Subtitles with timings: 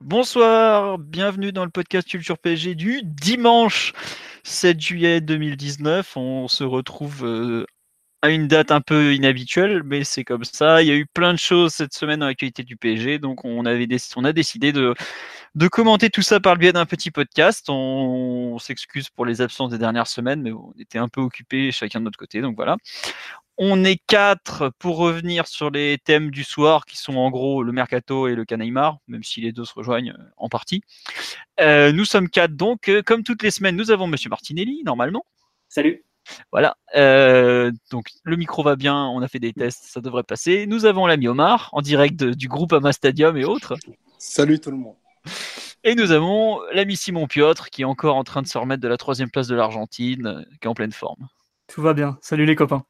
[0.00, 3.92] Bonsoir, bienvenue dans le podcast Culture PSG du dimanche
[4.44, 6.16] 7 juillet 2019.
[6.16, 7.66] On se retrouve euh,
[8.22, 10.82] à une date un peu inhabituelle, mais c'est comme ça.
[10.82, 13.66] Il y a eu plein de choses cette semaine dans l'actualité du PSG, donc on,
[13.66, 14.94] a décidé de,
[15.68, 17.66] commenter tout ça par le biais d'un petit podcast.
[17.68, 21.98] On s'excuse pour les absences des dernières semaines, mais on était un peu occupés chacun
[21.98, 22.76] de notre côté, donc voilà.
[23.60, 27.72] On est quatre pour revenir sur les thèmes du soir qui sont en gros le
[27.72, 30.80] mercato et le Canaimar, même si les deux se rejoignent euh, en partie.
[31.60, 35.26] Euh, nous sommes quatre donc, euh, comme toutes les semaines, nous avons Monsieur Martinelli normalement.
[35.68, 36.04] Salut.
[36.52, 36.76] Voilà.
[37.90, 40.66] donc le micro va bien, on a fait des tests, ça devrait passer.
[40.66, 43.74] Nous avons l'ami Omar en direct du groupe Ama Stadium et autres.
[44.18, 44.94] Salut tout le monde.
[45.84, 48.88] Et nous avons l'ami Simon Piotr qui est encore en train de se remettre de
[48.88, 51.28] la troisième place de l'Argentine, qui est en pleine forme.
[51.66, 52.18] Tout va bien.
[52.20, 52.84] Salut les copains.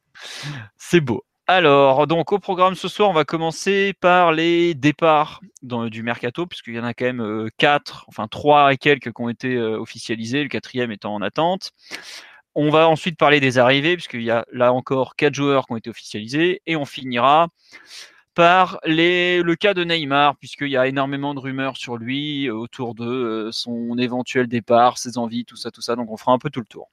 [0.77, 1.23] C'est beau.
[1.47, 6.75] Alors, donc au programme ce soir, on va commencer par les départs du mercato, puisqu'il
[6.75, 10.49] y en a quand même 4, enfin 3 et quelques qui ont été officialisés, le
[10.49, 11.71] quatrième étant en attente.
[12.53, 15.77] On va ensuite parler des arrivées, puisqu'il y a là encore 4 joueurs qui ont
[15.77, 17.47] été officialisés, et on finira
[18.35, 23.49] par le cas de Neymar, puisqu'il y a énormément de rumeurs sur lui, autour de
[23.51, 25.95] son éventuel départ, ses envies, tout ça, tout ça.
[25.95, 26.89] Donc on fera un peu tout le tour.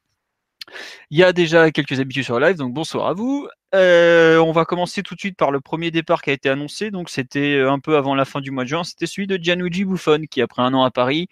[1.11, 3.49] Il y a déjà quelques habitudes sur live, donc bonsoir à vous.
[3.75, 6.91] Euh, on va commencer tout de suite par le premier départ qui a été annoncé.
[6.91, 8.85] Donc c'était euh, un peu avant la fin du mois de juin.
[8.85, 11.29] C'était celui de Gianluigi Buffon qui, après un an à Paris,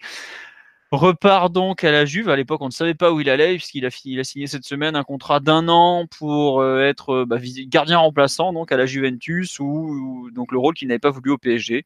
[0.91, 2.29] repart donc à la Juve.
[2.29, 3.89] À l'époque, on ne savait pas où il allait puisqu'il a,
[4.23, 7.37] signé cette semaine un contrat d'un an pour euh, être bah,
[7.67, 11.37] gardien remplaçant donc à la Juventus ou, donc le rôle qu'il n'avait pas voulu au
[11.37, 11.85] PSG.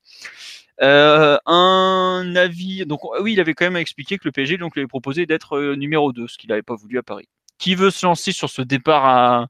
[0.79, 2.85] un avis.
[2.85, 6.13] Donc oui, il avait quand même expliqué que le PSG lui avait proposé d'être numéro
[6.13, 7.27] 2, ce qu'il n'avait pas voulu à Paris.
[7.59, 9.47] Qui veut se lancer sur ce départ à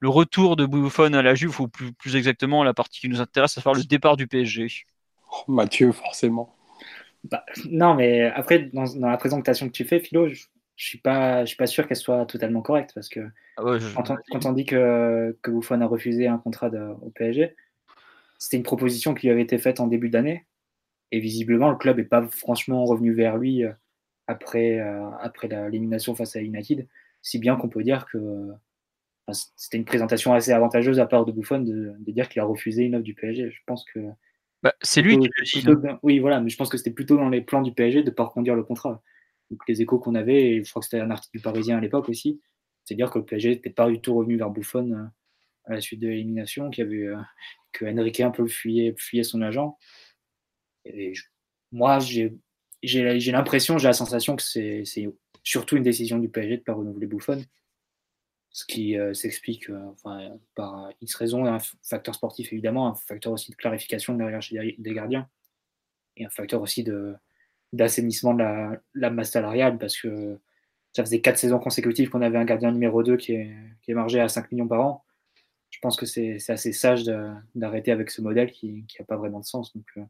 [0.00, 3.56] le retour de Buffon à la Juve, ou plus, exactement la partie qui nous intéresse,
[3.58, 4.86] à faire le départ du PSG
[5.30, 6.56] oh, Mathieu, forcément.
[7.24, 11.44] Bah, non, mais après, dans, la présentation que tu fais, Philo, je, ne suis pas,
[11.44, 13.20] je suis pas sûr qu'elle soit totalement correcte parce que
[13.58, 13.62] ah
[14.30, 16.70] quand, on, dit que, que Buffon a refusé un contrat
[17.02, 17.54] au PSG,
[18.38, 20.46] c'était une proposition qui lui avait été faite en début d'année.
[21.12, 23.72] Et visiblement le club n'est pas franchement revenu vers lui euh,
[24.26, 26.86] après, euh, après l'élimination face à United
[27.22, 28.18] si bien qu'on peut dire que
[29.56, 32.94] c'était une présentation assez avantageuse à part de Buffon de, dire qu'il a refusé une
[32.94, 33.50] offre du PSG.
[33.50, 34.00] Je pense que.
[34.62, 35.88] Bah, c'est lui qui le dit.
[36.02, 38.14] Oui, voilà, mais je pense que c'était plutôt dans les plans du PSG de ne
[38.14, 39.02] pas reconduire le contrat.
[39.50, 41.80] Donc les échos qu'on avait, et je crois que c'était un article du Parisien à
[41.80, 42.40] l'époque aussi,
[42.84, 45.04] c'est dire que le PSG n'était pas du tout revenu vers Buffon euh,
[45.64, 47.16] à la suite de l'élimination, qu'il avait, euh,
[47.72, 49.76] que Enrique un peu fuyait, fuyait son agent.
[50.84, 51.12] Et
[51.72, 52.32] moi, j'ai
[52.82, 55.08] l'impression, j'ai la sensation que c'est
[55.42, 57.44] surtout une décision du PSG de ne pas renouveler Buffon,
[58.50, 63.32] ce qui euh, s'explique euh, enfin, par X raisons, un facteur sportif évidemment, un facteur
[63.32, 65.28] aussi de clarification de la hiérarchie des gardiens,
[66.16, 66.84] et un facteur aussi
[67.72, 70.38] d'assainissement de, la, masse salariale, parce que
[70.92, 74.20] ça faisait quatre saisons consécutives qu'on avait un gardien numéro 2 qui, est, qui émergeait
[74.20, 75.04] à 5 millions par an.
[75.70, 77.04] Je pense que c'est assez sage
[77.54, 79.74] d'arrêter avec ce modèle qui n'a pas vraiment de sens.
[79.74, 80.02] Donc, euh,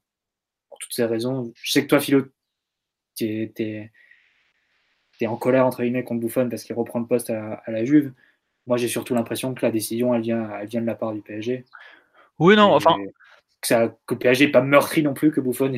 [0.69, 2.25] pour toutes ces raisons, je sais que toi, Philo,
[3.15, 3.93] tu es,
[5.27, 8.13] en colère entre guillemets contre Buffon parce qu'il reprend le poste à, la Juve.
[8.67, 11.21] Moi, j'ai surtout l'impression que la décision, elle vient, elle vient de la part du
[11.21, 11.65] PSG.
[12.39, 12.97] Oui, non, enfin.
[13.61, 15.73] Que, ça, que le PSG n'est pas meurtri non plus, que Buffon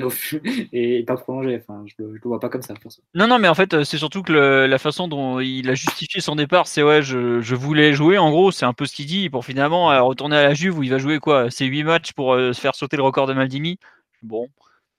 [0.73, 1.61] est, pas prolongé.
[1.61, 2.75] Enfin, je ne le, vois pas comme ça.
[3.15, 6.37] Non, non, mais en fait, c'est surtout que la façon dont il a justifié son
[6.37, 8.19] départ, c'est ouais, je, je, voulais jouer.
[8.19, 10.79] En gros, c'est un peu ce qu'il dit pour finalement euh, retourner à la Juve
[10.79, 13.27] où il va jouer quoi C'est 8 matchs pour euh, se faire sauter le record
[13.27, 13.79] de Maldini.
[14.23, 14.49] Bon,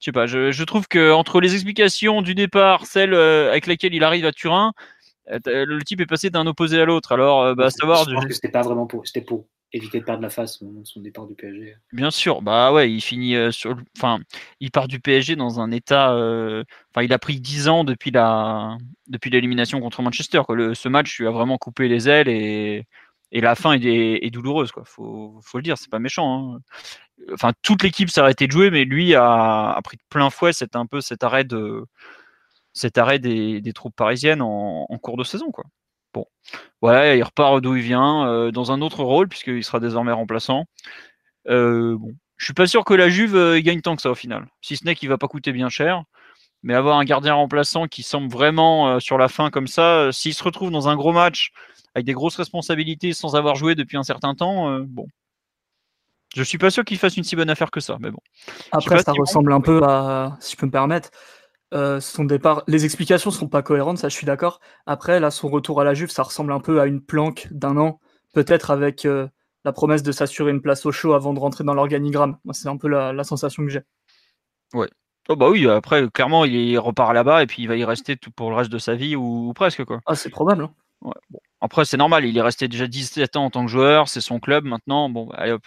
[0.03, 3.93] je sais pas, je, trouve que entre les explications du départ, celle euh, avec laquelle
[3.93, 4.73] il arrive à Turin,
[5.31, 7.13] euh, le type est passé d'un opposé à l'autre.
[7.13, 8.03] Alors, euh, bah, savoir.
[8.09, 10.65] Je pense que c'était pas vraiment pour, c'était pour éviter de perdre la face au
[10.65, 11.77] moment de son départ du PSG.
[11.93, 14.19] Bien sûr, bah ouais, il finit sur, enfin,
[14.59, 18.77] il part du PSG dans un état, enfin, il a pris 10 ans depuis la,
[19.07, 20.41] depuis l'élimination contre Manchester.
[20.45, 20.75] Quoi.
[20.75, 22.85] ce match lui a vraiment coupé les ailes et,
[23.31, 24.83] et la fin est, douloureuse, quoi.
[24.85, 26.55] Faut, faut le dire, c'est pas méchant.
[26.55, 26.59] Hein
[27.33, 30.75] enfin toute l'équipe s'est arrêtée de jouer, mais lui a, pris de plein fouet cet
[30.75, 31.85] un peu cet arrêt de
[32.73, 35.65] cet arrêt des, troupes parisiennes en, cours de saison, quoi.
[36.13, 36.25] Bon,
[36.83, 40.65] il repart d'où il vient, euh, dans un autre rôle puisqu'il sera désormais remplaçant.
[41.49, 44.15] Euh, bon, Je suis pas sûr que la Juve euh, gagne tant que ça au
[44.15, 44.47] final.
[44.61, 46.03] Si ce n'est qu'il va pas coûter bien cher.
[46.65, 50.33] Mais avoir un gardien remplaçant qui semble vraiment euh, sur la fin comme ça, s'il
[50.33, 51.51] se retrouve dans un gros match
[51.93, 55.05] avec des grosses responsabilités sans avoir joué depuis un certain temps, bon.
[56.33, 58.19] Je suis pas sûr qu'il fasse une si bonne affaire que ça, mais bon.
[58.71, 61.11] Après, ça ressemble un peu à, si je peux me permettre,
[61.71, 62.63] son départ.
[62.67, 64.59] Les explications sont pas cohérentes, ça je suis d'accord.
[64.85, 67.77] Après, là, son retour à la Juve, ça ressemble un peu à une planque d'un
[67.77, 67.99] an,
[68.33, 69.07] peut-être avec
[69.65, 72.37] la promesse de s'assurer une place au show avant de rentrer dans l'organigramme.
[72.43, 73.81] Moi, c'est un peu la, sensation que j'ai.
[74.73, 74.89] Ouais.
[75.29, 78.31] Oh bah oui, après, clairement, il repart là-bas et puis il va y rester tout
[78.31, 79.85] pour le reste de sa vie ou, presque.
[79.85, 80.01] quoi.
[80.05, 80.63] Ah, c'est probable.
[80.65, 81.11] Hein.
[81.61, 84.39] Après, c'est normal, il est resté déjà 17 ans en tant que joueur, c'est son
[84.39, 85.09] club maintenant.
[85.09, 85.63] Bon, bah, allez hop.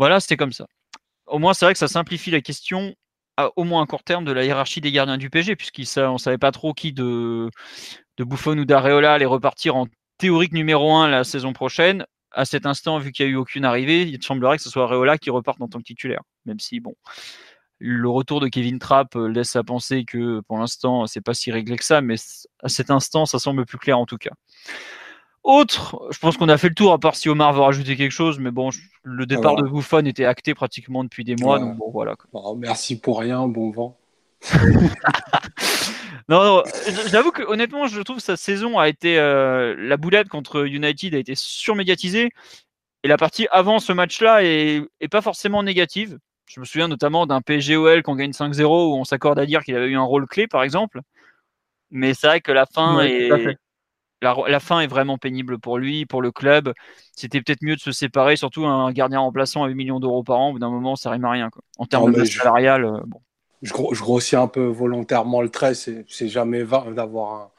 [0.00, 0.66] Voilà, c'était comme ça.
[1.26, 2.94] Au moins, c'est vrai que ça simplifie la question,
[3.54, 6.38] au moins à court terme, de la hiérarchie des gardiens du PG, puisqu'on ne savait
[6.38, 7.50] pas trop qui de,
[8.16, 9.86] de Buffon ou d'Areola allait repartir en
[10.16, 13.66] théorique numéro 1 la saison prochaine à cet instant, vu qu'il n'y a eu aucune
[13.66, 16.22] arrivée, il semblerait que ce soit Areola qui reparte en tant que titulaire.
[16.46, 16.94] Même si, bon,
[17.78, 21.52] le retour de Kevin Trapp euh, laisse à penser que pour l'instant, c'est pas si
[21.52, 22.14] réglé que ça, mais
[22.62, 24.32] à cet instant, ça semble plus clair en tout cas.
[25.42, 28.12] Autre, je pense qu'on a fait le tour, à part si Omar veut rajouter quelque
[28.12, 28.68] chose, mais bon,
[29.02, 32.14] le départ de Buffon était acté pratiquement depuis des mois, donc bon, voilà.
[32.58, 33.96] merci pour rien, bon vent.
[36.28, 36.62] non,
[37.06, 41.14] j'avoue que honnêtement, je trouve que sa saison a été euh, la boulette contre United
[41.14, 42.30] a été surmédiatisée
[43.02, 46.18] et la partie avant ce match-là est, pas forcément négative.
[46.46, 49.76] Je me souviens notamment d'un PSGOL qu'on gagne 5-0 où on s'accorde à dire qu'il
[49.76, 51.00] avait eu un rôle clé, par exemple.
[51.90, 53.30] Mais c'est vrai que la fin est
[54.22, 56.72] la, fin est vraiment pénible pour lui, pour le club.
[57.16, 60.38] C'était peut-être mieux de se séparer, surtout un gardien remplaçant à 8 millions d'euros par
[60.38, 60.48] an.
[60.50, 61.50] Au bout d'un moment, ça rime à rien.
[61.78, 63.20] En termes de salarial, euh, bon
[63.62, 65.74] je, grossis un peu volontairement le trait.
[65.74, 67.50] C'est jamais vain d'avoir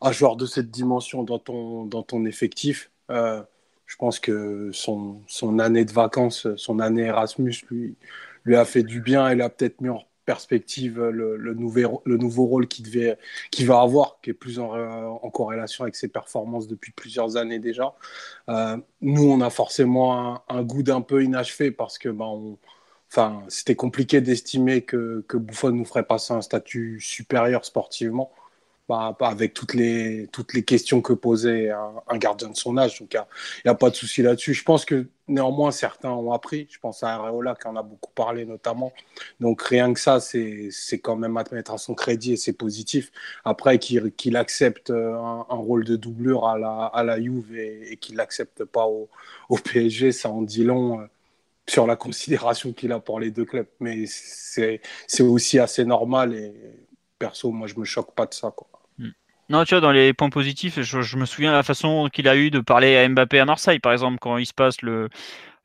[0.00, 2.90] un, joueur de cette dimension dans ton, dans ton effectif.
[3.10, 3.42] Euh,
[3.86, 7.96] je pense que son, son, année de vacances, son année Erasmus, lui,
[8.44, 9.32] lui a fait du bien.
[9.32, 14.28] Il a peut-être mis en perspective le, nouveau, le nouveau rôle qu'il va avoir, qui
[14.28, 17.94] est plus en, en, corrélation avec ses performances depuis plusieurs années déjà.
[18.50, 22.58] Euh, nous, on a forcément un, goût d'un peu inachevé parce que ben,
[23.10, 28.30] Enfin, c'était compliqué d'estimer que, que Buffon nous ferait passer un statut supérieur sportivement,
[28.88, 33.00] bah, avec toutes les, toutes les questions que posait un, gardien de son âge.
[33.00, 33.20] Donc, il
[33.66, 34.54] n'y a, pas de souci là-dessus.
[34.54, 36.66] Je pense que néanmoins, certains ont appris.
[36.70, 38.92] Je pense à Areola qui en a beaucoup parlé notamment.
[39.40, 40.70] Donc, rien que ça, c'est
[41.02, 43.12] quand même à mettre à son crédit et c'est positif.
[43.44, 48.16] Après, qu'il accepte un, rôle de doublure à la, à la Juve et, et qu'il
[48.16, 49.10] l'accepte pas au,
[49.50, 51.06] au, PSG, ça en dit long
[51.68, 53.66] sur la considération qu'il a pour les deux clubs.
[53.80, 54.80] Mais c'est
[55.20, 56.54] aussi assez normal et
[57.18, 58.50] perso, moi, je me choque pas de ça.
[58.50, 58.77] Quoi.
[59.50, 62.36] Non, tu vois, dans les points positifs, je, me souviens de la façon qu'il a
[62.36, 65.08] eu de parler à Mbappé à Marseille, par exemple, quand il se passe le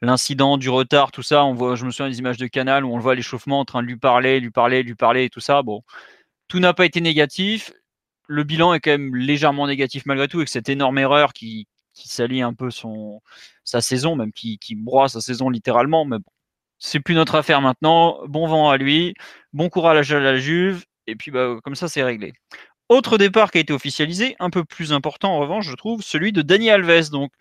[0.02, 1.46] l'incident du retard, tout ça.
[1.46, 3.66] On voit, je me souviens des images de Canal où on le voit l'échauffement en
[3.66, 5.64] train de lui parler, lui parler, lui parler et tout ça.
[5.64, 5.82] Bon,
[6.48, 7.72] tout n'a pas été négatif.
[8.28, 12.08] Le bilan est quand même légèrement négatif malgré tout, avec cette énorme erreur qui, qui
[12.10, 13.22] salit un peu son,
[13.64, 16.06] sa saison, même qui, qui broie sa saison littéralement.
[16.06, 16.32] Mais bon,
[16.80, 18.20] c'est plus notre affaire maintenant.
[18.28, 19.14] Bon vent à lui,
[19.54, 22.34] bon courage à la Juve, et puis bah, comme ça, c'est réglé.
[22.90, 26.32] Autre départ qui a été officialisé, un peu plus important en revanche, je trouve, celui
[26.32, 27.10] de Dani Alves.
[27.10, 27.32] Donc,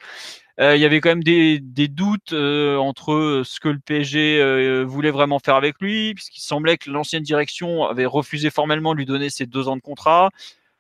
[0.60, 1.58] euh, il y avait quand même des,
[1.88, 6.76] doutes euh, entre ce que le PSG euh, voulait vraiment faire avec lui, puisqu'il semblait
[6.76, 10.30] que l'ancienne direction avait refusé formellement de lui donner ses deux ans de contrat.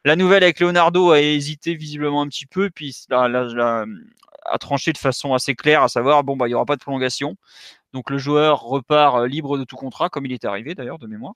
[0.04, 5.34] La nouvelle avec Leonardo a hésité visiblement un petit peu, puis a tranché de façon
[5.34, 7.36] assez claire, à savoir bon bah il y aura pas de prolongation.
[7.92, 11.34] Donc le joueur repart libre de tout contrat, comme il est arrivé d'ailleurs de mémoire.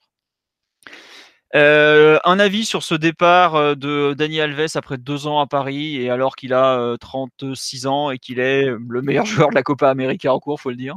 [1.54, 5.96] Euh, un avis sur ce départ euh, de Dani Alves après deux ans à Paris
[5.96, 9.88] et alors qu'il a 36 ans et qu'il est le meilleur joueur de la Copa
[9.88, 10.96] América en cours, faut le dire?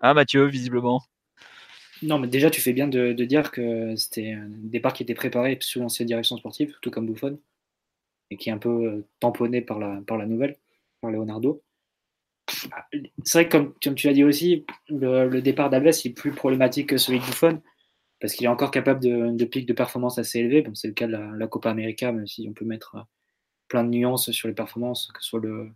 [0.00, 1.02] Ah Mathieu, visiblement.
[2.02, 5.56] Non, mais déjà, tu fais bien de, dire que c'était un départ qui était préparé
[5.60, 7.38] sous l'ancienne direction sportive, tout comme Buffon,
[8.30, 10.56] et qui est un peu euh, tamponné par la, par la nouvelle,
[11.00, 11.62] par Leonardo.
[13.24, 16.98] C'est vrai que, comme, tu l'as dit aussi, le, départ d'Alves est plus problématique que
[16.98, 17.62] celui de Buffon,
[18.24, 20.62] parce qu'il est encore capable de, de pics de performance assez élevés.
[20.62, 23.02] Bon, c'est le cas de la, Copa América, même si on peut mettre euh,
[23.68, 25.74] plein de nuances sur les performances, que ce soit le,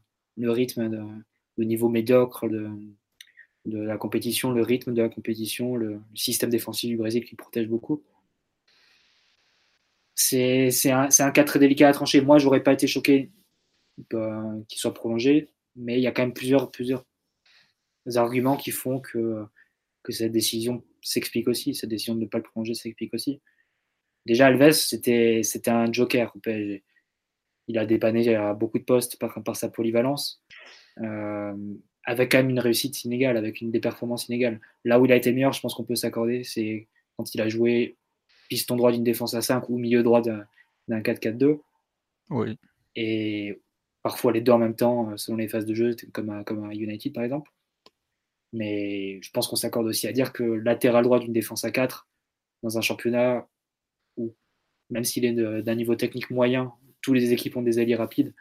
[0.50, 1.22] rythme,
[1.58, 2.70] le niveau médiocre de,
[3.66, 8.02] la compétition, le rythme de la compétition, le, système défensif du Brésil qui protège beaucoup.
[10.14, 12.22] C'est un, cas très délicat à trancher.
[12.22, 13.30] Moi, j'aurais pas été choqué
[14.14, 16.70] euh, qu'il soit prolongé, mais il y a quand même plusieurs,
[18.16, 19.50] arguments qui font que
[20.08, 21.74] cette décision s'explique aussi.
[21.74, 23.40] Cette décision de ne pas le prolonger s'explique aussi.
[24.26, 26.84] Déjà, Alves, c'était un joker au PSG.
[27.68, 30.42] Il a dépanné à beaucoup de postes par, par sa polyvalence.
[31.00, 31.54] Euh,
[32.04, 34.60] avec quand même une réussite inégale, avec une des performances inégales.
[34.84, 37.48] Là où il a été meilleur, je pense qu'on peut s'accorder, c'est quand il a
[37.48, 37.96] joué
[38.48, 40.46] piston droit d'une défense à 5 ou milieu droit d'un
[40.88, 41.60] 4-4-2.
[42.30, 42.58] Oui.
[42.96, 43.60] Et
[44.02, 47.12] parfois les deux en même temps, selon les phases de jeu, comme à, comme United
[47.12, 47.50] par exemple.
[48.52, 52.08] Mais je pense qu'on s'accorde aussi à dire que latéral droit d'une défense à 4,
[52.62, 53.46] dans un championnat
[54.16, 54.34] où,
[54.90, 58.34] même s'il est d'un niveau technique moyen, tous les équipes ont des alliés rapides,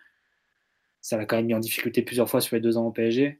[1.01, 3.39] ça l'a quand même mis en difficulté plusieurs fois sur les deux ans au PSG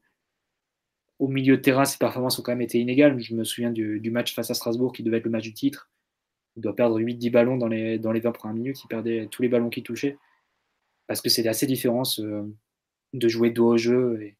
[1.19, 3.19] au milieu de terrain, ses performances ont quand même été inégales.
[3.19, 5.89] Je me souviens du, match face à Strasbourg qui devait être le match du titre.
[6.55, 8.83] Il doit perdre 8-10 ballons dans les, dans les 20 premières minutes.
[8.83, 10.17] Il perdait tous les ballons qu'il touchait.
[11.07, 12.03] Parce que c'était assez différent
[13.13, 14.33] de jouer dos au jeu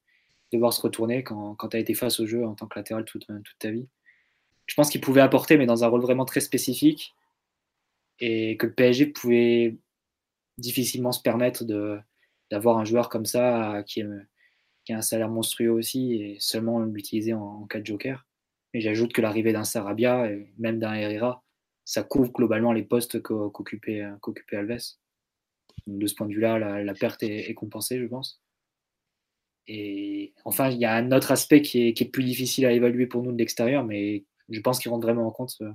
[0.52, 3.06] devoir se retourner quand, quand tu as été face au jeu en tant que latéral
[3.06, 3.28] toute,
[3.60, 3.88] ta vie.
[4.66, 7.16] Je pense qu'il pouvait apporter, mais dans un rôle vraiment très spécifique.
[8.20, 9.78] Et que le PSG pouvait
[10.58, 11.64] difficilement se permettre
[12.50, 17.66] d'avoir un joueur comme ça qui a un salaire monstrueux aussi, et seulement l'utiliser en,
[17.66, 18.26] cas de joker.
[18.74, 21.44] Et j'ajoute que l'arrivée d'un Sarabia, et même d'un Herrera,
[21.86, 24.02] ça couvre globalement les postes qu'occupait
[24.52, 24.78] Alves.
[25.88, 28.42] de ce point de vue-là, la, perte est, compensée, je pense.
[29.68, 33.24] Et enfin, il y a un autre aspect qui est, plus difficile à évaluer pour
[33.24, 35.72] nous de l'extérieur, mais je pense qu'il rentre vraiment en compte euh,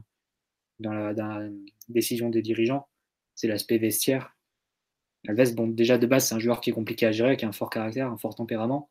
[0.78, 1.48] dans la,
[1.88, 2.88] décision des dirigeants,
[3.34, 4.34] c'est l'aspect vestiaire.
[5.28, 7.48] Alves, bon, déjà de base, c'est un joueur qui est compliqué à gérer, qui a
[7.48, 8.88] un fort caractère, un fort tempérament.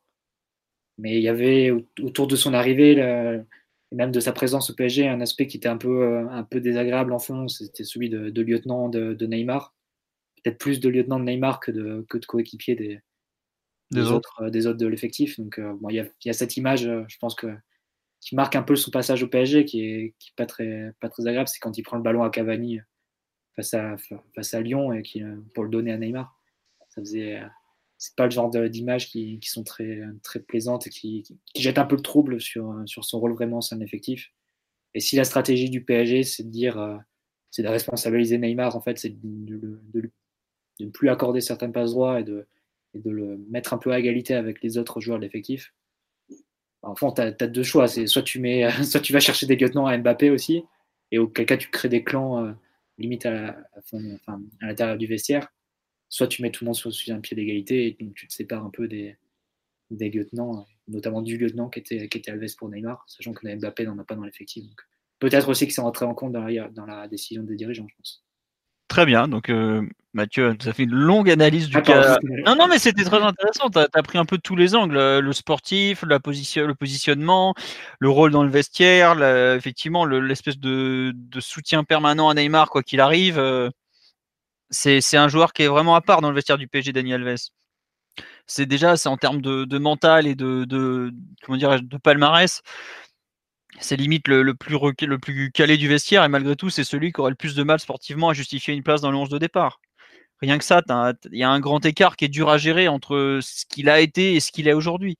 [0.98, 5.08] Mais il y avait autour de son arrivée, et même de sa présence au PSG,
[5.08, 8.42] un aspect qui était un peu, euh, un peu désagréable en fond, c'était celui de,
[8.42, 9.74] lieutenant de, Neymar.
[10.42, 13.00] Peut-être plus de lieutenant de Neymar que de coéquipier des,
[13.92, 14.42] des, autres.
[14.42, 15.38] Euh, des autres de l'effectif.
[15.38, 17.48] Donc euh, bon, il, y a, il, y a, cette image, je pense que
[18.20, 21.08] qui marque un peu son passage au PSG, qui est, qui est pas très pas
[21.08, 22.80] très agréable, c'est quand il prend le ballon à Cavani
[23.56, 23.96] face à
[24.34, 25.22] face à Lyon et qui
[25.54, 26.38] pour le donner à Neymar.
[26.88, 27.40] Ça faisait
[27.98, 31.22] c'est pas le genre d'images qui, qui, sont très, très plaisantes et qui,
[31.54, 34.32] qui, jettent un peu le trouble sur, sur son rôle vraiment en effectif.
[34.94, 36.96] Et si la stratégie du PSG, c'est de dire, euh,
[37.50, 40.10] c'est de responsabiliser Neymar, en fait, c'est de, de,
[40.80, 42.46] ne plus accorder certaines passes droits et de,
[42.94, 45.72] et de le mettre un peu à égalité avec les autres joueurs de l'effectif.
[46.82, 47.86] En fond, tu as, deux choix.
[47.88, 50.62] Soit tu mets, soit tu vas chercher des lieutenants à Mbappé aussi,
[51.10, 52.52] et auquel cas tu crées des clans euh,
[52.98, 53.56] limite à,
[54.60, 55.48] l'intérieur du vestiaire,
[56.08, 58.70] soit tu mets tout le monde sur, un pied d'égalité et tu te sépares un
[58.70, 59.16] peu des,
[59.90, 63.98] lieutenants, notamment du lieutenant qui était, qui était Alves pour Neymar, sachant que Mbappé n'en
[63.98, 64.64] a pas dans l'effectif.
[65.18, 68.24] Peut-être aussi que c'est rentré en compte dans la décision des dirigeants, je pense.
[68.92, 69.80] Très bien, donc euh,
[70.12, 72.18] Mathieu, ça fait une longue analyse du cas.
[72.44, 73.70] Non, non, mais c'était très intéressant.
[73.70, 77.54] Tu as, pris un peu tous les angles, euh, le sportif, la position, le positionnement,
[78.00, 79.18] le rôle dans le vestiaire,
[79.56, 83.38] effectivement l'espèce de, de, soutien permanent à Neymar, quoi qu'il arrive.
[83.38, 83.70] Euh,
[84.68, 87.48] c'est un joueur qui est vraiment à part dans le vestiaire du PSG, Daniel Alves.
[88.46, 92.60] C'est déjà, c'est en termes de, mental et de, de comment de palmarès,
[93.80, 97.36] c'est limite le, plus calé du vestiaire et malgré tout, c'est celui qui aurait le
[97.36, 99.80] plus de mal sportivement à justifier une place dans le 11 de départ.
[100.40, 100.82] Rien que ça,
[101.30, 104.00] il y a un grand écart qui est dur à gérer entre ce qu'il a
[104.00, 105.16] été et ce qu'il est aujourd'hui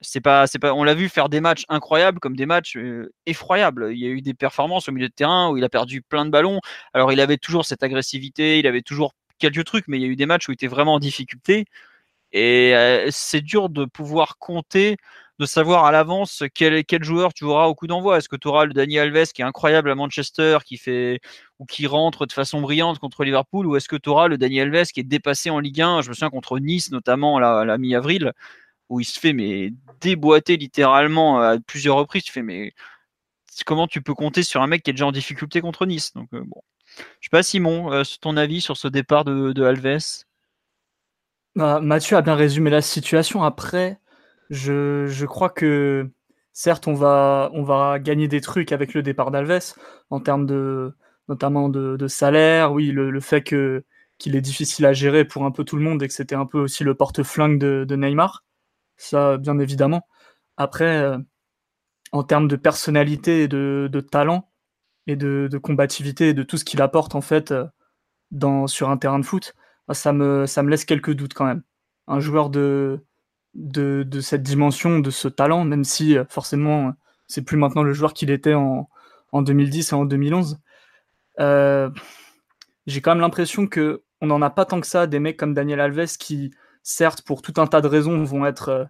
[0.00, 3.12] c'est pas, c'est pas, on l'a vu faire des matchs incroyables comme des matchs euh,
[3.26, 3.90] effroyables.
[3.92, 6.24] Il y a eu des performances au milieu de terrain où il a perdu plein
[6.24, 6.60] de ballons.
[6.94, 10.08] Alors il avait toujours cette agressivité, il avait toujours quelques trucs, mais il y a
[10.08, 11.64] eu des matchs où il était vraiment en difficulté.
[12.32, 14.96] Et euh, c'est dur de pouvoir compter,
[15.38, 18.18] de savoir à l'avance quel, joueur tu auras au coup d'envoi.
[18.18, 20.80] Est-ce que tu auras le Dani Alves qui est incroyable à Manchester, qui
[21.58, 24.60] ou qui rentre de façon brillante contre Liverpool, ou est-ce que tu auras le Dani
[24.60, 27.78] Alves qui est dépassé en Ligue 1 Je me souviens contre Nice notamment à la
[27.78, 28.32] mi-avril
[28.88, 32.24] où il se fait mais déboîter littéralement à plusieurs reprises.
[32.24, 32.72] Tu fais mais
[33.66, 36.12] comment tu peux compter sur un mec qui est déjà en difficulté contre Nice?
[36.14, 36.62] Donc euh, bon,
[37.20, 40.24] je sais pas Simon, euh, ton avis sur ce départ de, Alves?
[41.54, 43.42] Bah, Mathieu a bien résumé la situation.
[43.42, 43.98] Après,
[44.50, 46.10] je, crois que
[46.52, 49.74] certes on va on va gagner des trucs avec le départ d'Alves
[50.10, 50.94] en termes de
[51.28, 52.72] notamment de, salaire.
[52.72, 53.84] Oui, le, fait que
[54.18, 56.46] qu'il est difficile à gérer pour un peu tout le monde et que c'était un
[56.46, 58.44] peu aussi le porte-flingue de Neymar
[58.98, 60.06] ça bien évidemment.
[60.56, 61.18] Après, euh,
[62.12, 64.50] en termes de personnalité et de, talent
[65.06, 67.66] et de, combativité et de tout ce qu'il apporte en fait euh,
[68.30, 69.54] dans, sur un terrain de foot,
[69.88, 71.62] bah, ça me, ça me laisse quelques doutes quand même.
[72.08, 73.04] Un joueur de,
[73.58, 76.94] de, cette dimension, de ce talent, même si euh, forcément
[77.26, 78.88] c'est plus maintenant le joueur qu'il était en,
[79.32, 80.58] en 2010 et en 2011.
[81.38, 85.54] j'ai quand même l'impression que on n'en a pas tant que ça des mecs comme
[85.54, 86.50] Daniel Alves qui
[86.88, 88.84] certes, pour tout un tas de raisons, vont être, euh,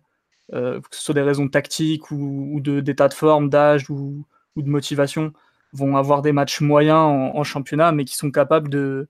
[0.55, 4.25] euh, que ce soit des raisons tactiques ou, d'état de, forme, d'âge ou,
[4.57, 5.33] de motivation,
[5.73, 6.99] vont avoir des matchs moyens
[7.35, 9.09] en, championnat, mais qui sont capables de,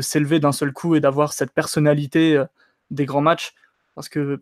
[0.00, 2.44] s'élever d'un seul coup et d'avoir cette personnalité euh,
[2.90, 3.54] des grands matchs.
[3.94, 4.40] Parce que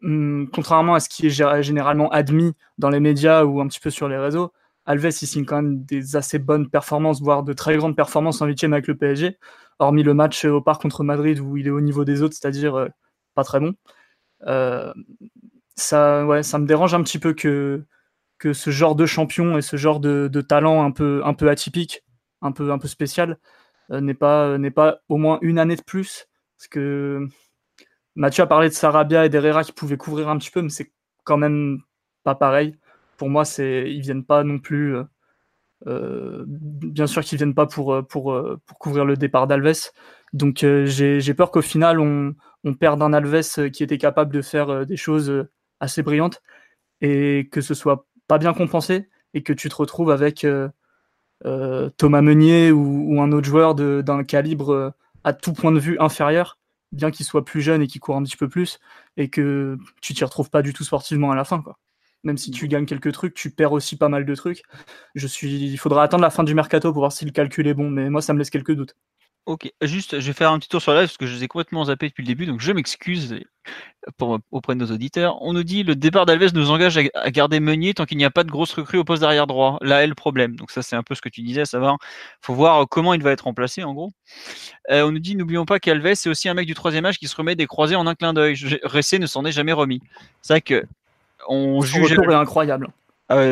[0.00, 4.08] contrairement à ce qui est généralement admis dans les médias ou un petit peu sur
[4.08, 4.52] les réseaux,
[4.88, 8.46] Alves, il signe quand même des assez bonnes performances, voire de très grandes performances en
[8.46, 9.38] huitième avec le PSG,
[9.78, 12.74] hormis le match au parc contre Madrid où il est au niveau des autres, c'est-à-dire
[12.74, 12.88] euh,
[13.34, 13.74] pas très bon.
[14.46, 14.92] Euh,
[15.76, 17.84] ça, ouais, ça me dérange un petit peu que,
[18.38, 22.02] que ce genre de champion et ce genre de, talent un peu, un peu atypique,
[22.40, 23.38] un peu, un peu spécial,
[23.90, 26.28] euh, n'est pas, pas au moins une année de plus.
[26.56, 27.28] Parce que
[28.18, 30.92] Mathieu a parlé de Sarabia et d'Herrera qui pouvaient couvrir un petit peu, mais c'est
[31.24, 31.80] quand même
[32.24, 32.76] pas pareil
[33.18, 34.96] pour moi, c'est ils viennent pas non plus.
[34.96, 35.04] Euh,
[35.86, 38.06] euh, bien sûr qu'ils viennent pas pour, euh,
[38.80, 39.90] couvrir le départ d'Alves.
[40.32, 42.34] Donc j'ai peur qu'au final, on,
[42.80, 45.46] perde un Alves qui était capable de faire des choses
[45.80, 46.42] assez brillantes
[47.00, 50.46] et que ce soit pas bien compensé et que tu te retrouves avec
[51.96, 54.92] Thomas Meunier ou, un autre joueur d'un calibre
[55.24, 56.57] à tout point de vue inférieur,
[56.92, 58.78] bien qu'il soit plus jeune et qu'il court un petit peu plus,
[59.16, 61.62] et que tu t'y retrouves pas du tout sportivement à la fin.
[61.62, 61.78] Quoi.
[62.24, 64.62] Même si tu gagnes quelques trucs, tu perds aussi pas mal de trucs.
[65.14, 65.70] Je suis...
[65.70, 68.10] Il faudra attendre la fin du mercato pour voir si le calcul est bon, mais
[68.10, 68.96] moi, ça me laisse quelques doutes.
[69.48, 71.44] Ok, juste, je vais faire un petit tour sur la live parce que je les
[71.44, 73.34] ai complètement zappés depuis le début, donc je m'excuse
[74.50, 75.40] auprès de nos auditeurs.
[75.40, 78.30] On nous dit le départ d'Alves nous engage à, garder Meunier tant qu'il n'y a
[78.30, 79.78] pas de grosse recrue au poste d'arrière droit.
[79.80, 80.54] Là est le problème.
[80.56, 81.96] Donc ça c'est un peu ce que tu disais, ça va.
[82.42, 84.10] Faut voir comment il va être remplacé en gros.
[84.90, 87.26] Euh, on nous dit n'oublions pas qu'Alves c'est aussi un mec du troisième âge qui
[87.26, 88.54] se remet des croisés en un clin d'œil.
[88.84, 90.02] Ressé ne s'en est jamais remis.
[90.42, 90.84] C'est vrai que
[91.48, 92.12] on juge.
[92.12, 92.88] est incroyable.
[93.30, 93.46] Ah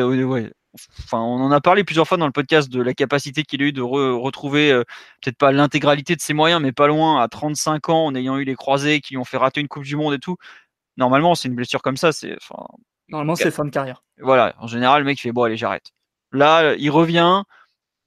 [1.03, 3.65] enfin, on en a parlé plusieurs fois dans le podcast de la capacité qu'il a
[3.65, 4.83] eu de retrouver euh,
[5.21, 8.43] peut-être pas l'intégralité de ses moyens, mais pas loin à 35 ans en ayant eu
[8.43, 10.37] les croisés qui lui ont fait rater une Coupe du Monde et tout.
[10.97, 12.35] Normalement, c'est une blessure comme ça, c'est.
[13.09, 14.03] Normalement, c'est fin de carrière.
[14.19, 15.91] Voilà, en général, le mec fait bon, allez, j'arrête.
[16.31, 17.43] Là, il revient,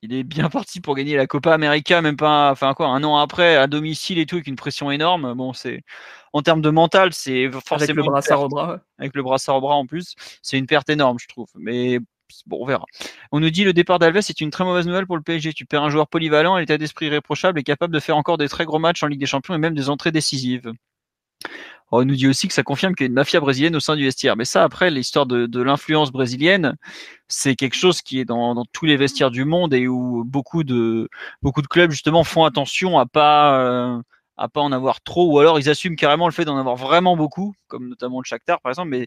[0.02, 3.16] il est bien parti pour gagner la Copa América, même pas, enfin quoi, un an
[3.16, 5.34] après, à domicile et tout, avec une pression énorme.
[5.34, 5.82] Bon, c'est
[6.32, 9.60] en termes de mental, c'est forcément avec le brassard au bras, avec le brassard au
[9.60, 11.48] bras en plus, c'est une perte énorme, je trouve.
[11.54, 11.98] Mais
[12.46, 12.84] bon, on verra.
[13.32, 15.52] On nous dit le départ d'Alves est une très mauvaise nouvelle pour le PSG.
[15.52, 18.48] Tu perds un joueur polyvalent, un état d'esprit irréprochable et capable de faire encore des
[18.48, 20.72] très gros matchs en Ligue des Champions et même des entrées décisives.
[21.92, 23.96] On nous dit aussi que ça confirme qu'il y a une mafia brésilienne au sein
[23.96, 24.36] du vestiaire.
[24.36, 26.76] Mais ça, après, l'histoire de, l'influence brésilienne,
[27.28, 31.08] c'est quelque chose qui est dans, tous les vestiaires du monde et où beaucoup de,
[31.68, 34.00] clubs, justement, font attention à pas, euh,
[34.36, 37.16] à pas en avoir trop, ou alors ils assument carrément le fait d'en avoir vraiment
[37.16, 38.90] beaucoup, comme notamment le Shakhtar, par exemple.
[38.90, 39.06] Mais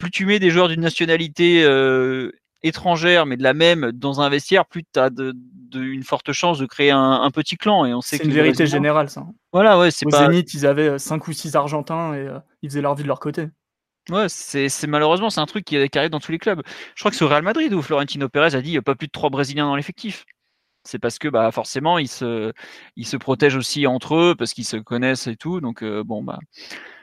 [0.00, 2.32] plus tu mets des joueurs d'une nationalité euh,
[2.62, 5.34] étrangère, mais de la même, dans un vestiaire, plus tu as de,
[5.74, 7.84] une forte chance de créer un, petit clan.
[7.84, 9.24] Et on sait c'est une vérité générale, ça.
[9.52, 12.70] Voilà, ouais, c'est Au Zénith, ils avaient 5 euh, ou 6 Argentins et euh, ils
[12.70, 13.48] faisaient leur vie de leur côté.
[14.08, 16.62] Ouais, c'est, malheureusement c'est un truc qui, arrive dans tous les clubs.
[16.96, 18.82] Je crois que c'est au Real Madrid où Florentino Pérez a dit il n'y a
[18.82, 20.24] pas plus de 3 Brésiliens dans l'effectif.
[20.84, 22.52] C'est parce que bah forcément ils se,
[22.96, 25.60] ils se protègent aussi entre eux parce qu'ils se connaissent et tout.
[25.60, 26.38] Donc euh, bon bah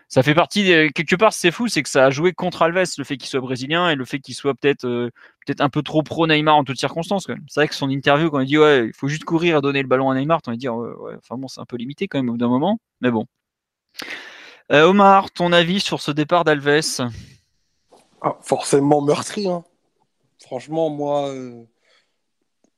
[0.09, 3.03] ça fait partie quelque part c'est fou c'est que ça a joué contre Alves le
[3.03, 5.09] fait qu'il soit brésilien et le fait qu'il soit peut-être euh,
[5.45, 8.39] peut-être un peu trop pro Neymar en toutes circonstances c'est vrai que son interview quand
[8.39, 10.57] il dit ouais il faut juste courir et donner le ballon à Neymar on va
[10.57, 13.11] dire ouais, enfin bon c'est un peu limité quand même au bout d'un moment mais
[13.11, 13.25] bon.
[14.71, 17.09] Euh, Omar ton avis sur ce départ d'Alves?
[18.21, 19.63] Ah, forcément meurtri hein.
[20.39, 21.63] franchement moi euh,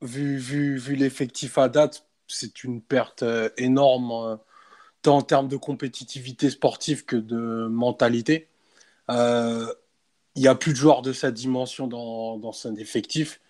[0.01, 3.23] vu vu vu l'effectif à date c'est une perte
[3.57, 4.39] énorme
[5.01, 8.49] tant en termes de compétitivité sportive que de mentalité.
[9.11, 9.73] Euh,
[10.35, 13.41] il n'y a plus de joueurs de cette dimension dans, dans son effectif.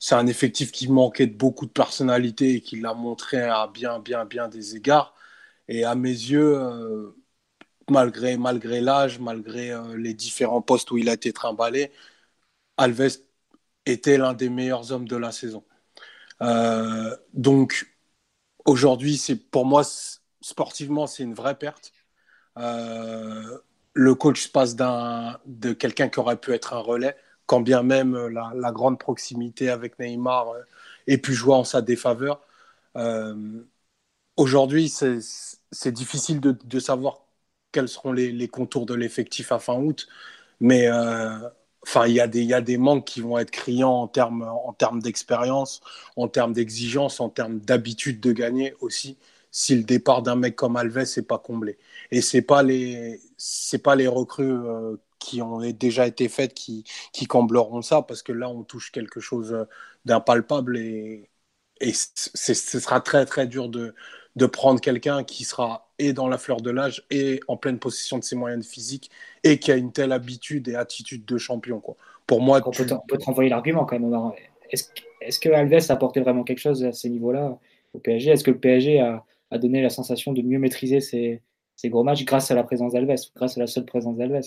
[0.00, 4.00] C'est un effectif qui manquait de beaucoup de personnalité et qui l'a montré à bien,
[4.00, 5.14] bien, bien des égards.
[5.68, 7.12] Et à mes yeux, euh,
[7.90, 11.92] malgré, malgré l'âge, malgré euh, les différents postes où il a été trimballé,
[12.78, 13.18] Alves
[13.86, 15.64] était l'un des meilleurs hommes de la saison.
[17.34, 17.86] donc
[18.64, 19.84] aujourd'hui, c'est pour moi
[20.40, 21.92] sportivement, c'est une vraie perte.
[22.58, 23.58] Euh,
[23.94, 28.72] le coach passe de quelqu'un qui aurait pu être un relais, quand bien même la,
[28.72, 30.62] grande proximité avec Neymar euh,
[31.06, 32.40] ait pu jouer en sa défaveur.
[32.96, 33.64] Euh,
[34.36, 37.22] aujourd'hui, c'est difficile de, savoir
[37.72, 40.08] quels seront les, contours de l'effectif à fin août,
[40.60, 40.88] mais
[41.82, 44.42] enfin, il y, a des, y a des manques qui vont être criants en termes
[44.42, 45.80] en termes d'expérience,
[46.16, 49.18] en termes d'exigence, en termes d'habitude de gagner aussi
[49.50, 51.78] si le départ d'un mec comme Alves n'est pas comblé.
[52.10, 56.84] Et c'est pas les c'est pas les recrues euh, qui ont déjà été faites qui,
[57.12, 59.66] qui combleront ça parce que là on touche quelque chose
[60.04, 61.30] d'impalpable et,
[61.80, 63.94] et ce sera très très dur de,
[64.36, 68.18] de prendre quelqu'un qui sera et dans la fleur de l'âge et en pleine possession
[68.18, 69.10] de ses moyens physiques
[69.44, 71.96] et qui a une telle habitude et attitude de champion quoi.
[72.26, 74.32] Pour moi, on, peut, te renvoyer l'argument quand même.
[74.70, 74.84] Est-ce
[75.20, 77.58] est que Alves a apporté vraiment quelque chose à ces niveaux-là
[77.92, 81.42] au PSG Est-ce que le PSG a, a donné la sensation de mieux maîtriser ses,
[81.76, 84.40] ces gros matchs grâce à la présence d'Alves, grâce à la seule présence d'Alves.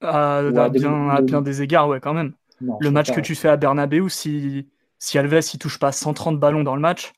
[0.00, 2.32] À, à, bien, à bien des égards, ouais, quand même.
[2.60, 6.62] le match que tu fais à Bernabeu, si, si Alves il touche pas 130 ballons
[6.62, 7.12] dans le match,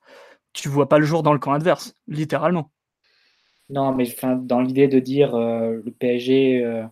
[0.53, 2.71] tu vois pas le jour dans le camp adverse, littéralement.
[3.71, 4.07] Non, mais
[4.43, 6.85] dans l'idée de dire euh, le PSG euh,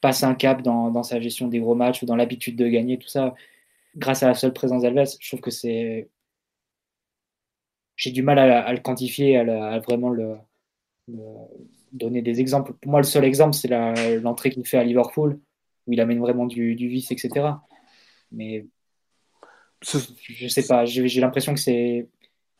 [0.00, 2.98] passe un cap dans, dans, sa gestion des gros matchs ou dans l'habitude de gagner,
[2.98, 3.34] tout ça,
[3.96, 6.08] grâce à la seule présence d'Alves, je trouve que c'est.
[7.96, 10.36] J'ai du mal à, le quantifier, à, vraiment le,
[11.92, 12.74] donner des exemples.
[12.74, 13.68] Pour moi, le seul exemple, c'est
[14.20, 15.40] l'entrée qu'il fait à Liverpool,
[15.86, 17.46] où il amène vraiment du, du vice, etc.
[18.32, 18.66] Mais
[19.82, 22.08] je sais pas, j'ai l'impression que c'est.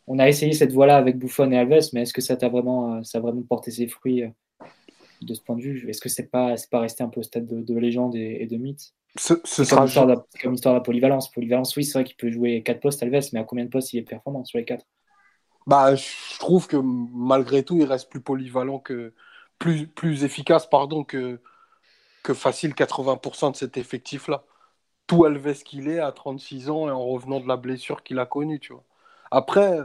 [0.06, 3.02] On a essayé cette voie-là avec Buffon et Alves, mais est-ce que ça, a vraiment,
[3.02, 4.28] ça a vraiment porté ses fruits euh,
[5.20, 5.84] de ce point de vue?
[5.88, 8.94] Est-ce que c'est pas, pas resté un peu au stade de, légende et, de mythe?
[9.18, 9.86] Ce, sera
[10.40, 11.32] comme histoire de la polyvalence.
[11.32, 13.92] Polyvalence, oui, c'est vrai qu'il peut jouer 4 postes Alves, mais à combien de postes
[13.94, 14.86] il est performant sur les 4
[15.66, 19.12] bah, Je trouve que malgré tout, il reste plus polyvalent que.
[19.58, 21.40] plus, plus efficace pardon, que,
[22.22, 24.44] que facile 80% de cet effectif-là
[25.08, 28.26] tout Alves qu'il est à 36 ans et en revenant de la blessure qu'il a
[28.26, 28.84] connue, tu vois.
[29.30, 29.78] Après,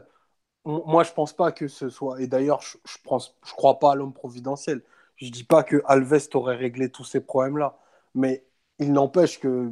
[0.66, 2.22] moi, je pense pas que ce soit.
[2.22, 4.84] Et d'ailleurs, je, pense, je crois pas à l'homme providentiel.
[5.18, 7.78] Je dis pas que Alves aurait réglé tous ces problèmes-là,
[8.16, 8.46] mais
[8.80, 9.72] il n'empêche que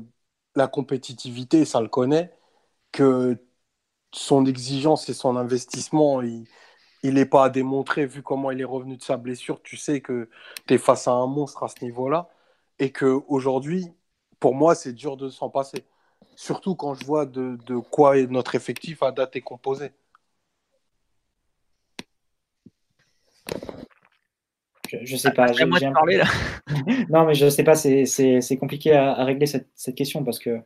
[0.56, 2.34] la compétitivité, ça le connaît,
[2.91, 3.38] que
[4.12, 6.45] son exigence et son investissement, il
[7.04, 9.62] n'est pas à démontrer vu comment il est revenu de sa blessure.
[9.62, 10.30] Tu sais que
[10.67, 12.30] tu es face à un monstre à ce niveau-là
[12.80, 13.88] et qu'aujourd'hui,
[14.39, 15.86] pour moi, c'est dur de s'en passer.
[16.36, 19.91] Surtout quand je vois de, de quoi notre effectif à date est composé.
[24.89, 25.48] Je, ne sais pas.
[27.10, 27.76] non, mais je sais pas.
[27.76, 30.62] C'est compliqué à, régler cette, cette, question parce que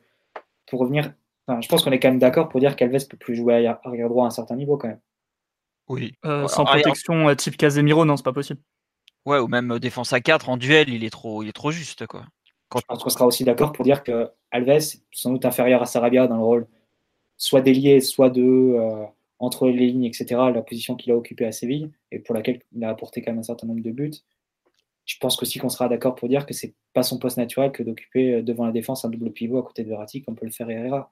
[0.67, 1.13] pour revenir,
[1.47, 4.25] je pense qu'on est quand même d'accord pour dire qu'Alves peut plus jouer arrière droit
[4.25, 5.01] à un certain niveau quand même.
[5.89, 6.13] Oui.
[6.25, 8.61] Euh, sans protection euh, type Casemiro, non, c'est pas possible.
[9.25, 11.71] Ouais, ou même euh, défense à 4 en duel, il est trop, il est trop
[11.71, 12.25] juste quoi.
[12.75, 15.85] Je pense qu'on sera aussi d'accord pour dire que Alves est sans doute inférieur à
[15.85, 16.67] Sarabia dans le rôle
[17.37, 19.05] soit d'ailier, soit de euh,
[19.39, 20.25] entre les lignes, etc.
[20.53, 23.39] La position qu'il a occupée à Séville et pour laquelle il a apporté quand même
[23.39, 24.13] un certain nombre de buts.
[25.05, 27.83] Je pense aussi qu'on sera d'accord pour dire que c'est pas son poste naturel que
[27.83, 30.69] d'occuper devant la défense un double pivot à côté de Verratti comme peut le faire
[30.69, 31.11] Herrera.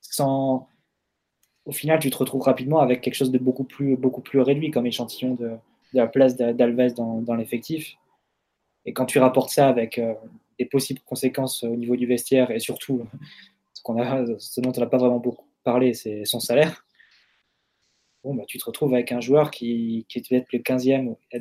[0.00, 0.68] Sans...
[1.64, 4.70] Au final, tu te retrouves rapidement avec quelque chose de beaucoup plus, beaucoup plus réduit
[4.70, 5.52] comme échantillon de,
[5.92, 7.94] la place d'Alves dans, l'effectif.
[8.84, 10.14] Et quand tu rapportes ça avec euh,
[10.58, 13.06] des possibles conséquences au niveau du vestiaire et surtout
[13.74, 16.84] ce, dont on n'a pas vraiment beaucoup parlé, c'est son salaire.
[18.24, 21.38] Bon, bah, tu te retrouves avec un joueur qui, qui est peut-être le 15e, le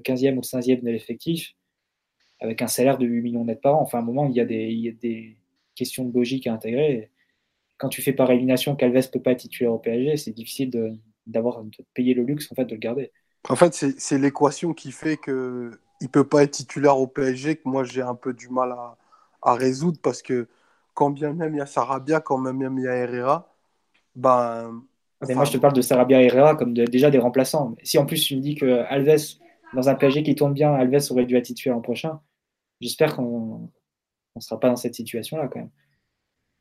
[0.00, 1.54] 15e ou le 15e de l'effectif,
[2.40, 3.82] avec un salaire de 8 millions net par an.
[3.82, 5.36] Enfin, à un moment, il y a des, il y a des
[5.74, 7.10] questions de logique à intégrer.
[7.78, 10.70] Quand tu fais par élimination qu'Alves ne peut pas être titulaire au PSG, c'est difficile
[10.70, 10.92] de,
[11.26, 13.10] d'avoir, de payer le luxe en fait, de le garder.
[13.48, 17.56] En fait, c'est, c'est l'équation qui fait que il peut pas être titulaire au PSG,
[17.56, 18.96] que moi j'ai un peu du mal à,
[19.42, 20.48] à, résoudre parce que
[20.92, 23.54] quand bien même il y a Sarabia, quand même il y a Herrera,
[24.14, 24.82] ben.
[25.30, 27.74] moi je te parle de Sarabia et Herrera comme déjà des remplaçants.
[27.82, 29.38] Si en plus tu me dis que Alves,
[29.74, 32.20] dans un PSG qui tourne bien, Alves aurait dû être titulaire l'an prochain,
[32.80, 33.70] j'espère qu'on
[34.36, 35.70] ne sera pas dans cette situation-là quand même.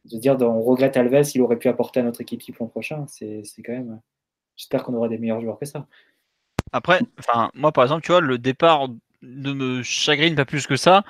[0.05, 3.43] De dire on regrette Alves, il aurait pu apporter à notre équipe l'an prochain, c'est
[3.63, 4.01] quand même.
[4.55, 5.87] J'espère qu'on aura des meilleurs joueurs que ça.
[6.71, 8.89] Après, enfin, moi par exemple, tu vois, le départ
[9.21, 11.03] ne me chagrine pas plus que ça.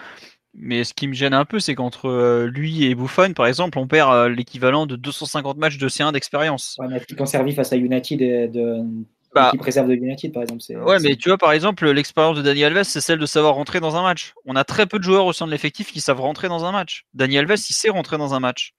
[0.56, 3.79] Mais ce qui me gêne un peu, c'est qu'entre euh, lui et Buffon, par exemple,
[3.79, 6.77] on perd euh, l'équivalent de 250 matchs de C1 d'expérience.
[6.77, 8.84] Ouais, mais servi face à United et de,
[9.34, 10.62] bah, qui préserve de United, par exemple.
[10.86, 13.79] Ouais, mais tu vois, par exemple, l'expérience de Dani Alves, c'est celle de savoir rentrer
[13.79, 14.34] dans un match.
[14.45, 16.71] On a très peu de joueurs au sein de l'effectif qui savent rentrer dans un
[16.71, 17.06] match.
[17.15, 18.73] Dani Alves, il sait rentrer dans un match.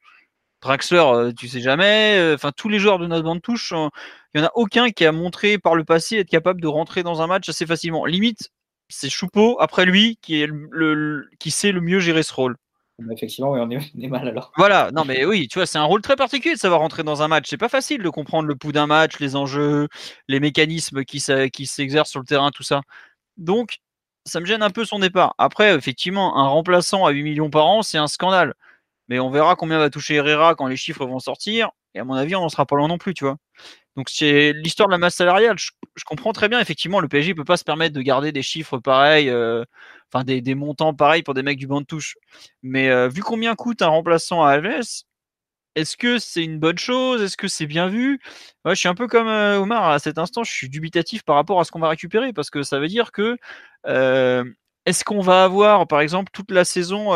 [0.65, 2.33] Draxler, euh, tu sais jamais.
[2.35, 5.13] Enfin, tous les joueurs de notre bande touche, il n'y en a aucun qui a
[5.13, 8.07] montré par le passé être capable de rentrer dans un match assez facilement.
[8.07, 8.51] Limite,
[8.89, 12.57] c'est Choupeau, après lui, qui, est le, qui sait le mieux gérer ce rôle.
[13.13, 14.53] Effectivement, on, est, mal alors.
[14.57, 17.23] Voilà, non mais oui, tu vois, c'est un rôle très particulier de savoir rentrer dans
[17.23, 17.47] un match.
[17.49, 19.89] C'est pas facile de comprendre le pouls d'un match, les enjeux,
[20.29, 21.23] les mécanismes qui,
[21.53, 22.83] qui s'exercent sur le terrain, tout ça.
[23.37, 23.81] Donc,
[24.25, 25.35] ça me gêne un peu son départ.
[25.39, 28.55] Après, effectivement, un remplaçant à 8 millions par an, c'est un scandale.
[29.09, 31.71] Mais on verra combien va toucher Herrera quand les chiffres vont sortir.
[31.95, 33.37] Et à mon avis, on n'en sera pas loin non plus, tu vois.
[33.97, 35.57] Donc c'est l'histoire de la masse salariale.
[35.59, 35.71] Je,
[36.05, 38.79] comprends très bien, effectivement, le PSG ne peut pas se permettre de garder des chiffres
[38.79, 39.65] pareils, euh,
[40.13, 42.17] enfin des, montants pareils pour des mecs du banc de touche.
[42.63, 45.05] Mais euh, vu combien coûte un remplaçant à Alves,
[45.77, 47.23] est-ce que c'est une bonne chose?
[47.23, 48.21] Est-ce que c'est bien vu?
[48.65, 51.61] Je suis un peu comme euh, Omar à cet instant, je suis dubitatif par rapport
[51.61, 53.37] à ce qu'on va récupérer parce que ça veut dire que
[54.87, 57.11] est-ce qu'on va avoir, par exemple, toute la saison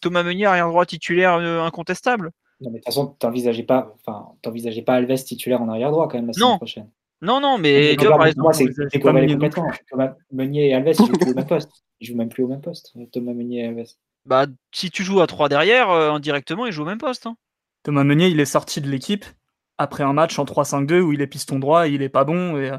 [0.00, 2.30] Thomas Meunier arrière droit titulaire incontestable?
[2.60, 6.08] Non, mais de toute façon, tu n'envisageais pas, enfin, pas Alves titulaire en arrière droit
[6.08, 6.58] quand même la non.
[6.58, 6.90] prochaine.
[7.22, 8.98] Non, non, mais tu vois, par exemple, moi, c'est.
[8.98, 11.70] Thomas Meunier et Alves, ils jouent plus au même poste.
[12.00, 13.88] Ils jouent même plus au même poste, Thomas Meunier et Alves.
[14.26, 17.26] Bah, si tu joues à 3 derrière, euh, indirectement, ils jouent au même poste.
[17.26, 17.36] Hein.
[17.82, 19.24] Thomas Meunier, il est sorti de l'équipe
[19.78, 22.58] après un match en 3-5-2 où il est piston droit, et il est pas bon
[22.58, 22.70] et,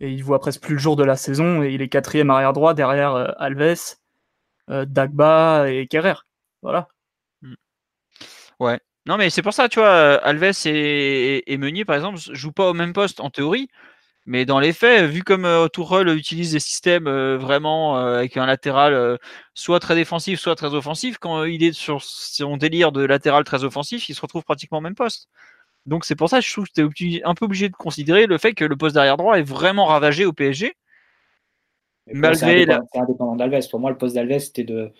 [0.00, 2.52] et, il voit presque plus le jour de la saison et il est quatrième arrière
[2.52, 3.96] droit derrière euh, Alves,
[4.70, 6.14] euh, Dagba et Kerrer.
[6.62, 6.88] Voilà.
[7.42, 7.54] Hmm.
[8.60, 8.80] Ouais.
[9.06, 12.74] Non, mais c'est pour ça, tu vois, Alves et, Meunier, par exemple, jouent pas au
[12.74, 13.68] même poste en théorie,
[14.26, 15.68] mais dans les faits, vu comme euh,
[16.16, 19.18] utilise des systèmes euh, vraiment euh, avec un latéral
[19.54, 23.64] soit très défensif, soit très offensif, quand il est sur son délire de latéral très
[23.64, 25.28] offensif, il se retrouve pratiquement au même poste.
[25.86, 28.26] Donc c'est pour ça que je trouve que tu es un peu obligé de considérer
[28.26, 30.74] le fait que le poste d'arrière droit est vraiment ravagé au PSG.
[32.06, 33.68] malgré c'est indépendant d'Alves.
[33.70, 34.92] Pour moi, le poste d'Alves, c'était de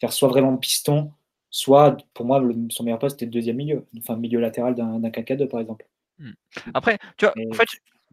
[0.00, 1.12] faire soit vraiment piston,
[1.50, 5.48] soit pour moi, son meilleur poste, c'était le deuxième milieu, enfin milieu latéral d'un 4-4-2
[5.48, 5.86] par exemple.
[6.18, 6.32] Hmm.
[6.74, 7.68] Après, tu vois, en fait,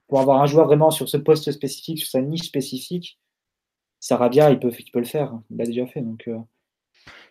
[0.08, 3.20] pour avoir un joueur vraiment sur ce poste spécifique, sur sa niche spécifique,
[4.00, 5.34] Sarabia, il peut, il peut le faire.
[5.50, 6.02] Il l'a déjà fait.
[6.02, 6.38] Donc, euh.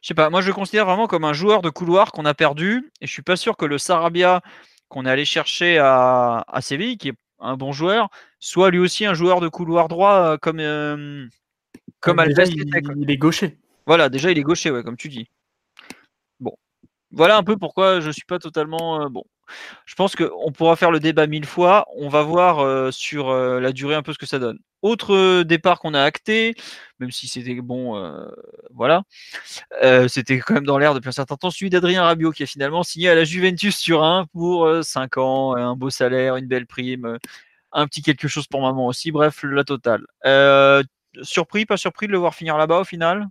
[0.02, 2.34] Je sais pas, moi je le considère vraiment comme un joueur de couloir qu'on a
[2.34, 2.90] perdu.
[3.00, 4.42] Et je suis pas sûr que le Sarabia
[4.88, 8.08] qu'on est allé chercher à, à, Séville, qui est un bon joueur,
[8.40, 11.26] soit lui aussi un joueur de couloir droit euh, comme, euh,
[12.00, 12.50] comme Alves.
[12.50, 13.58] Il, est gaucher.
[13.86, 15.28] Voilà, déjà il est gaucher, ouais, comme tu dis.
[16.40, 16.56] Bon.
[17.10, 19.08] Voilà un peu pourquoi je suis pas totalement.
[19.10, 19.24] bon.
[19.84, 21.86] Je pense qu'on pourra faire le débat mille fois.
[21.96, 24.58] On va voir euh, sur euh, la durée un peu ce que ça donne.
[24.82, 26.54] Autre euh, départ qu'on a acté,
[27.00, 28.14] même si c'était bon,
[28.70, 29.02] voilà,
[30.08, 32.82] c'était quand même dans l'air depuis un certain temps, celui d'Adrien Rabiot qui a finalement
[32.82, 37.18] signé à la Juventus Turin pour 5 ans, un beau salaire, une belle prime,
[37.72, 40.06] un petit quelque chose pour maman aussi, bref, la totale.
[41.22, 43.28] surpris, pas surpris de le voir finir là-bas au final?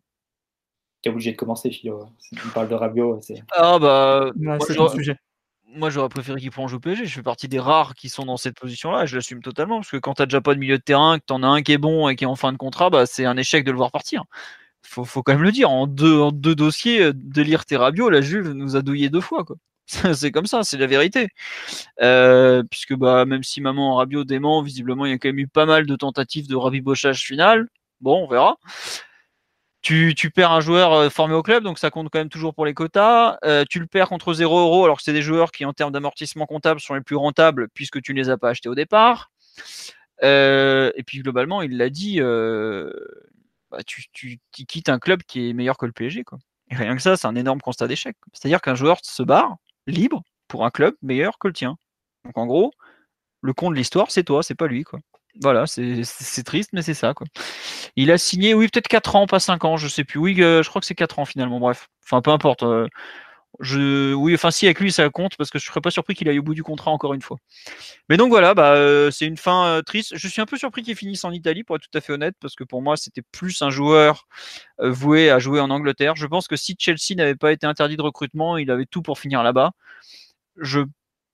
[1.01, 2.10] T'es obligé de commencer, Philo.
[2.45, 3.21] On parle de Rabiot.
[3.56, 4.32] Ah bah,
[4.65, 5.17] c'est un sujet
[5.67, 7.06] moi, j'aurais préféré qu'il prenne au PSG.
[7.06, 9.77] Je fais partie des rares qui sont dans cette position-là je l'assume totalement.
[9.77, 11.62] Parce que quand tu déjà pas de milieu de terrain, que tu en as un
[11.62, 13.71] qui est bon et qui est en fin de contrat, bah, c'est un échec de
[13.71, 14.23] le voir partir.
[14.84, 15.69] Faut, faut quand même le dire.
[15.69, 19.43] En deux, en deux dossiers, euh, délire Terrabio, la Juve nous a douillé deux fois.
[19.43, 19.58] Quoi.
[20.13, 21.30] c'est comme ça, c'est la vérité.
[22.01, 25.47] Euh, puisque bah, même si maman Rabiot dément, visiblement, il y a quand même eu
[25.47, 27.67] pas mal de tentatives de rabibochage final.
[28.01, 28.58] Bon, on verra.
[29.88, 32.65] Tu, perds un joueur euh, formé au club, donc ça compte quand même toujours pour
[32.65, 33.38] les quotas.
[33.45, 35.93] Euh, tu le perds contre 0 euros, alors que c'est des joueurs qui, en termes
[35.93, 39.32] d'amortissement comptable, sont les plus rentables puisque tu ne les as pas achetés au départ.
[40.23, 45.78] Euh, et puis globalement, il l'a dit, bah, tu, quittes un club qui est meilleur
[45.78, 46.26] que le PSG.
[46.69, 48.17] Rien que ça, c'est un énorme constat d'échec.
[48.34, 51.78] C'est-à-dire qu'un joueur se barre libre pour un club meilleur que le tien.
[52.26, 52.73] Donc en gros,
[53.41, 54.84] le con de l'histoire, c'est toi, c'est pas lui.
[55.41, 57.13] Voilà, c'est triste, mais c'est ça.
[57.97, 60.19] Il a signé, oui, peut-être 4 ans, pas 5 ans, je sais plus.
[60.19, 61.89] Oui, euh, je crois que c'est 4 ans finalement, bref.
[62.05, 62.63] Enfin, peu importe.
[62.63, 62.88] Euh,
[63.60, 66.29] je, oui, enfin, si avec lui ça compte, parce que je serais pas surpris qu'il
[66.29, 67.38] aille au bout du contrat encore une fois.
[68.10, 70.13] Mais donc voilà, bah, euh, c'est une fin triste.
[70.15, 72.36] Je suis un peu surpris qu'il finisse en Italie, pour être tout à fait honnête,
[72.39, 74.27] parce que pour moi, c'était plus un joueur
[74.79, 76.15] voué à jouer en Angleterre.
[76.15, 79.19] Je pense que si Chelsea n'avait pas été interdit de recrutement, il avait tout pour
[79.19, 79.71] finir là-bas.
[80.57, 80.81] Je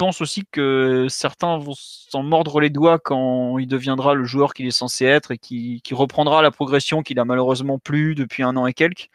[0.04, 4.66] pense aussi que certains vont s'en mordre les doigts quand il deviendra le joueur qu'il
[4.68, 8.68] est censé être et qui, reprendra la progression qu'il a malheureusement plus depuis un an
[8.68, 9.10] et quelques.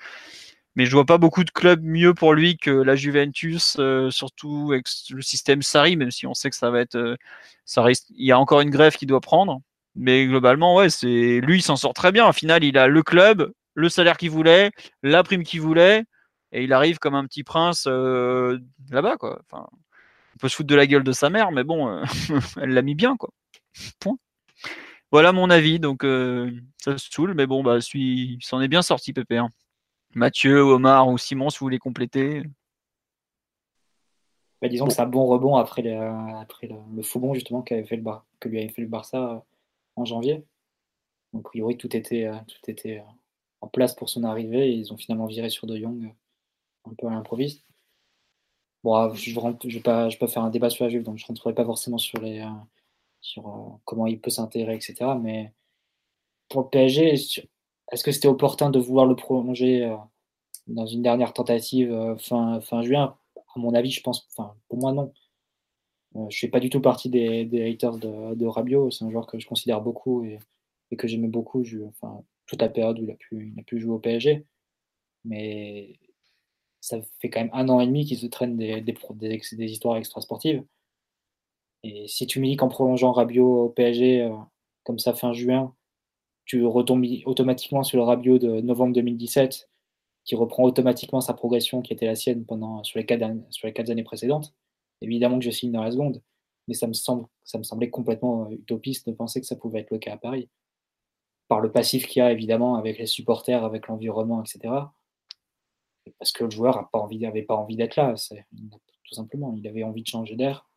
[0.77, 4.70] Mais je vois pas beaucoup de clubs mieux pour lui que la Juventus, euh, surtout
[4.72, 7.16] avec le système Sari, même si on sait que ça va être, euh,
[7.66, 9.61] ça il y a encore une grève qu'il doit prendre.
[9.94, 12.27] Mais globalement, ouais, c'est lui, il s'en sort très bien.
[12.27, 14.70] Au final, il a le club, le salaire qu'il voulait,
[15.03, 16.05] la prime qu'il voulait,
[16.53, 18.59] et il arrive comme un petit prince euh,
[18.90, 19.42] là-bas, quoi.
[20.38, 22.05] On peut se foutre de la gueule de sa mère, mais bon, euh,
[22.62, 23.31] elle l'a mis bien, quoi.
[23.98, 24.18] Point.
[25.11, 28.83] Voilà mon avis, donc euh, ça se saoule, mais bon, bah, il s'en est bien
[28.83, 29.38] sorti, Pépé.
[29.38, 29.48] Hein.
[30.14, 32.44] Mathieu, Omar ou Simon, si vous voulez compléter.
[34.62, 35.98] Bah, disons que c'est un bon rebond après, le,
[36.38, 38.05] après le, faux bon justement fait le
[38.38, 39.38] que lui avait fait le Barça euh,
[39.96, 40.44] en janvier.
[41.33, 43.03] Donc, a priori, tout était, tout était
[43.61, 46.14] en place pour son arrivée et ils ont finalement viré sur De Jong
[46.85, 47.67] un peu à l'improviste.
[48.85, 51.55] Bon, je ne vais, pas, faire un débat sur la Juve, donc je ne rentrerai
[51.55, 52.49] pas forcément sur, les, euh,
[53.21, 54.97] sur euh, comment il peut s'intégrer, etc.
[55.21, 55.53] Mais
[56.49, 57.14] pour le PSG,
[57.93, 59.97] est-ce que c'était opportun de vouloir le prolonger euh,
[60.69, 63.19] dans une dernière tentative fin, fin juin?
[63.57, 65.12] À mon avis, je pense, enfin, pour moi, non.
[66.14, 68.91] je ne fais pas du tout partie des, des haters de, de.
[68.91, 70.38] C'est un joueur que je considère beaucoup et,
[70.97, 73.95] que j'aimais beaucoup enfin, toute la période où il a pu, il a pu jouer
[73.95, 74.47] au PSG.
[75.25, 75.99] Mais
[76.81, 79.97] ça fait quand même un an et demi qu'ils se traînent des, des, des, histoires
[79.97, 80.64] extrasportives.
[81.83, 84.35] Et si tu me dis qu'en prolongeant Rabiot au PSG, euh,
[84.85, 85.75] comme ça fin juin,
[86.45, 89.69] tu retombes automatiquement sur le Rabiot de novembre 2017,
[90.25, 94.55] qui reprend automatiquement sa progression qui était la sienne pendant, sur, les quatre, années précédentes,
[95.01, 96.23] évidemment que je signe dans la seconde.
[96.69, 99.99] mais ça me, ça me semblait complètement utopiste de penser que ça pouvait être le
[99.99, 100.49] cas à Paris.
[101.49, 104.75] Par le passif qu'il y a, évidemment, avec les supporters, avec l'environnement, etc.
[106.18, 109.55] Parce que le joueur n'avait pas envie, pas envie d'être là, tout simplement.
[109.57, 110.68] Il avait envie de changer d'air.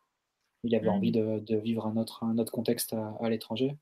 [0.64, 0.90] Il avait mmh.
[0.90, 3.76] envie de, vivre un autre, un autre contexte à l'étranger.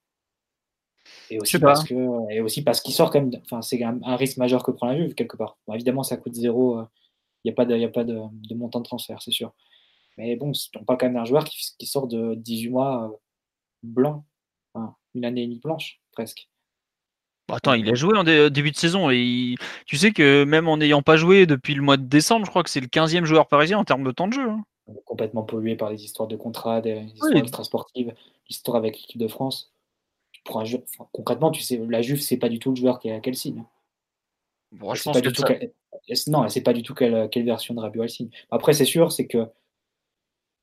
[1.31, 3.41] Et aussi, parce que, et aussi parce qu'il sort quand même.
[3.45, 5.59] Enfin, c'est un, un, risque majeur que prend la Juve, quelque part.
[5.73, 6.77] évidemment, ça coûte zéro.
[6.77, 6.85] Il euh,
[7.47, 9.53] n'y a pas, de, y a pas de, de, montant de transfert, c'est sûr.
[10.19, 13.17] Mais bon, on parle quand même d'un joueur qui, qui, sort de 18 mois euh,
[13.83, 14.25] blanc.
[14.75, 16.50] Enfin, une année et demie blanche, presque.
[17.51, 20.77] Bah, attends, il a joué en début de saison et tu sais que même en
[20.77, 23.49] n'ayant pas joué depuis le mois de décembre, je crois que c'est le 15e joueur
[23.49, 24.49] parisien en termes de temps de jeu.
[24.49, 24.63] Hein.
[25.05, 28.15] Complètement pollué par des histoires de contrats, des histoires extrasportives,
[28.49, 29.73] l'histoire avec l'équipe de France
[30.45, 33.11] pour un jeu, concrètement, tu sais, la Juve, c'est pas du tout le joueur qui
[33.21, 33.65] qu'elle signe.
[34.73, 35.43] Bon, je pas du tout
[36.29, 38.31] Non, elle sait pas du tout quelle, quelle version de Rabiot elle signe.
[38.51, 39.49] Après, c'est sûr, c'est que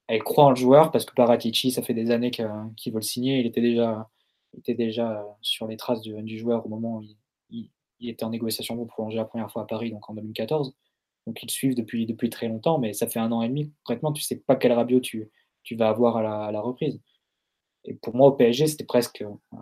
[0.07, 3.01] elle croit en le joueur parce que Paratici, ça fait des années qu'il veut le
[3.01, 3.39] signer.
[3.39, 4.09] Il était déjà,
[4.57, 7.03] était déjà sur les traces du, joueur au moment où
[7.49, 7.69] il,
[8.01, 10.73] était en négociation pour prolonger la première fois à Paris, donc en 2014.
[11.25, 13.71] Donc ils suivent depuis, depuis très longtemps, mais ça fait un an et demi.
[13.83, 15.29] Concrètement, tu sais pas quel Rabiot tu,
[15.63, 17.01] tu vas avoir à la, reprise.
[17.83, 19.57] Et pour moi, au PSG, c'était presque, euh,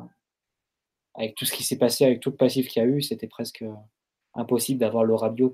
[1.16, 3.28] avec tout ce qui s'est passé, avec tout le passif qu'il y a eu, c'était
[3.28, 3.74] presque euh,
[4.36, 5.54] impossible d'avoir le Rabiot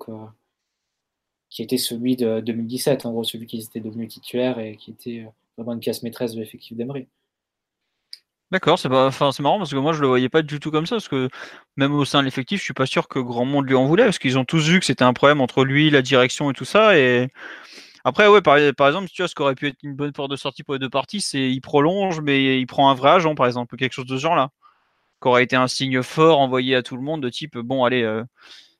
[1.50, 5.26] qui était celui de 2017, en gros, celui qui était devenu titulaire et qui était
[5.26, 7.08] euh, vraiment une pièce maîtresse de l'effectif d'Emery.
[8.52, 10.96] D'accord, c'est enfin, marrant parce que moi je le voyais pas du tout comme ça,
[10.96, 11.30] parce que
[11.78, 14.04] même au sein de l'effectif, je suis pas sûr que grand monde lui en voulait,
[14.04, 16.66] parce qu'ils ont tous vu que c'était un problème entre lui, la direction et tout
[16.66, 17.30] ça, et
[18.04, 20.36] après, ouais, par, exemple, tu vois, ce qui aurait pu être une bonne porte de
[20.36, 23.46] sortie pour les deux parties, c'est il prolonge, mais il prend un vrai agent, par
[23.46, 24.50] exemple, quelque chose de ce genre-là.
[25.22, 28.02] Qui aurait été un signe fort envoyé à tout le monde de type, bon, allez.
[28.02, 28.24] Euh,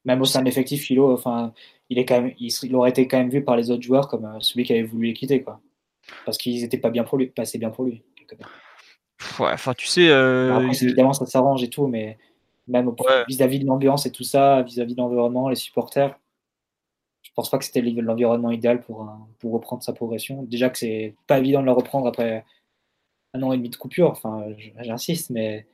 [0.06, 1.54] même au sein de l'effectif, Philo, enfin,
[1.90, 4.26] il, est quand même, il, aurait été quand même vu par les autres joueurs comme
[4.26, 5.62] euh, celui qui avait voulu les quitter, quoi.
[6.26, 8.02] Parce qu'ils n'étaient pas bien pour lui, pas assez bien pour lui.
[9.40, 10.10] Ouais, enfin, tu sais.
[10.10, 12.18] Euh, après, évidemment, ça s'arrange et tout, mais
[12.68, 12.94] même
[13.28, 16.18] vis-à-vis de l'ambiance et tout ça, vis-à-vis -vis de l'environnement, les supporters,
[17.22, 20.44] je pense pas que c'était l'environnement idéal pour, pour reprendre sa progression.
[20.44, 22.46] Déjà que c'est pas évident de la reprendre après
[23.34, 24.46] un an et demi de coupure, enfin,
[24.82, 25.66] j'insiste, mais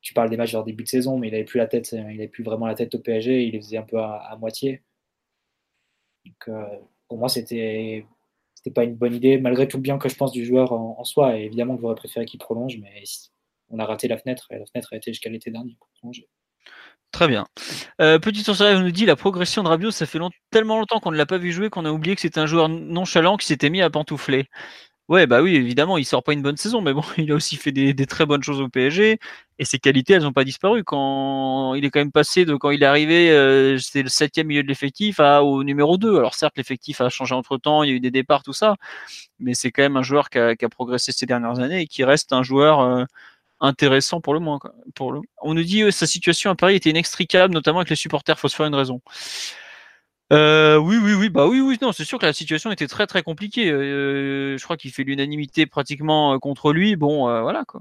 [0.00, 1.98] tu parles des matchs en début de saison, mais il avait plus la tête, il
[1.98, 4.82] avait plus vraiment la tête au PSG, il les faisait un peu à, moitié.
[6.24, 8.06] Donc, euh, pour moi, c'était
[8.58, 11.04] c'était pas une bonne idée, malgré tout le bien que je pense du joueur en,
[11.04, 11.38] soi.
[11.38, 13.04] Et évidemment que j'aurais préféré qu'il prolonge, mais
[13.70, 15.76] on a raté la fenêtre, et la fenêtre a été jusqu'à l'été dernier.
[17.12, 17.46] Très bien.
[18.00, 20.18] Euh, petit on nous dit la progression de Rabiot, ça fait
[20.50, 22.68] tellement longtemps qu'on ne l'a pas vu jouer qu'on a oublié que c'était un joueur
[22.68, 24.48] nonchalant qui s'était mis à pantoufler.
[25.08, 27.56] Ouais, bah oui, évidemment, il sort pas une bonne saison, mais bon, il a aussi
[27.56, 29.18] fait des, très bonnes choses au PSG
[29.58, 30.84] et ses qualités, elles n'ont pas disparu.
[30.84, 34.48] Quand il est quand même passé de quand il est arrivé, euh, c'était le septième
[34.48, 36.18] milieu de l'effectif à au numéro 2.
[36.18, 38.76] Alors certes, l'effectif a changé entre temps, il y a eu des départs, tout ça,
[39.40, 42.32] mais c'est quand même un joueur qui a, progressé ces dernières années et qui reste
[42.34, 42.80] un joueur.
[42.80, 43.04] Euh,
[43.60, 44.60] intéressant pour le moins.
[44.94, 45.20] Pour le...
[45.42, 48.38] On nous dit que sa situation à Paris était inextricable, notamment avec les supporters.
[48.38, 49.00] Faut se faire une raison.
[50.32, 53.06] Euh, oui, oui, oui, bah oui, oui, non, c'est sûr que la situation était très
[53.06, 53.70] très compliquée.
[53.70, 56.96] Euh, je crois qu'il fait l'unanimité pratiquement euh, contre lui.
[56.96, 57.80] Bon, voilà quoi.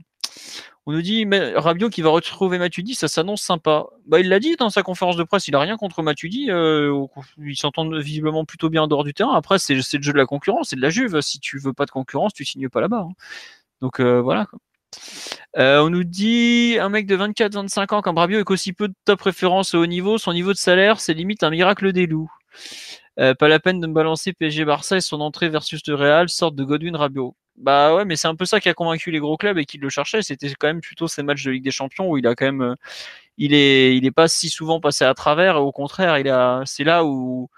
[0.86, 3.88] On nous dit mais Rabiot qui va retrouver Matuidi, ça s'annonce sympa.
[4.06, 6.50] Bah, il l'a dit dans sa conférence de presse, il a rien contre Matuidi.
[6.50, 7.06] Euh,
[7.38, 9.36] ils s'entendent visiblement plutôt bien en dehors du terrain.
[9.36, 11.20] Après, c'est le jeu de la concurrence, c'est de la Juve.
[11.20, 13.08] Si tu veux pas de concurrence, tu signes pas là-bas.
[13.10, 13.14] Hein.
[13.82, 14.46] Donc voilà.
[14.46, 14.60] Quoi.
[15.58, 18.94] Euh, on nous dit un mec de 24-25 ans comme Rabiot avec aussi peu de
[19.06, 22.32] top référence au haut niveau, son niveau de salaire, c'est limite un miracle des loups.
[23.20, 26.56] Euh, pas la peine de me balancer PSG Barça son entrée versus le Real, sorte
[26.56, 27.36] de Godwin Rabiot.
[27.58, 29.80] Bah ouais, mais c'est un peu ça qui a convaincu les gros clubs et qui
[29.80, 30.22] le cherchaient.
[30.22, 32.62] C'était quand même plutôt ces matchs de Ligue des Champions où il a quand même,
[32.62, 32.76] euh,
[33.38, 35.58] il est, pas si souvent passé à travers.
[35.62, 37.50] Au contraire, il a, c'est là où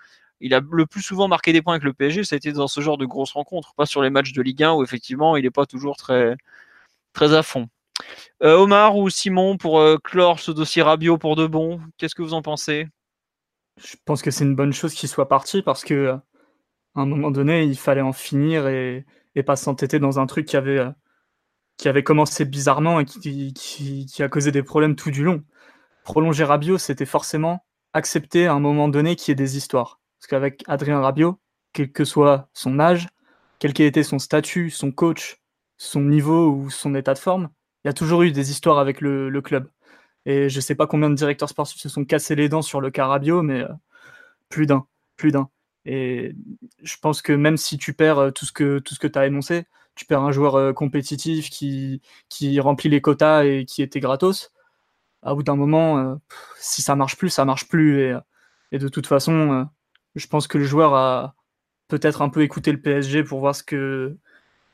[0.42, 2.24] il a le plus souvent marqué des points avec le PSG.
[2.24, 4.64] Ça a été dans ce genre de grosses rencontres, pas sur les matchs de Ligue
[4.64, 6.38] 1 où effectivement il est pas toujours très,
[7.20, 7.68] très à fond.
[8.44, 12.22] Euh, Omar ou Simon pour euh, clore ce dossier Rabiot pour de bon, qu'est-ce que
[12.22, 12.88] vous en pensez?
[13.76, 17.30] Je pense que c'est une bonne chose qu'il soit parti parce que à un moment
[17.30, 19.06] donné, il fallait en finir et,
[19.46, 20.86] pas s'entêter dans un truc qui avait,
[21.78, 25.44] qui avait commencé bizarrement et qui, qui, a causé des problèmes tout du long.
[26.04, 30.02] Prolonger Rabiot, c'était forcément accepter à un moment donné qu'il y ait des histoires.
[30.20, 31.40] Parce qu'avec Adrien Rabiot,
[31.72, 33.08] quel que soit son âge,
[33.60, 35.39] quel qu'ait été son statut, son coach,
[35.80, 37.50] son niveau ou son état de forme,
[37.84, 39.70] il y a toujours eu des histoires avec le, club.
[40.26, 42.92] Et je sais pas combien de directeurs sportifs se sont cassés les dents sur le
[42.92, 43.68] Carabio, mais euh,
[44.50, 44.86] plus d'un,
[45.18, 45.50] plus d'un.
[45.86, 46.36] Et
[46.84, 49.18] je pense que même si tu perds euh, tout ce que, tout ce que tu
[49.18, 49.66] as énoncé,
[49.96, 54.52] tu perds un joueur euh, compétitif qui, qui remplit les quotas et qui était gratos,
[55.24, 56.20] à bout d'un moment,
[56.58, 58.16] si ça marche plus, ça marche plus.
[58.72, 59.68] Et de toute façon,
[60.16, 61.36] je pense que le joueur a
[61.90, 64.18] peut-être un peu écouté le PSG pour voir ce que,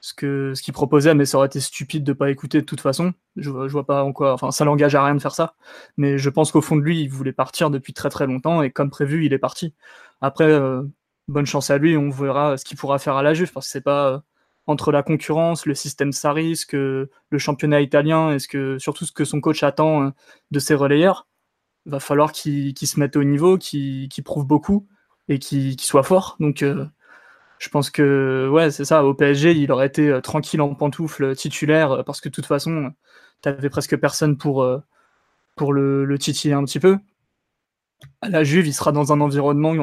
[0.05, 2.79] ce que ce qu'il proposait, mais ça aurait été stupide de pas écouter de toute
[2.79, 3.13] façon.
[3.37, 5.55] Je, je vois pas en quoi, enfin, ça l'engage à rien de faire ça.
[5.97, 8.69] Mais je pense qu'au fond de lui, il voulait partir depuis très très longtemps et
[8.69, 9.73] comme prévu, il est parti.
[10.21, 10.83] Après, euh,
[11.27, 13.71] bonne chance à lui, on verra ce qu'il pourra faire à la Juve parce que
[13.71, 14.19] c'est pas euh,
[14.67, 19.11] entre la concurrence, le système Sarri, que le championnat italien et ce que surtout ce
[19.11, 20.09] que son coach attend euh,
[20.51, 21.27] de ses relayeurs.
[21.87, 24.87] Va falloir qu'il se mette au niveau, qu'il prouve beaucoup
[25.29, 26.35] et qu'il soit fort.
[26.39, 26.63] Donc
[27.59, 29.05] je pense que ouais, c'est ça.
[29.05, 32.45] Au PSG, il aurait été euh, tranquille en pantoufle titulaire euh, parce que de toute
[32.45, 32.91] façon,
[33.41, 34.83] tu avais presque personne pour, euh,
[35.59, 36.97] le, le, titiller un petit peu.
[38.21, 39.73] À la Juve, il sera dans un environnement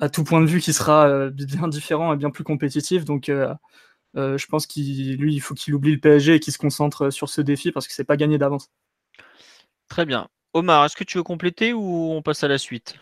[0.00, 3.04] à tout point de vue qui sera bien différent et bien plus compétitif.
[3.04, 3.30] Donc,
[4.16, 7.40] je pense qu'il lui, faut qu'il oublie le PSG et qu'il se concentre sur ce
[7.40, 8.70] défi parce que c'est pas gagné d'avance.
[9.88, 10.28] Très bien.
[10.52, 12.96] Omar, est-ce que tu veux compléter ou on passe à la suite?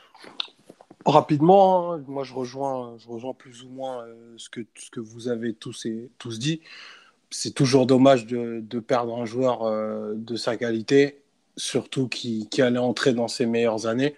[1.07, 5.01] Rapidement, hein, moi je rejoins, je rejoins plus ou moins euh, ce, que, ce que
[5.01, 6.61] vous avez tous, et, tous dit.
[7.31, 11.23] C'est toujours dommage de, de, perdre un joueur euh, de sa qualité,
[11.57, 14.15] surtout qui, qui, allait entrer dans ses meilleures années.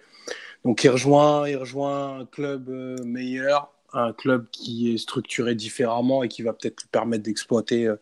[0.65, 6.23] Donc il rejoint, il rejoint un club euh, meilleur, un club qui est structuré différemment
[6.23, 7.93] et qui va peut-être lui permettre d'exploiter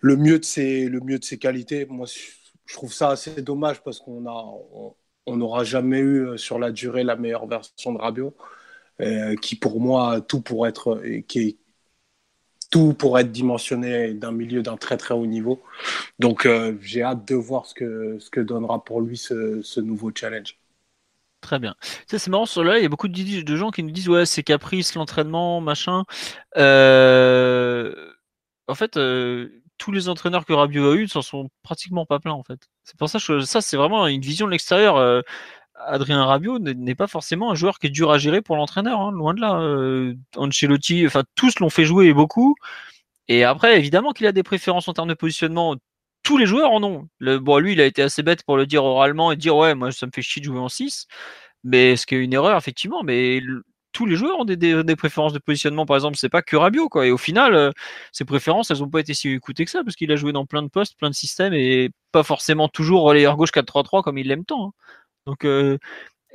[0.00, 1.86] le, mieux de ses, le mieux de ses qualités.
[1.86, 2.06] Moi,
[2.66, 4.44] je trouve ça assez dommage parce qu'on a,
[5.26, 8.34] n'aura jamais eu euh, sur la durée la meilleure version de Rabiot,
[9.00, 11.58] euh, qui pour moi tout pour être euh, qui
[12.70, 15.62] tout pour être dimensionné d'un milieu d'un très très haut niveau.
[16.18, 16.48] Donc
[16.80, 20.58] j'ai hâte de voir ce que donnera pour lui ce, nouveau challenge.
[21.42, 21.74] Très bien.
[22.06, 24.24] c'est marrant sur là, il y a beaucoup de, de, gens qui nous disent ouais
[24.24, 26.04] c'est caprice l'entraînement machin.
[26.56, 27.84] en
[28.74, 28.96] fait
[29.82, 32.68] tous les entraîneurs que Rabiot a eu s'en sont pratiquement pas pleins en fait.
[32.84, 34.96] C'est pour ça que ça c'est vraiment une vision de l'extérieur.
[34.96, 35.22] Euh,
[35.74, 39.10] Adrien Rabiot n'est pas forcément un joueur qui est dur à gérer pour l'entraîneur, hein,
[39.10, 39.60] loin de là.
[39.60, 42.54] Euh, Ancelotti, enfin tous l'ont fait jouer beaucoup.
[43.28, 45.76] Et après, évidemment qu'il a des préférences en termes de positionnement.
[46.22, 47.08] Tous les joueurs en ont.
[47.18, 49.74] Le, bon, lui, il a été assez bête pour le dire oralement et dire ouais,
[49.74, 51.06] moi ça me fait chier de jouer en 6.
[51.64, 53.02] Mais ce qui est une erreur, effectivement.
[53.02, 53.40] Mais
[53.92, 57.06] tous les joueurs ont des, préférences de positionnement, par exemple, c'est pas que Rabiot, quoi.
[57.06, 57.70] Et au final, euh,
[58.12, 60.46] ses préférences, elles ont pas été si écoutées que ça, parce qu'il a joué dans
[60.46, 64.28] plein de postes, plein de systèmes, et pas forcément toujours relayeur gauche 4-3-3 comme il
[64.28, 64.68] l'aime tant.
[64.68, 64.72] Hein.
[65.26, 65.78] Donc, euh,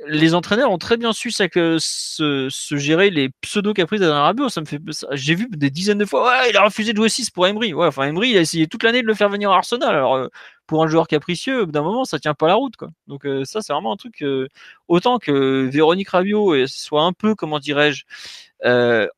[0.06, 4.48] les entraîneurs ont très bien su se, gérer les pseudo caprices d'Adrien Rabiot.
[4.48, 4.80] Ça me fait,
[5.12, 6.26] j'ai vu des dizaines de fois.
[6.26, 7.74] Ouais, il a refusé de jouer 6 pour Emery.
[7.74, 9.94] Ouais, enfin Emery, il a essayé toute l'année de le faire venir à Arsenal.
[9.94, 10.28] Alors euh,
[10.66, 12.90] pour un joueur capricieux, d'un moment, ça tient pas la route, quoi.
[13.06, 14.22] Donc euh, ça, c'est vraiment un truc.
[14.22, 14.48] Euh,
[14.86, 18.04] autant que Véronique Rabiot soit un peu, comment dirais-je,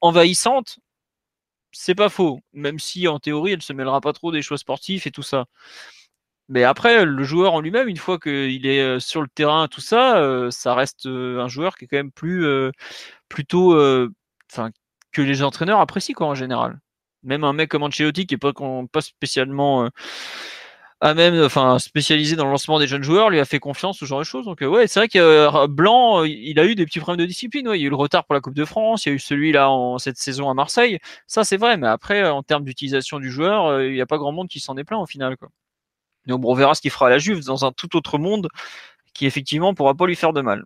[0.00, 0.78] envahissante,
[1.72, 2.40] c'est pas faux.
[2.52, 5.46] Même si en théorie, elle se mêlera pas trop des choix sportifs et tout ça.
[6.50, 9.80] Mais après, le joueur en lui-même, une fois qu'il est euh, sur le terrain, tout
[9.80, 12.44] ça, euh, ça reste euh, un joueur qui est quand même plus
[13.28, 13.74] plutôt,
[14.50, 14.70] enfin,
[15.12, 16.80] que les entraîneurs apprécient quoi en général.
[17.22, 18.52] Même un mec comme Ancelotti qui est pas,
[18.92, 19.88] pas spécialement
[21.00, 24.04] à même, enfin, spécialisé dans le lancement des jeunes joueurs, lui a fait confiance, ce
[24.04, 24.44] genre de choses.
[24.44, 27.68] Donc ouais, c'est vrai que Blanc, il a eu des petits problèmes de discipline.
[27.68, 27.78] Ouais.
[27.78, 29.18] Il y a eu le retard pour la Coupe de France, il y a eu
[29.20, 30.98] celui là en cette saison à Marseille.
[31.26, 34.32] Ça c'est vrai, mais après, en termes d'utilisation du joueur, il n'y a pas grand
[34.32, 35.36] monde qui s'en est plaint au final.
[35.36, 35.50] Quoi.
[36.28, 38.48] On verra ce qu'il fera à la Juve dans un tout autre monde
[39.14, 40.64] qui effectivement pourra pas lui faire de mal.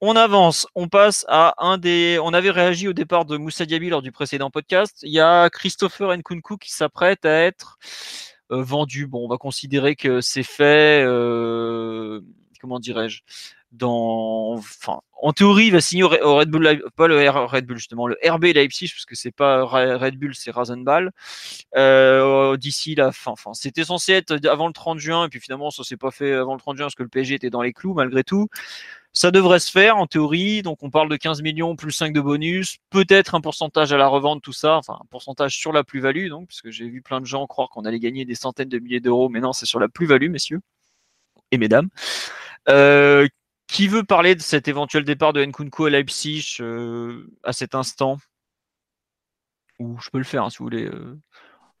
[0.00, 2.18] On avance, on passe à un des.
[2.22, 4.98] On avait réagi au départ de Moussa Diaby lors du précédent podcast.
[5.02, 7.78] Il y a Christopher Nkunku qui s'apprête à être
[8.50, 9.06] euh, vendu.
[9.06, 11.02] Bon, on va considérer que c'est fait.
[11.06, 12.20] Euh,
[12.60, 13.22] comment dirais-je
[13.82, 18.44] en théorie, il va signer au Red Bull, pas le Red Bull justement, le RB
[18.44, 21.10] Leipzig, parce que c'est pas Red Bull, c'est Rasenball.
[21.76, 25.70] Euh, D'ici la fin, enfin, c'était censé être avant le 30 juin, et puis finalement,
[25.70, 27.72] ça s'est pas fait avant le 30 juin parce que le PSG était dans les
[27.72, 28.48] clous malgré tout.
[29.16, 32.20] Ça devrait se faire en théorie, donc on parle de 15 millions plus 5 de
[32.20, 36.28] bonus, peut-être un pourcentage à la revente, tout ça, enfin un pourcentage sur la plus-value,
[36.28, 38.78] donc, parce que j'ai vu plein de gens croire qu'on allait gagner des centaines de
[38.80, 40.60] milliers d'euros, mais non, c'est sur la plus-value, messieurs
[41.52, 41.88] et mesdames.
[42.68, 43.28] Euh,
[43.74, 48.18] qui veut parler de cet éventuel départ de Nkunku à Leipzig euh, à cet instant?
[49.80, 50.84] Ou je peux le faire hein, si vous voulez.
[50.84, 51.18] Euh.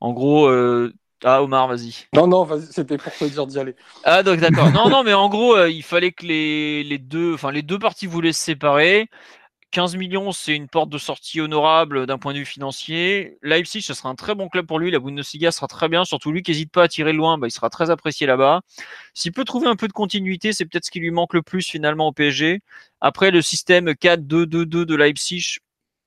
[0.00, 0.92] En gros, euh,
[1.22, 2.08] ah Omar, vas-y.
[2.12, 3.76] Non, non, c'était pour te dire d'y aller.
[4.02, 4.72] Ah donc d'accord.
[4.72, 8.08] non, non, mais en gros, il fallait que les, les deux, enfin les deux parties
[8.08, 9.08] voulaient se séparer.
[9.74, 13.38] 15 millions, c'est une porte de sortie honorable d'un point de vue financier.
[13.42, 14.92] Leipzig, ce sera un très bon club pour lui.
[14.92, 16.04] La Bundesliga sera très bien.
[16.04, 18.60] Surtout lui qui n'hésite pas à tirer loin, bah, il sera très apprécié là-bas.
[19.14, 21.68] S'il peut trouver un peu de continuité, c'est peut-être ce qui lui manque le plus
[21.68, 22.60] finalement au PSG.
[23.00, 25.56] Après, le système 4-2-2-2 de Leipzig,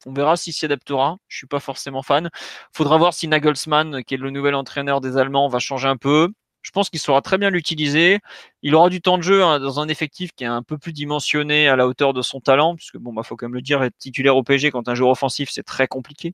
[0.05, 1.18] on verra s'il s'y adaptera.
[1.28, 2.30] Je suis pas forcément fan.
[2.72, 6.30] Faudra voir si Nagelsmann, qui est le nouvel entraîneur des Allemands, va changer un peu.
[6.62, 8.20] Je pense qu'il saura très bien l'utiliser.
[8.62, 10.91] Il aura du temps de jeu hein, dans un effectif qui est un peu plus
[10.91, 13.82] dimensionné à la hauteur de son talent, puisque bon, bah, faut quand même le dire,
[13.84, 16.34] être titulaire au PSG quand un joueur offensif, c'est très compliqué.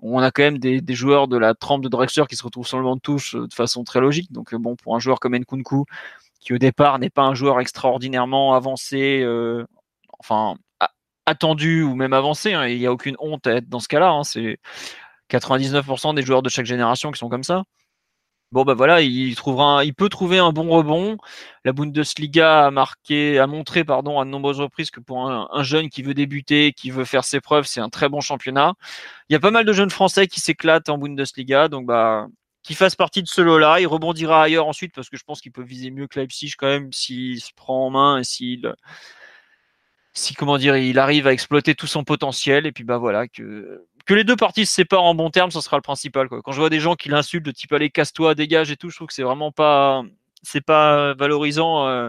[0.00, 2.78] On a quand même des, joueurs de la trempe de Drexler qui se retrouvent sur
[2.78, 4.32] le banc de touche euh, de façon très logique.
[4.32, 5.84] Donc bon, pour un joueur comme Nkunku,
[6.40, 9.66] qui au départ n'est pas un joueur extraordinairement avancé, euh,
[10.18, 10.56] enfin
[11.26, 14.10] attendu ou même avancé, hein, il n'y a aucune honte à être dans ce cas-là.
[14.10, 14.58] Hein, c'est
[15.30, 17.62] 99% des joueurs de chaque génération qui sont comme ça.
[18.52, 21.18] Bon bah voilà, il trouvera, il peut trouver un bon rebond.
[21.64, 25.88] La Bundesliga a marqué, a montré pardon à de nombreuses reprises que pour un, jeune
[25.88, 28.74] qui veut débuter, qui veut faire ses preuves, c'est un très bon championnat.
[29.28, 32.26] Il y a pas mal de jeunes Français qui s'éclatent en Bundesliga, donc bah
[32.64, 33.80] qu'il fasse partie de ce lot-là.
[33.80, 36.66] Il rebondira ailleurs ensuite parce que je pense qu'il peut viser mieux que Leipzig quand
[36.66, 38.74] même s'il se prend en main et s'il
[40.12, 43.86] si comment dire, il arrive à exploiter tout son potentiel et puis bah voilà que
[44.06, 46.28] que les deux parties se séparent en bons termes, ce sera le principal.
[46.28, 48.96] Quand je vois des gens qui l'insultent de type allez casse-toi, dégage et tout, je
[48.96, 50.02] trouve que c'est vraiment pas
[50.42, 52.08] c'est pas valorisant euh,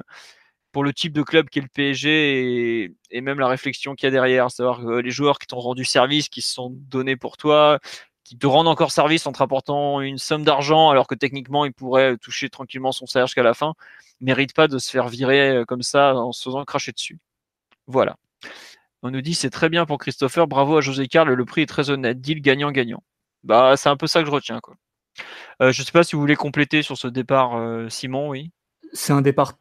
[0.72, 4.12] pour le type de club qu'est le PSG et, même la réflexion qu'il y a
[4.12, 7.80] derrière, savoir que les joueurs qui t'ont rendu service, qui se sont donnés pour toi,
[8.24, 11.74] qui te rendent encore service en te rapportant une somme d'argent alors que techniquement il
[11.74, 13.74] pourrait toucher tranquillement son salaire jusqu'à la fin,
[14.22, 17.20] mérite pas de se faire virer euh, comme ça en se faisant cracher dessus.
[17.88, 18.16] Voilà.
[19.04, 21.68] On nous dit c'est très bien pour Christopher, bravo à José Carl, le prix est
[21.68, 23.04] très honnête, deal gagnant-gagnant.
[23.44, 24.60] Bah c'est un peu ça que je retiens.
[25.62, 28.52] Euh, je sais pas si vous voulez compléter sur ce départ, euh, Simon, oui.
[28.94, 29.58] C'est un départ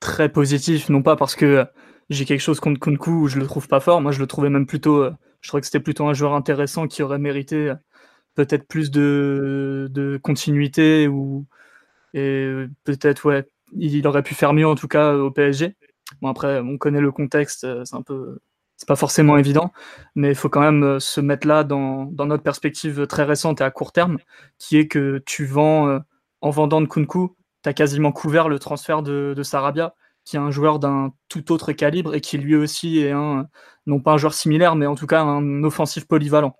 [0.00, 1.66] très positif, non pas parce que
[2.10, 4.50] j'ai quelque chose contre Kunku ou je le trouve pas fort, moi je le trouvais
[4.50, 5.12] même plutôt, euh,
[5.42, 7.72] je trouvais que c'était plutôt un joueur intéressant qui aurait mérité
[8.34, 11.46] peut-être plus de, de, continuité ou
[12.14, 12.48] et
[12.84, 15.76] peut-être ouais, il aurait pu faire mieux en tout cas au PSG.
[16.20, 18.38] Bon, après, on connaît le contexte, euh, c'est un peu.
[18.76, 19.72] C'est pas forcément évident,
[20.16, 23.64] mais il faut quand même euh, se mettre là dans, notre perspective très récente et
[23.64, 24.18] à court terme,
[24.58, 25.98] qui est que tu vends, euh,
[26.40, 29.94] en vendant de Kunku, tu as quasiment couvert le transfert de, Sarabia,
[30.24, 33.48] qui est un joueur d'un tout autre calibre et qui lui aussi est un,
[33.86, 36.56] non pas un joueur similaire, mais en tout cas un offensif polyvalent.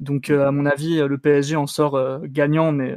[0.00, 2.96] Donc, à mon avis, le PSG en sort gagnant, mais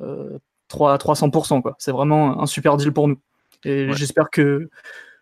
[0.00, 0.38] euh,
[0.68, 1.74] 3 à 300%.
[1.78, 3.18] C'est vraiment un super deal pour nous.
[3.64, 4.68] Et j'espère que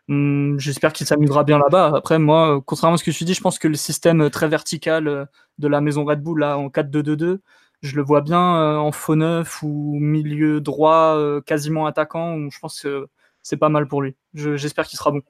[0.08, 1.92] hum, j'espère qu'il s'amusera bien là-bas.
[1.96, 5.08] Après, moi, contrairement à ce que tu dis, je pense que le système très vertical
[5.08, 5.24] euh,
[5.58, 7.40] de la maison Red Bull là en 4-2-2-2,
[7.82, 12.48] je le vois bien euh, en faux neuf ou milieu droit, euh, quasiment attaquant.
[12.50, 13.08] Je pense que
[13.42, 14.16] c'est pas mal pour lui.
[14.34, 15.22] J'espère qu'il sera bon.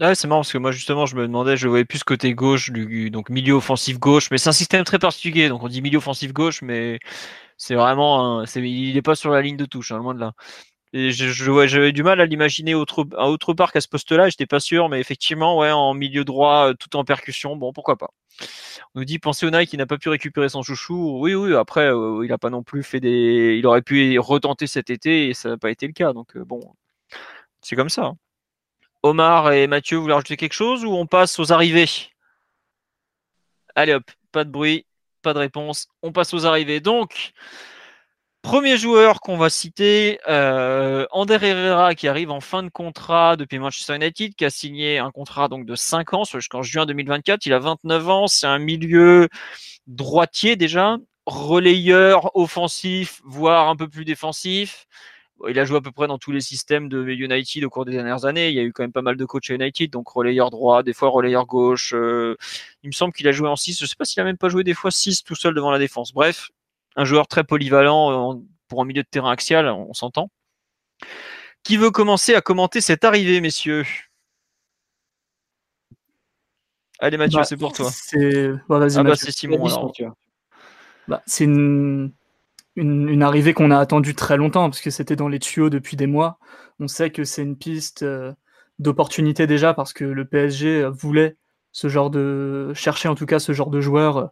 [0.00, 2.70] Ouais, c'est marrant parce que moi justement je me demandais, je voyais plus côté gauche,
[2.70, 5.98] du, donc milieu offensif gauche, mais c'est un système très particulier, donc on dit milieu
[5.98, 7.00] offensif gauche, mais
[7.56, 10.34] c'est vraiment, il n'est pas sur la ligne de touche, hein, loin de là.
[10.92, 15.00] J'avais du mal à l'imaginer à autre part qu'à ce poste-là, j'étais pas sûr, mais
[15.00, 18.10] effectivement, ouais, en milieu droit, euh, tout en percussion, bon, pourquoi pas.
[18.94, 21.18] On nous dit, pensez au Nike qui n'a pas pu récupérer son chouchou.
[21.20, 23.56] Oui, oui, après, euh, il a pas non plus fait des.
[23.58, 26.12] Il aurait pu retenter cet été et ça n'a pas été le cas.
[26.12, 26.60] Donc, euh, bon,
[27.60, 28.06] c'est comme ça.
[28.06, 28.16] Hein.
[29.02, 31.88] Omar et Mathieu, vous voulez rajouter quelque chose ou on passe aux arrivées?
[33.74, 34.86] Allez hop, pas de bruit,
[35.22, 35.88] pas de réponse.
[36.02, 36.80] On passe aux arrivées.
[36.80, 37.32] Donc,
[38.42, 43.58] Premier joueur qu'on va citer, euh, Ander Herrera qui arrive en fin de contrat depuis
[43.58, 47.46] Manchester United, qui a signé un contrat donc de 5 ans jusqu'en juin 2024.
[47.46, 49.28] Il a 29 ans, c'est un milieu
[49.88, 54.86] droitier déjà, relayeur offensif, voire un peu plus défensif.
[55.48, 57.92] Il a joué à peu près dans tous les systèmes de United au cours des
[57.92, 58.48] dernières années.
[58.48, 60.82] Il y a eu quand même pas mal de coachs à United, donc relayeur droit,
[60.82, 61.92] des fois relayeur gauche.
[61.94, 62.36] Euh,
[62.82, 63.78] il me semble qu'il a joué en 6.
[63.78, 65.70] Je ne sais pas s'il a même pas joué des fois 6 tout seul devant
[65.70, 66.12] la défense.
[66.12, 66.50] Bref,
[66.98, 70.30] un joueur très polyvalent euh, pour un milieu de terrain axial, on s'entend.
[71.62, 73.84] Qui veut commencer à commenter cette arrivée, messieurs?
[76.98, 77.88] Allez Mathieu, bah, c'est pour toi.
[77.90, 79.64] C'est bah, ah bah, Simon.
[81.06, 82.12] Bah, c'est une...
[82.76, 86.06] Une, arrivée qu'on a attendue très longtemps parce que c'était dans les tuyaux depuis des
[86.06, 86.38] mois.
[86.78, 88.32] On sait que c'est une piste euh,
[88.78, 91.36] d'opportunité déjà parce que le PSG voulait
[91.72, 94.26] ce genre de chercher en tout cas ce genre de joueur, euh,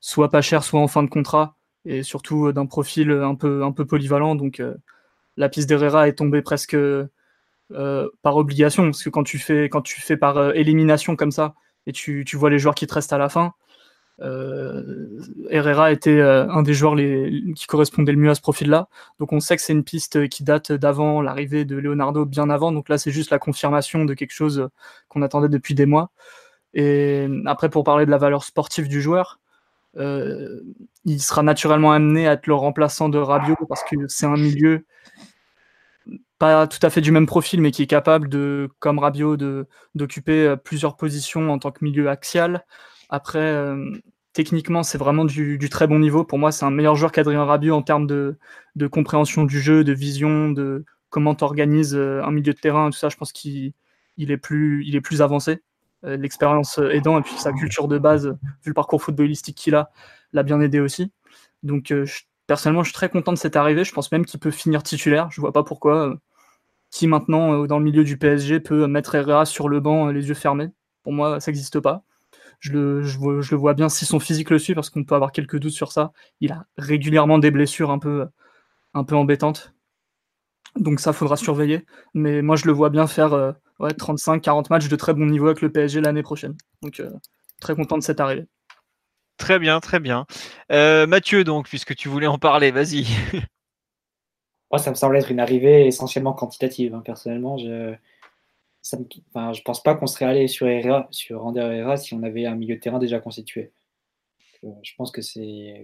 [0.00, 3.62] soit pas cher, soit en fin de contrat, et surtout euh, d'un profil un peu,
[3.64, 4.34] un peu polyvalent.
[4.34, 4.74] Donc euh,
[5.36, 7.06] la piste d'Herrera est tombée presque euh,
[7.70, 11.54] par obligation, parce que quand tu fais, quand tu fais par élimination comme ça,
[11.86, 13.52] et tu, tu, vois les joueurs qui te restent à la fin,
[15.50, 18.88] Herrera était un des joueurs les, qui correspondait le mieux à ce profil-là.
[19.18, 22.72] Donc on sait que c'est une piste qui date d'avant l'arrivée de Leonardo, bien avant.
[22.72, 24.68] Donc là, c'est juste la confirmation de quelque chose
[25.08, 26.10] qu'on attendait depuis des mois.
[26.74, 29.40] Et après, pour parler de la valeur sportive du joueur,
[29.96, 30.60] euh,
[31.04, 34.86] il sera naturellement amené à être le remplaçant de Rabiot parce que c'est un milieu
[36.38, 39.36] pas tout à fait du même profil, mais qui est capable de, comme Rabiot,
[39.94, 42.66] d'occuper euh, plusieurs positions en tant que milieu axial.
[43.08, 43.92] Après, euh,
[44.32, 46.24] techniquement, c'est vraiment du, très bon niveau.
[46.24, 48.36] Pour moi, c'est un meilleur joueur qu'Adrien Rabiot en termes de,
[48.90, 53.08] compréhension du jeu, de vision, de comment tu organises un milieu de terrain, tout ça.
[53.08, 53.72] Je pense qu'il
[54.16, 55.62] il est plus avancé.
[56.04, 58.36] Euh, l'expérience aidant et puis sa culture de base, vu
[58.66, 59.90] le parcours footballistique qu'il a,
[60.32, 61.12] l'a bien aidé aussi.
[61.62, 61.94] Donc,
[62.46, 63.84] personnellement, je suis très content de cette arrivée.
[63.84, 65.30] Je pense même qu'il peut finir titulaire.
[65.30, 66.14] Je vois pas pourquoi.
[66.90, 70.34] qui maintenant, dans le milieu du PSG, peut mettre Herrera sur le banc les yeux
[70.34, 70.70] fermés.
[71.02, 72.04] Pour moi, ça n'existe pas
[72.64, 75.72] je le, vois, bien si son physique le suit, parce qu'on peut avoir quelques doutes
[75.72, 76.12] sur ça.
[76.40, 78.26] Il a régulièrement des blessures un peu,
[78.94, 79.74] un peu embêtantes.
[80.76, 81.84] Donc ça, faudra surveiller.
[82.14, 85.46] Mais moi, je le vois bien faire euh, ouais, 35-40 matchs de très bon niveau
[85.46, 86.56] avec le PSG l'année prochaine.
[86.82, 87.10] Donc euh,
[87.60, 88.46] très content de cette arrivée.
[89.36, 90.26] Très bien, très bien.
[90.70, 93.06] Euh, Mathieu, donc, puisque tu voulais en parler, vas-y.
[94.70, 96.94] Moi, ça me semble être une arrivée essentiellement quantitative.
[96.94, 97.02] Hein.
[97.04, 97.94] Personnellement, je
[98.84, 102.54] je pense pas qu'on serait allé sur, Herrera, sur Ander Herrera si on avait un
[102.54, 103.72] milieu de terrain déjà constitué.
[104.64, 105.82] Euh, je pense que c'est,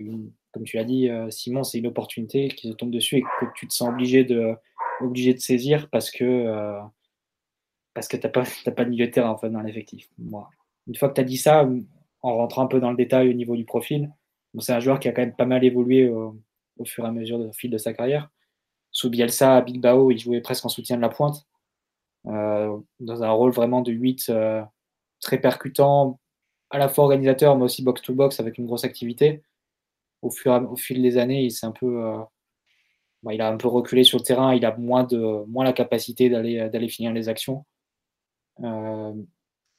[0.53, 3.47] comme tu l'as dit, euh, Simon, c'est une opportunité qui se tombe dessus et que
[3.55, 4.55] tu te sens obligé de,
[5.01, 6.81] obligé de saisir parce que, euh,
[8.01, 8.45] parce que tu n'as pas,
[8.75, 10.09] pas de milieu de terrain en fait, dans l'effectif.
[10.19, 11.69] Une fois que tu as dit ça,
[12.23, 14.11] en rentrant un peu dans le détail au niveau du profil,
[14.59, 16.35] c'est un joueur qui a quand même pas mal évolué au,
[16.87, 18.31] fur et à mesure au fil de sa carrière.
[18.91, 21.47] Sous Bielsa à Bilbao, il jouait presque en soutien de la pointe.
[22.27, 24.63] Euh, dans un rôle vraiment de 8 euh,
[25.21, 26.19] très percutant,
[26.71, 29.43] à la fois organisateur, mais aussi box-to-box avec une grosse activité.
[30.23, 32.17] Au, fur, au fil des années, il, un peu, euh,
[33.23, 35.75] bah, il a un peu reculé sur le terrain, il a moins, de, moins la
[35.75, 37.67] capacité d'aller finir les actions.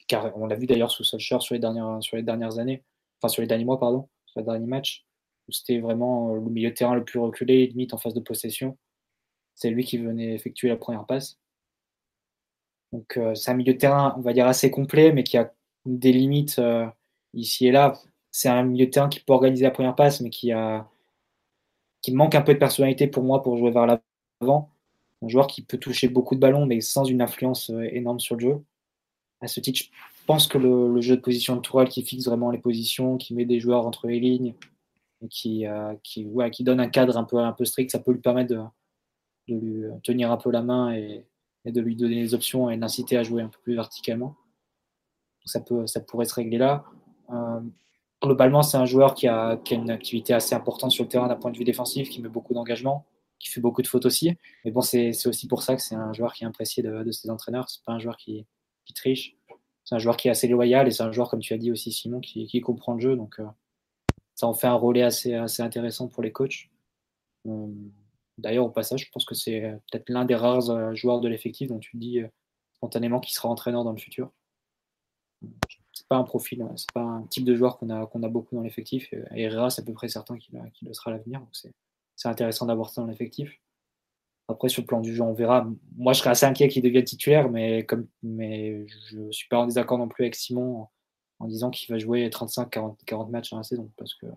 [0.08, 2.84] Car on l'a vu d'ailleurs sous Solskjaer sur les, dernières, années,
[3.20, 5.06] enfin sur les derniers mois, pardon, sur les derniers matchs,
[5.48, 8.78] où c'était vraiment le milieu de terrain le plus reculé, limite en phase de possession.
[9.56, 11.40] C'est lui qui venait effectuer la première passe.
[12.92, 15.54] Donc euh, c'est un milieu de terrain, on va dire, assez complet, mais qui a
[15.86, 16.86] des limites euh,
[17.34, 17.94] ici et là.
[18.32, 20.90] C'est un milieu de terrain qui peut organiser la première passe, mais qui, a,
[22.02, 24.70] qui manque un peu de personnalité pour moi pour jouer vers l'avant.
[25.22, 28.36] Un joueur qui peut toucher beaucoup de ballons, mais sans une influence euh, énorme sur
[28.36, 28.64] le jeu.
[29.42, 29.90] À ce titre, je
[30.28, 33.46] pense que le, jeu de position de Tourelle qui fixe vraiment les positions, qui met
[33.46, 34.54] des joueurs entre les lignes,
[35.22, 35.66] et qui,
[36.64, 38.62] donne un cadre un peu, strict, ça peut lui permettre de,
[39.48, 41.26] lui tenir un peu la main et,
[41.66, 44.36] de lui donner les options et l'inciter à jouer un peu plus verticalement.
[45.46, 46.86] Ça, pourrait se régler là.
[47.32, 47.60] Euh,
[48.22, 51.28] globalement, c'est un joueur qui a, qui a, une activité assez importante sur le terrain
[51.28, 53.06] d'un point de vue défensif, qui met beaucoup d'engagement,
[53.40, 54.38] qui fait beaucoup de fautes aussi.
[54.66, 57.12] Mais bon, c'est aussi pour ça que c'est un joueur qui est apprécié de, de
[57.12, 57.70] ses entraîneurs.
[57.70, 58.46] C'est pas un joueur qui,
[58.86, 59.36] qui triche.
[59.84, 61.72] C'est un joueur qui est assez loyal et c'est un joueur, comme tu as dit
[61.72, 63.16] aussi, Simon, qui, comprend le jeu.
[63.16, 63.46] Donc, euh,
[64.36, 66.70] ça en fait un relais assez, intéressant pour les coachs.
[67.48, 67.68] Euh,
[68.38, 69.62] D'ailleurs, au passage, je pense que c'est
[69.92, 72.20] peut-être l'un des rares euh, joueurs de l'effectif dont tu dis
[72.74, 74.32] spontanément qu'il sera entraîneur dans le futur.
[75.94, 78.62] C'est pas un profil, hein, c'est pas un type de joueur qu'on a, beaucoup dans
[78.62, 79.14] l'effectif.
[79.14, 81.42] Et Herrera, c'est à peu près certain qu'il, le sera à l'avenir.
[81.52, 81.74] C'est,
[82.24, 83.60] intéressant d'avoir ça dans l'effectif.
[84.48, 85.68] Après, sur le plan du jeu, on verra.
[85.98, 89.60] Moi, je serais assez inquiet qu'il devienne titulaire, mais, comme, mais je ne suis pas
[89.60, 90.88] en désaccord non plus avec Simon
[91.40, 93.90] en, disant qu'il va jouer 35-40 matchs dans la saison.
[93.98, 94.28] Parce que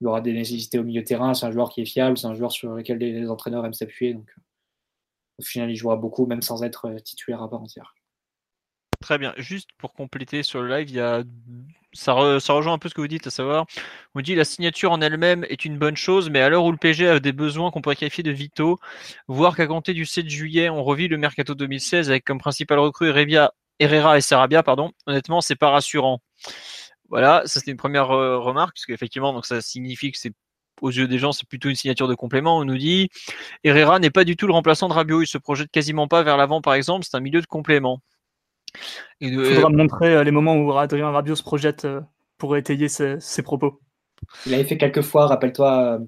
[0.00, 1.34] il y aura des nécessités au milieu terrain.
[1.34, 4.14] C'est un joueur qui est fiable, c'est un joueur sur lequel les, entraîneurs aiment s'appuyer.
[4.14, 4.32] Donc,
[5.38, 7.94] au final, il jouera beaucoup, même sans être titulaire à part entière.
[9.00, 9.32] Très bien.
[9.36, 11.22] Juste pour compléter sur le live, il y a...
[11.92, 13.66] ça, rejoint un peu ce que vous dites, à savoir,
[14.14, 16.78] on dit la signature en elle-même est une bonne chose, mais à l'heure où le
[16.78, 18.78] PG a des besoins qu'on pourrait qualifier de vitaux,
[19.28, 23.12] voir qu'à compter du 7 juillet, on revit le mercato 2016 avec comme principal recrue
[23.78, 26.20] Herrera et Sarabia, pardon, honnêtement, c'est pas rassurant.
[27.08, 30.32] Voilà, ça c'était une première euh, remarque, puisque effectivement, donc ça signifie que c'est
[30.80, 32.58] aux yeux des gens, c'est plutôt une signature de complément.
[32.58, 33.08] On nous dit
[33.64, 36.36] Herrera n'est pas du tout le remplaçant de Rabiot, il se projette quasiment pas vers
[36.36, 38.00] l'avant, par exemple, c'est un milieu de complément.
[39.20, 42.00] Il faudra montrer euh, les moments où Adrien Rabiot se projette euh,
[42.36, 43.80] pour étayer ses, propos.
[44.46, 46.00] Il avait fait quelques fois, rappelle-toi,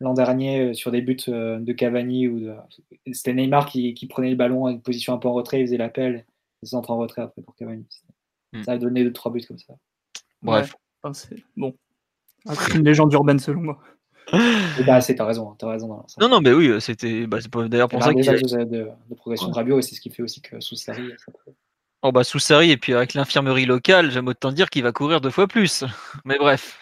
[0.00, 2.52] l'an dernier, sur des buts de Cavani, ou
[3.12, 5.76] c'était Neymar qui, prenait le ballon à une position un peu en retrait, il faisait
[5.76, 6.26] l'appel,
[6.62, 7.86] il s'entre en retrait après pour Cavani.
[8.52, 8.62] Hmm.
[8.62, 9.74] Ça a donné deux, trois buts comme ça.
[10.42, 10.74] Bref.
[11.12, 11.74] c'est bon.
[12.74, 13.78] une légende urbaine selon moi.
[14.86, 16.04] bah, c'est, t'as raison, t'as raison.
[16.20, 18.34] non, non, mais oui, euh, c'était bah, c'est d'ailleurs pour ça qu'il y a...
[18.34, 18.64] de,
[19.08, 21.12] de, progression de Rabiot et c'est ce qui fait aussi que Soussari.
[22.02, 25.30] Oh bah Soussari et puis avec l'infirmerie locale, j'aime autant dire qu'il va courir deux
[25.30, 25.84] fois plus.
[26.24, 26.78] Mais bref,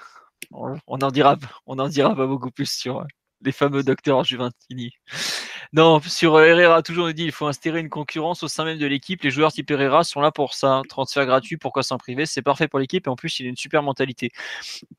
[0.50, 1.36] on en dira,
[1.66, 3.04] on en dira pas beaucoup plus sur
[3.40, 4.92] les fameux docteurs Juventini.
[5.74, 8.78] Non, sur euh, Herrera, toujours nous dit il faut instaurer une concurrence au sein même
[8.78, 9.20] de l'équipe.
[9.22, 10.82] Les joueurs type Herrera sont là pour ça.
[10.88, 12.26] Transfert gratuit, pourquoi s'en priver?
[12.26, 14.30] C'est parfait pour l'équipe et en plus il a une super mentalité.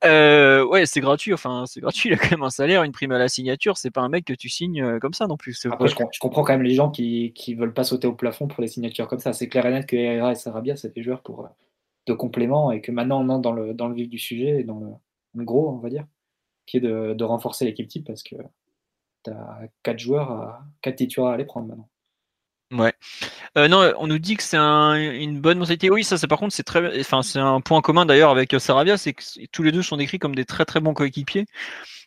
[0.04, 1.32] Euh, ouais, c'est gratuit.
[1.32, 2.08] Enfin, c'est gratuit.
[2.10, 3.78] Il a quand même un salaire, une prime à la signature.
[3.78, 5.58] C'est pas un mec que tu signes euh, comme ça non plus.
[5.64, 8.60] Après, je, comprends quand même les gens qui, qui veulent pas sauter au plafond pour
[8.60, 9.32] les signatures comme ça.
[9.32, 11.48] C'est clair et net que Herrera et Sarabia, c'est des joueurs pour
[12.06, 14.78] de complément et que maintenant on entre dans le, dans le vif du sujet, dans
[15.34, 16.06] le, gros, on va dire,
[16.66, 18.36] qui est de, renforcer l'équipe type parce que
[19.30, 21.88] tu as quatre joueurs, à, quatre titulaires à aller prendre maintenant.
[22.72, 22.92] Ouais.
[23.56, 25.88] Euh, non, on nous dit que c'est une bonne mentalité.
[25.88, 29.12] Oui, ça, par contre, c'est très, enfin, c'est un point commun d'ailleurs avec Sarabia, c'est
[29.12, 29.22] que
[29.52, 31.46] tous les deux sont décrits comme des très très bons coéquipiers.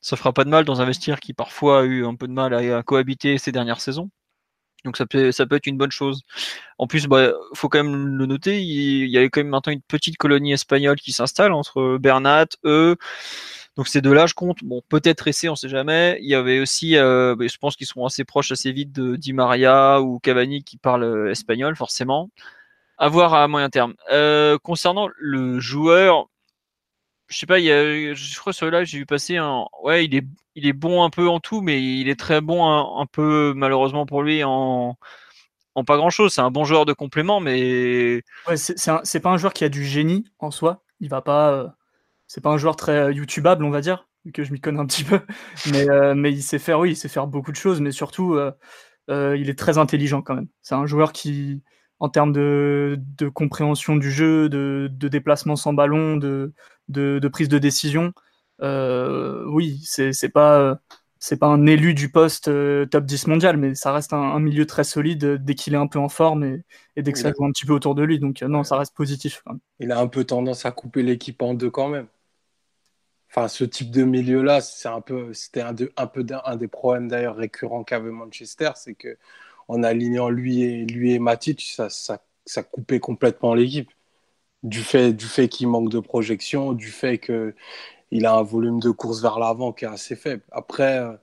[0.02, 2.34] Ça fera pas de mal dans un vestiaire qui parfois a eu un peu de
[2.34, 4.10] mal à, cohabiter ces dernières saisons.
[4.86, 6.24] Donc ça peut, ça peut être une bonne chose.
[6.78, 9.82] En plus, bah, faut quand même le noter, il, y a quand même maintenant une
[9.82, 12.98] petite colonie espagnole qui s'installe entre Bernat, eux.
[13.76, 14.64] Donc ces deux-là, je compte.
[14.64, 16.18] Bon, peut-être Essé, on sait jamais.
[16.22, 19.34] Il y avait aussi, euh, je pense qu'ils seront assez proches assez vite de Di
[19.34, 22.30] Maria ou Cavani qui parlent euh, espagnol, forcément.
[22.98, 23.96] À voir à moyen terme.
[24.12, 26.28] Euh, concernant le joueur,
[27.28, 29.40] je sais pas, je crois sur là j'ai vu passer
[29.84, 32.68] ouais, il est, il est bon un peu en tout, mais il est très bon
[32.68, 34.98] un, peu malheureusement pour lui en,
[35.76, 36.34] en pas grand chose.
[36.34, 38.24] C'est un bon joueur de complément, mais
[38.56, 40.84] c'est pas un joueur qui a du génie en soi.
[41.00, 41.78] Il va pas,
[42.30, 44.80] c'est pas un joueur très euh, YouTubeable, on va dire, vu que je m'y connais
[44.80, 45.20] un petit peu.
[45.74, 48.40] Mais, euh, mais il sait faire, oui, il sait faire beaucoup de choses, mais surtout,
[49.10, 50.48] il est très intelligent quand même.
[50.62, 51.62] C'est un joueur qui,
[52.00, 52.98] en termes de,
[53.34, 56.54] compréhension du jeu, de, déplacement sans ballon, de,
[56.88, 58.14] de, prise de décision.
[58.62, 60.80] Euh, oui, c'est pas
[61.22, 64.66] c'est pas un élu du poste euh, top 10 mondial, mais ça reste un, milieu
[64.66, 66.64] très solide dès qu'il est un peu en forme et,
[66.96, 68.20] dès que ça joue un petit peu autour de lui.
[68.20, 69.44] Donc euh, non, ça reste positif.
[69.80, 72.08] Il a un peu tendance à couper l'équipe en deux quand même.
[73.30, 77.08] Enfin, ce type de milieu-là, c'est un peu, c'était un, un, peu un des problèmes
[77.08, 79.18] d'ailleurs récurrents qu'avait Manchester, c'est que
[79.68, 83.92] en alignant lui et, lui et Matic, ça, ça, ça coupait complètement l'équipe.
[84.64, 88.92] Du fait, du fait qu'il manque de projection, du fait qu'il a un volume de
[88.92, 90.44] course vers l'avant qui est assez faible.
[90.52, 91.14] Après, euh,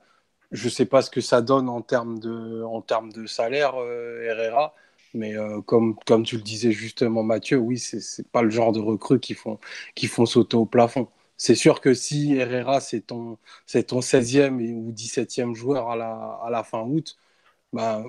[0.53, 3.75] je ne sais pas ce que ça donne en termes de, en termes de salaire,
[3.79, 4.75] euh, Herrera.
[5.15, 8.73] Mais euh, comme, comme tu le disais justement, Mathieu, oui, ce n'est pas le genre
[8.73, 9.59] de recrues qui font,
[9.95, 11.09] qui font sauter au plafond.
[11.37, 13.39] C'est sûr que si Herrera, c'est ton,
[13.87, 17.17] ton 16e ou 17e joueur à la, à la fin août,
[17.73, 18.05] bah,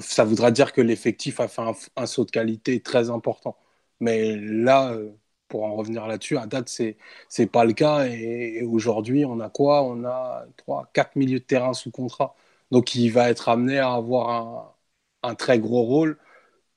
[0.00, 1.62] ça voudra dire que l'effectif a fait
[1.96, 3.56] un, saut de qualité très important.
[4.00, 5.12] Mais là, euh,
[5.48, 6.96] pour en revenir là-dessus, à date, c'est
[7.38, 8.06] n'est pas le cas.
[8.06, 9.82] Et, aujourd'hui, on a quoi?
[9.84, 12.34] On a 3, 4 milieux de terrain sous contrat.
[12.70, 14.76] Donc, il va être amené à avoir
[15.22, 16.18] un, très gros rôle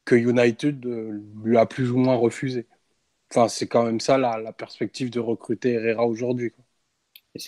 [0.06, 2.68] que United euh, lui a plus ou moins refusé.
[3.36, 6.54] Enfin, c'est quand même ça la, perspective de recruter Herrera aujourd'hui.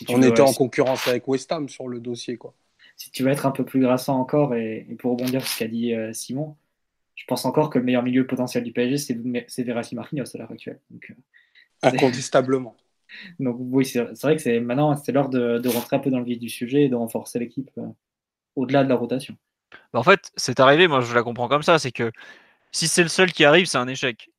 [0.10, 2.38] on était en concurrence avec West Ham sur le dossier.
[2.38, 2.54] quoi
[2.98, 5.68] si tu veux être un peu plus grassant encore, et, pour rebondir sur ce qu'a
[5.68, 6.58] dit euh, Simon,
[7.16, 9.16] je pense encore que le meilleur milieu potentiel du PSG,
[9.48, 10.80] c'est Verratti Marquinhos à l'heure actuelle.
[10.90, 11.14] Donc, euh,
[11.84, 12.76] Incontestablement.
[13.40, 16.26] Donc oui, c'est vrai que c'est maintenant c'est l'heure de, rentrer un peu dans le
[16.26, 17.88] vif du sujet et de renforcer l'équipe euh,
[18.56, 19.38] au-delà de la rotation.
[19.94, 22.12] Bah, en fait, c'est arrivé, moi je la comprends comme ça, c'est que
[22.72, 24.30] si c'est le seul qui arrive, c'est un échec.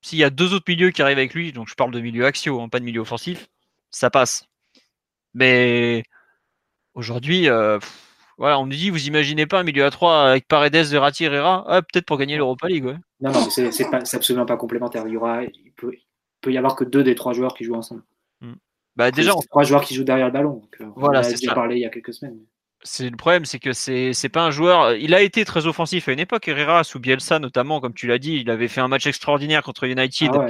[0.00, 2.24] S'il y a deux autres milieux qui arrivent avec lui, donc je parle de milieu
[2.26, 3.48] axio, hein, pas de milieu offensif,
[3.90, 4.46] ça passe.
[5.34, 6.02] Mais
[6.98, 7.78] Aujourd'hui, euh,
[8.38, 11.64] voilà, on nous dit, vous imaginez pas un milieu à 3 avec Paredes, Verratti, Herrera
[11.68, 12.86] ah, Peut-être pour gagner l'Europa League.
[12.86, 12.96] Ouais.
[13.20, 15.04] Non, non, c'est absolument pas complémentaire.
[15.06, 15.92] Il, y aura, il, peut,
[16.40, 18.02] peut y avoir que deux des trois joueurs qui jouent ensemble.
[18.40, 18.54] Hmm.
[18.96, 20.62] Bah, déjà, trois joueurs qui jouent derrière le ballon.
[20.80, 22.40] Euh, voilà, on a déjà parlé il y a quelques semaines
[22.84, 24.94] c'est le problème, c'est que c'est c'est pas un joueur.
[24.94, 26.46] Il a été très offensif à une époque.
[26.46, 29.84] Herrera sous Bielsa notamment, comme tu l'as dit, il avait fait un match extraordinaire contre
[29.84, 30.30] United.
[30.32, 30.46] Ah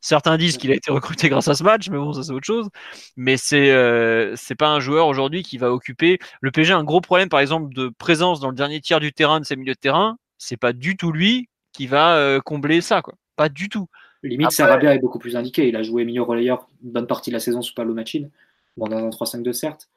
[0.00, 2.46] Certains disent qu'il a été recruté grâce à ce match, mais bon, ça c'est autre
[2.46, 2.68] chose.
[3.16, 6.18] Mais c'est euh, c'est pas un joueur aujourd'hui qui va occuper.
[6.42, 9.12] Le PSG a un gros problème, par exemple, de présence dans le dernier tiers du
[9.12, 10.18] terrain de ses milieux de terrain.
[10.38, 13.14] C'est pas du tout lui qui va euh, combler ça, quoi.
[13.34, 13.88] Pas du tout.
[14.22, 15.68] Limite, Sarabia est beaucoup plus indiqué.
[15.68, 18.30] Il a joué milieu relayeur une bonne partie de la saison sous Palo Machine.
[18.76, 19.88] Bon, dans un 3-5-2 certes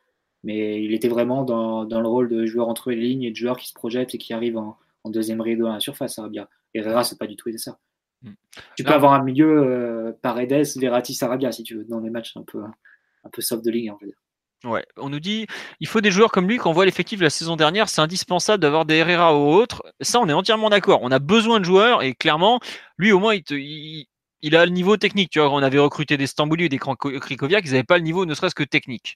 [0.43, 3.35] mais il était vraiment dans, dans, le rôle de joueur entre les lignes et de
[3.35, 6.49] joueur qui se projette et qui arrive en, en deuxième rideau à la surface, Sarabia.
[6.73, 7.77] Herrera, c'est pas du tout ça.
[8.21, 8.33] Hmm.
[8.75, 12.35] Tu peux avoir un milieu euh, Paredes, Verratti, Sarabia si tu veux, dans des matchs
[12.37, 14.17] un peu, un peu soft de ligue, on va dire.
[14.65, 15.47] Ouais, on nous dit
[15.79, 18.01] il faut des joueurs comme lui quand on voit l'effectif de la saison dernière, c'est
[18.01, 19.83] indispensable d'avoir des Herrera ou autres.
[20.01, 20.99] Ça, on est entièrement d'accord.
[21.01, 22.59] On a besoin de joueurs et clairement,
[22.97, 24.05] lui au moins, il,
[24.41, 25.29] il, a le niveau technique.
[25.29, 28.25] Tu vois, on avait recruté des Stambouli et des Krikoviak, ils n'avaient pas le niveau
[28.25, 29.15] ne serait-ce que technique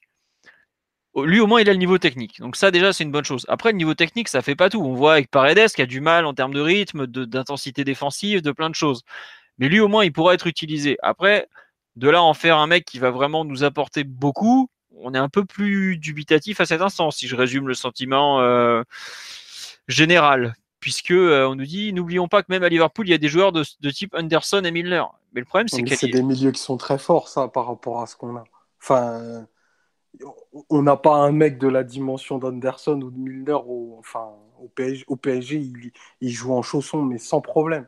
[1.16, 2.40] lui au moins il a le niveau technique.
[2.40, 3.46] Donc ça déjà c'est une bonne chose.
[3.48, 4.82] Après le niveau technique ça fait pas tout.
[4.82, 8.52] On voit avec Paredes qui a du mal en termes de rythme, d'intensité défensive, de
[8.52, 9.02] plein de choses.
[9.58, 10.96] Mais lui au moins il pourra être utilisé.
[11.02, 11.48] Après
[11.96, 15.28] de là en faire un mec qui va vraiment nous apporter beaucoup, on est un
[15.28, 18.82] peu plus dubitatif à cet instant si je résume le sentiment euh,
[19.88, 20.54] général.
[20.80, 23.28] Puisque euh, on nous dit, n'oublions pas que même à Liverpool, il y a des
[23.28, 25.04] joueurs de, type Anderson et Milner.
[25.32, 28.02] Mais le problème, c'est que c'est des milieux qui sont très forts, ça, par rapport
[28.02, 28.44] à ce qu'on a.
[28.82, 29.46] Enfin,
[30.70, 34.68] on n'a pas un mec de la dimension d'Anderson ou de Milner au, enfin, au
[34.68, 35.18] PSG, au
[36.20, 37.86] il, joue en chaussons, mais sans problème.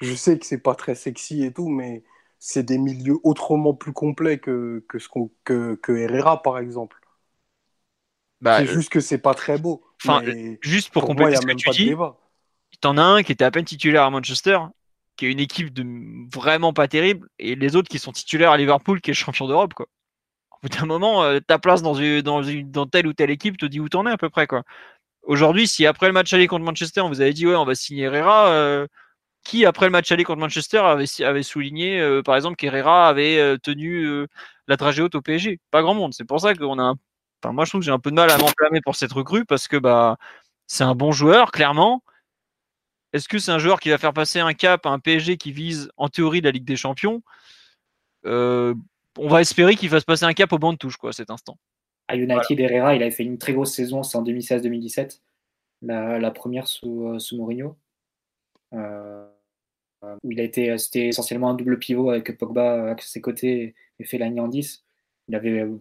[0.00, 2.02] Je sais que c'est pas très sexy et tout, mais
[2.38, 6.98] c'est des milieux autrement plus complets que, que, ce qu'on, que, que Herrera, par exemple.
[8.40, 9.82] Bah, c'est juste que c'est pas très beau.
[10.02, 10.22] Enfin,
[10.62, 11.94] juste pour, pour compléter ce que tu dis,
[12.80, 14.58] t'en as un qui était à peine titulaire à Manchester,
[15.16, 15.84] qui est une équipe de
[16.34, 19.74] vraiment pas terrible, et les autres qui sont titulaires à Liverpool, qui est champion d'Europe,
[19.74, 19.86] quoi.
[20.62, 22.22] Au bout d'un moment, euh, ta place dans, une,
[22.90, 24.62] telle ou telle équipe te dit où t'en es à peu près, quoi.
[25.22, 27.74] Aujourd'hui, si après le match aller contre Manchester, on vous avait dit ouais, on va
[27.74, 28.86] signer Herrera, euh,
[29.44, 34.26] qui après le match aller contre Manchester avait, souligné, euh, par exemple, qu'Herrera avait tenu
[34.68, 36.14] la trajet haute au PSG Pas grand monde.
[36.14, 36.96] C'est pour ça qu'on a un
[37.42, 39.44] Enfin, moi, je trouve que j'ai un peu de mal à m'enflammer pour cette recrue
[39.46, 40.18] parce que bah,
[40.66, 42.02] c'est un bon joueur, clairement.
[43.12, 45.52] Est-ce que c'est un joueur qui va faire passer un cap à un PSG qui
[45.52, 47.22] vise en théorie la Ligue des Champions?
[49.18, 51.30] On va espérer qu'il fasse passer un cap au banc de touche, quoi, à cet
[51.30, 51.58] instant.
[52.08, 55.20] À United, Herrera, il avait fait une très grosse saison, c'est en 2016-2017,
[55.82, 57.76] la, la première sous, euh, sous Mourinho.
[58.72, 59.26] Euh,
[60.22, 64.04] où il a été, c'était essentiellement un double pivot avec Pogba à ses côtés et
[64.04, 64.84] Fellaini en 10.
[65.28, 65.80] Il avait, on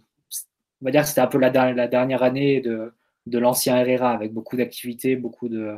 [0.82, 2.94] va dire que c'était un peu la, der- la dernière année de,
[3.28, 5.76] de l'ancien Herrera avec beaucoup d'activités, beaucoup de,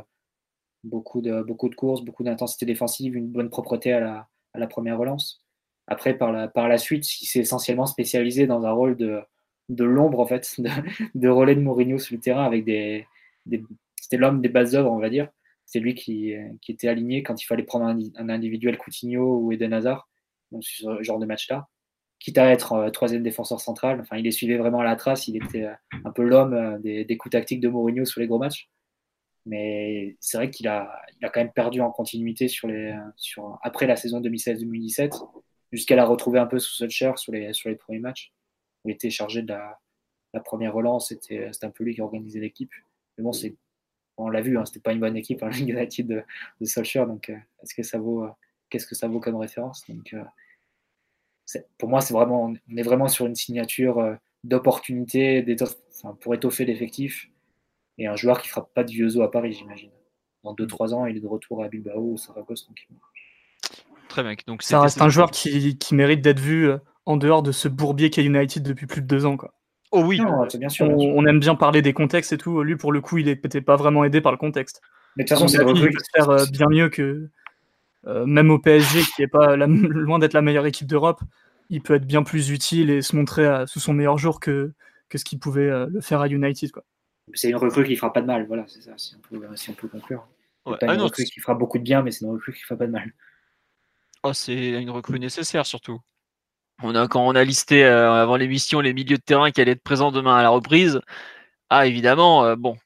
[0.84, 4.66] beaucoup de, beaucoup de courses, beaucoup d'intensité défensive, une bonne propreté à la, à la
[4.66, 5.44] première relance.
[5.88, 9.20] Après, par la, par la suite, il s'est essentiellement spécialisé dans un rôle de,
[9.68, 10.54] de l'ombre, en fait,
[11.14, 13.06] de, relais de Mourinho sur le terrain avec des.
[13.96, 15.28] c'était l'homme des bases œuvres, on va dire.
[15.66, 19.72] C'est lui qui, qui était aligné quand il fallait prendre un, individuel Coutinho ou Eden
[19.72, 20.08] Hazard,
[20.50, 21.68] donc ce genre de match-là.
[22.18, 25.26] Quitte à être euh, troisième défenseur central, enfin, il les suivait vraiment à la trace,
[25.26, 25.74] il était euh,
[26.04, 28.68] un peu l'homme euh, des, des coups tactiques de Mourinho sur les gros matchs.
[29.44, 33.58] Mais c'est vrai qu'il a, il a quand même perdu en continuité sur les, sur,
[33.62, 35.20] après la saison 2016-2017,
[35.72, 38.32] jusqu'à la retrouver un peu sous Solskjaer sur les, sur les premiers matchs.
[38.84, 39.80] Il était chargé de la,
[40.34, 42.72] la première relance, c'était un peu lui qui organisait l'équipe.
[43.16, 43.56] Mais bon, c'est,
[44.16, 46.22] on l'a vu, hein, c'était pas une bonne équipe, hein, United de,
[46.60, 48.30] de Solskjaer, donc euh, est-ce que ça vaut, euh,
[48.70, 49.84] qu'est-ce que ça vaut comme référence?
[49.88, 55.44] Donc, euh, Pour moi, c'est vraiment, on est vraiment sur une signature d'opportunité
[55.92, 57.28] enfin, pour étoffer l'effectif
[57.98, 59.90] et un joueur qui fera pas de vieux os à Paris, j'imagine.
[60.42, 62.64] Dans 2-3 ans, il est de retour à Bilbao ou Saragosse.
[62.64, 63.00] tranquillement.
[64.12, 64.34] Très bien.
[64.46, 67.66] Donc, Ça reste un joueur qui, qui mérite d'être vu euh, en dehors de ce
[67.68, 69.36] bourbier qu'est United depuis plus de deux ans.
[69.36, 69.54] Quoi.
[69.90, 70.18] Oh oui.
[70.20, 70.86] Non, c'est bien sûr.
[70.86, 71.12] bien On, sûr.
[71.16, 72.62] on aime bien parler des contextes et tout.
[72.62, 74.80] Lui, pour le coup, il n'était pas vraiment aidé par le contexte.
[75.16, 75.90] Mais de toute façon, c'est recrue.
[76.14, 77.28] faire euh, bien mieux que
[78.06, 81.20] euh, même au PSG, qui est pas la- loin d'être la meilleure équipe d'Europe.
[81.70, 84.72] Il peut être bien plus utile et se montrer à- sous son meilleur jour que,
[85.08, 86.70] que ce qu'il pouvait euh, le faire à United.
[86.70, 86.84] Quoi.
[87.34, 88.46] C'est une recrue qui fera pas de mal.
[88.46, 90.26] Voilà, c'est ça, si on peut, si on peut conclure.
[90.66, 90.78] C'est Ouais.
[90.82, 92.76] Ah une non, recrue qui fera beaucoup de bien, mais c'est une recrue qui fera
[92.76, 93.12] pas de mal.
[94.24, 96.00] Oh, c'est une recrue nécessaire surtout.
[96.82, 99.72] On a, quand on a listé euh, avant l'émission les milieux de terrain qui allaient
[99.72, 101.00] être présents demain à la reprise,
[101.70, 102.76] ah évidemment, euh, bon,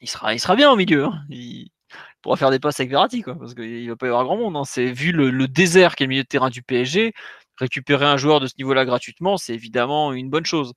[0.00, 1.04] il sera, bien au milieu.
[1.04, 1.22] hein.
[1.28, 1.70] Il
[2.22, 4.56] pourra faire des passes avec Verratti, quoi, parce qu'il va pas y avoir grand monde.
[4.56, 4.64] hein.
[4.64, 7.12] C'est vu le, le désert qu'est le milieu de terrain du PSG,
[7.58, 10.72] récupérer un joueur de ce niveau-là gratuitement, c'est évidemment une bonne chose.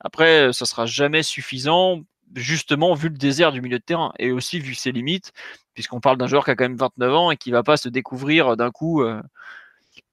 [0.00, 2.02] Après, euh, ça sera jamais suffisant,
[2.34, 5.32] justement vu le désert du milieu de terrain et aussi vu ses limites,
[5.74, 7.88] puisqu'on parle d'un joueur qui a quand même 29 ans et qui va pas se
[7.88, 9.02] découvrir d'un coup.
[9.02, 9.20] euh,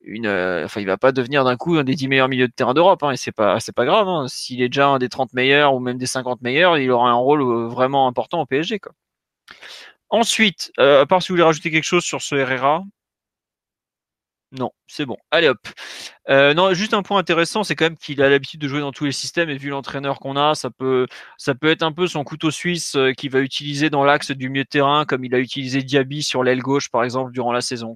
[0.03, 2.53] une, euh, enfin, il va pas devenir d'un coup un des 10 meilleurs milieux de
[2.53, 4.07] terrain d'Europe, hein, et c'est pas, pas grave.
[4.07, 4.27] hein.
[4.27, 7.15] S'il est déjà un des 30 meilleurs ou même des 50 meilleurs, il aura un
[7.15, 8.79] rôle euh, vraiment important au PSG.
[8.79, 8.93] Quoi.
[10.09, 12.83] Ensuite, à part si vous voulez rajouter quelque chose sur ce Herrera,
[14.51, 15.15] non, c'est bon.
[15.31, 15.59] Allez hop.
[16.29, 18.91] Euh, non, juste un point intéressant, c'est quand même qu'il a l'habitude de jouer dans
[18.91, 21.07] tous les systèmes et vu l'entraîneur qu'on a, ça peut,
[21.63, 24.69] être un peu son couteau suisse euh, qu'il va utiliser dans l'axe du milieu de
[24.69, 27.95] terrain, comme il a utilisé Diaby sur l'aile gauche par exemple durant la saison.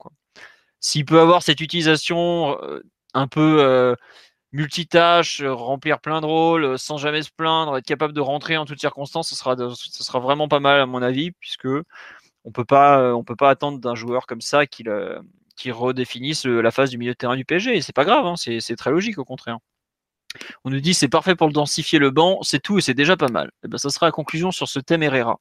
[0.79, 2.81] S'il peut avoir cette utilisation euh,
[3.13, 3.95] un peu
[4.53, 8.79] multitâche, remplir plein de rôles, sans jamais se plaindre, être capable de rentrer en toutes
[8.79, 11.67] circonstances, ce sera, vraiment pas mal à mon avis, puisque
[12.45, 14.89] on peut on peut pas attendre d'un joueur comme ça qu'il
[15.55, 17.81] euh, qu'il redéfinisse euh, la phase du milieu de terrain du PSG.
[17.81, 19.59] C'est pas grave, hein, c'est très logique au contraire.
[20.65, 23.29] On nous dit c'est parfait pour densifier le banc, c'est tout et c'est déjà pas
[23.29, 23.51] mal.
[23.63, 25.39] Et ben, ça sera la conclusion sur ce thème Herrera.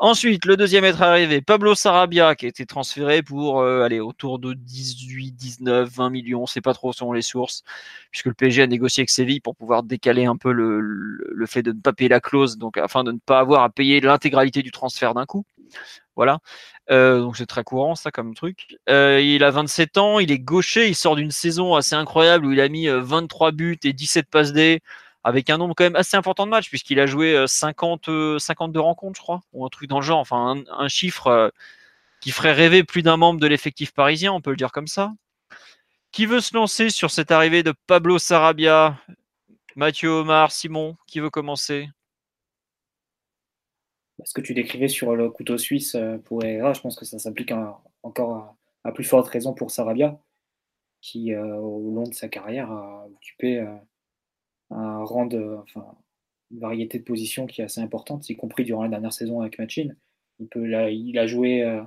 [0.00, 4.38] Ensuite, le deuxième être arrivé, Pablo Sarabia, qui a été transféré pour euh, aller autour
[4.38, 7.64] de 18, 19, 20 millions, c'est pas trop selon les sources,
[8.12, 11.62] puisque le PSG a négocié avec Séville pour pouvoir décaler un peu le, le fait
[11.62, 14.62] de ne pas payer la clause, donc afin de ne pas avoir à payer l'intégralité
[14.62, 15.44] du transfert d'un coup.
[16.16, 16.38] Voilà.
[16.90, 18.76] Euh, donc c'est très courant ça comme truc.
[18.88, 22.52] Euh, il a 27 ans, il est gaucher, il sort d'une saison assez incroyable où
[22.52, 24.80] il a mis euh, 23 buts et 17 passes D
[25.24, 28.38] avec un nombre quand même assez important de matchs puisqu'il a joué euh, 50, euh,
[28.38, 31.48] 52 rencontres je crois ou un truc dans le genre, enfin un, un chiffre euh,
[32.20, 35.12] qui ferait rêver plus d'un membre de l'effectif parisien, on peut le dire comme ça.
[36.10, 38.98] Qui veut se lancer sur cette arrivée de Pablo Sarabia
[39.76, 41.88] Mathieu Omar, Simon, qui veut commencer?
[44.24, 47.18] Ce que tu décrivais sur le couteau suisse euh, pour Herrera, je pense que ça
[47.18, 50.18] s'applique en- encore à, plus forte raison pour Sarabia.
[51.00, 53.64] qui, au long de sa carrière, a occupé
[54.70, 55.86] un rang de, enfin,
[56.50, 59.58] une variété de positions qui est assez importante, y compris durant la dernière saison avec
[59.58, 59.96] Machine.
[60.40, 61.80] Il, a joué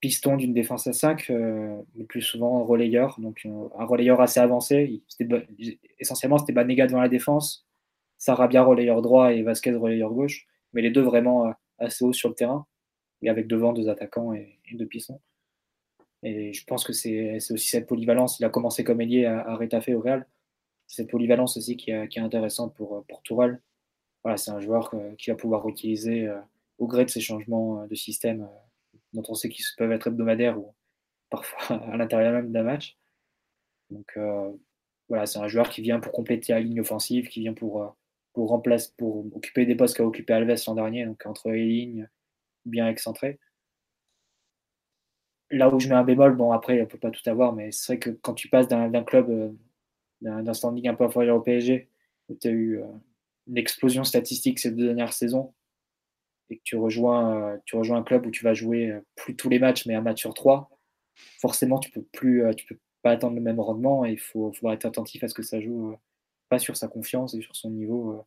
[0.00, 5.02] piston d'une défense à 5, le plus souvent relayeur, donc un relayeur assez avancé.
[5.98, 7.66] essentiellement, c'était Banega devant la défense,
[8.18, 12.34] Sarabia relayeur droit et Vasquez relayeur gauche, mais les deux vraiment assez hauts sur le
[12.34, 12.66] terrain,
[13.22, 15.20] et avec devant deux attaquants et, deux pistons.
[16.22, 18.38] Et je pense que c'est aussi cette polyvalence.
[18.38, 20.26] Il a commencé comme ailier à, à Retafe au Real.
[20.86, 23.60] Cette polyvalence aussi qui, est, intéressante pour, pour Tourelle.
[24.22, 26.40] Voilà, c'est un joueur qui va pouvoir utiliser euh,
[26.78, 30.06] au gré de ses changements euh, de système, euh, dont on sait qu'ils peuvent être
[30.06, 30.74] hebdomadaires ou
[31.28, 32.96] parfois à l'intérieur même d'un match.
[33.90, 34.16] Donc
[35.08, 37.94] voilà, c'est un joueur qui vient pour compléter la ligne offensive, qui vient pour,
[38.32, 42.08] pour, remplacer, pour occuper des postes qu'a occupé Alves l'an dernier, donc entre les lignes,
[42.64, 43.38] bien excentré.
[45.50, 47.94] Là où je mets un bémol, bon après, on peut pas tout avoir, mais c'est
[47.94, 49.52] vrai que quand tu passes d'un club, euh,
[50.20, 51.90] d'un standing un peu inférieur au PSG,
[52.28, 52.86] où tu as eu euh,
[53.48, 55.52] une explosion statistique ces deux dernières saisons,
[56.48, 59.50] et que tu rejoins, euh, tu rejoins un club où tu vas jouer plus tous
[59.50, 60.70] les matchs, mais un match sur trois,
[61.40, 64.70] forcément, tu peux plus, tu peux pas attendre le même rendement et il faut, faut,
[64.70, 65.96] être attentif à ce que ça joue,
[66.58, 68.24] sur sa confiance et sur son niveau,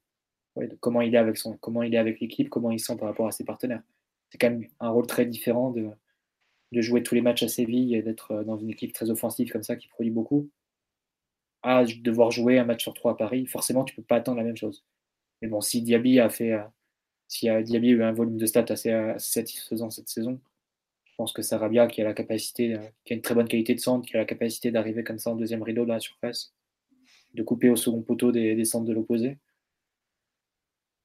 [0.80, 3.28] comment il est avec son, comment il est avec l'équipe, comment il sent par rapport
[3.28, 3.82] à ses partenaires
[4.30, 5.90] c'est quand même un rôle très différent de,
[6.74, 9.64] jouer tous les matchs à Séville et d'être euh, dans une équipe très offensive comme
[9.64, 10.50] ça qui produit beaucoup,
[11.64, 13.46] à devoir jouer un match sur trois à Paris.
[13.48, 14.84] Forcément, tu peux pas attendre la même chose.
[15.42, 16.64] Mais bon, si Diaby a fait, euh,
[17.30, 20.42] si Diaby a eu un volume de stats assez, satisfaisant cette saison,
[21.06, 23.74] je pense que Sarabia, qui a la capacité, euh, qui a une très bonne qualité
[23.74, 26.54] de centre, qui a la capacité d'arriver comme ça en deuxième rideau dans la surface,
[27.36, 29.38] de couper au second poteau des, centres de l'opposé.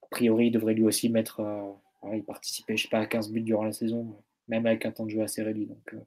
[0.03, 1.41] A priori, il devrait lui aussi mettre
[2.13, 5.05] il participait, je sais pas, à 15 buts durant la saison, même avec un temps
[5.05, 5.69] de jeu assez réduit.
[5.93, 5.99] Euh,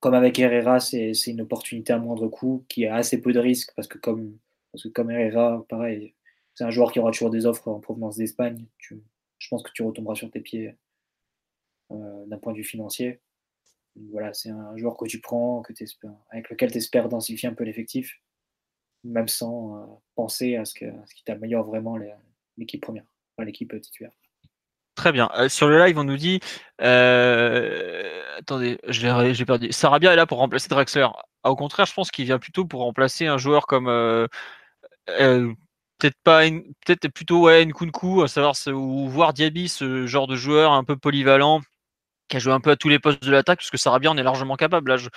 [0.00, 3.72] comme avec Herrera, c'est une opportunité à moindre coût qui a assez peu de risques
[3.74, 4.38] parce que comme,
[4.72, 6.14] parce que comme Herrera, pareil,
[6.54, 8.66] c'est un joueur qui aura toujours des offres en provenance d'Espagne.
[8.78, 10.74] Je pense que tu retomberas sur tes pieds
[11.92, 13.20] euh, d'un point de vue financier.
[14.10, 15.72] voilà, c'est un joueur que tu prends, que
[16.30, 18.20] avec lequel tu espères densifier un peu l'effectif,
[19.04, 21.96] même sans euh, penser à ce, ce qui t'améliore vraiment
[22.56, 23.04] l'équipe première
[23.38, 24.12] l'équipe titulaire.
[24.94, 25.28] Très bien.
[25.36, 26.40] Euh, sur le live, on nous dit.
[26.80, 29.70] Euh, attendez, j'ai perdu.
[29.70, 31.06] Sarabia est là pour remplacer Drexler.
[31.42, 33.86] Ah, au contraire, je pense qu'il vient plutôt pour remplacer un joueur comme.
[35.06, 36.48] Peut-être pas.
[36.86, 41.60] Peut-être plutôt Nkunku, à savoir, ou voir Diaby, ce genre de joueur un peu polyvalent
[42.28, 44.16] qui a joué un peu à tous les postes de l'attaque, parce que Sarabia en
[44.16, 44.90] est largement capable.
[44.90, 45.08] Là, je,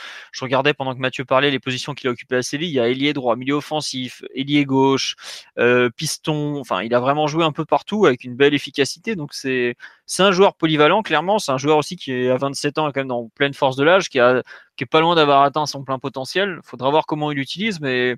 [0.42, 2.70] regardais pendant que Mathieu parlait les positions qu'il a occupées à Séville.
[2.70, 5.16] Il y a ailier droit, milieu offensif, ailier gauche,
[5.58, 6.60] euh, piston.
[6.60, 9.16] Enfin, il a vraiment joué un peu partout avec une belle efficacité.
[9.16, 9.76] Donc, c'est
[10.20, 11.40] un joueur polyvalent, clairement.
[11.40, 13.84] C'est un joueur aussi qui est à 27 ans, quand même dans pleine force de
[13.84, 14.44] l'âge, qui, a,
[14.78, 16.60] qui est pas loin d'avoir atteint son plein potentiel.
[16.64, 18.16] Faudra voir comment il l'utilise, mais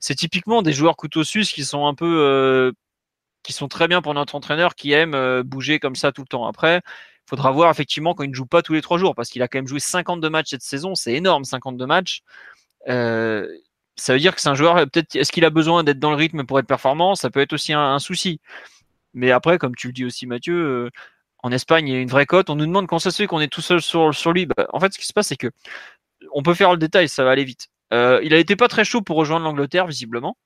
[0.00, 2.20] c'est typiquement des joueurs couteau suisse qui sont un peu.
[2.20, 2.72] Euh,
[3.44, 6.26] qui sont très bien pour notre entraîneur qui aime euh, bouger comme ça tout le
[6.26, 6.46] temps.
[6.46, 6.80] Après,
[7.26, 9.48] faudra voir effectivement quand il ne joue pas tous les trois jours, parce qu'il a
[9.48, 12.22] quand même joué 52 matchs cette saison, c'est énorme, 52 matchs.
[12.88, 13.48] Euh,
[13.96, 16.16] ça veut dire que c'est un joueur, peut-être, est-ce qu'il a besoin d'être dans le
[16.16, 17.14] rythme pour être performant?
[17.14, 18.40] Ça peut être aussi un, souci.
[19.14, 20.90] Mais après, comme tu le dis aussi, Mathieu, euh,
[21.44, 22.50] en Espagne, il y a une vraie cote.
[22.50, 24.46] On nous demande quand ça se fait qu'on est tout seul sur, lui.
[24.46, 25.50] Bah, en fait, ce qui se passe, c'est que
[26.32, 27.68] on peut faire le détail, ça va aller vite.
[27.92, 30.36] Euh, il été pas très chaud pour rejoindre l'Angleterre, visiblement.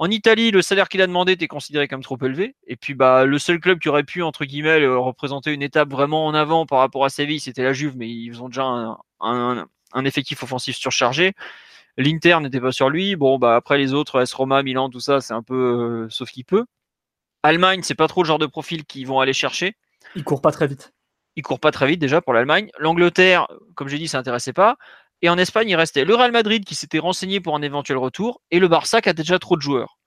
[0.00, 2.56] En Italie, le salaire qu'il a demandé était considéré comme trop élevé.
[2.66, 6.24] Et puis, bah, le seul club qui aurait pu, entre guillemets, représenter une étape vraiment
[6.24, 8.64] en avant par rapport à Séville, c'était la Juve, mais ils ont déjà
[9.20, 11.34] un, effectif offensif surchargé.
[11.98, 13.14] L'Inter n'était pas sur lui.
[13.14, 16.30] Bon, bah, après les autres, S Roma, Milan, tout ça, c'est un peu euh, sauf
[16.30, 16.64] qu'il peut.
[17.42, 19.76] Allemagne, c'est pas trop le genre de profil qu'ils vont aller chercher.
[20.14, 20.94] Il court pas très vite.
[21.36, 22.70] Il court pas très vite déjà pour l'Allemagne.
[22.78, 24.78] L'Angleterre, comme j'ai dit, ça n'intéressait pas.
[25.22, 28.40] Et en Espagne, il restait le Real Madrid qui s'était renseigné pour un éventuel retour
[28.50, 29.98] et le Barça qui a déjà trop de joueurs.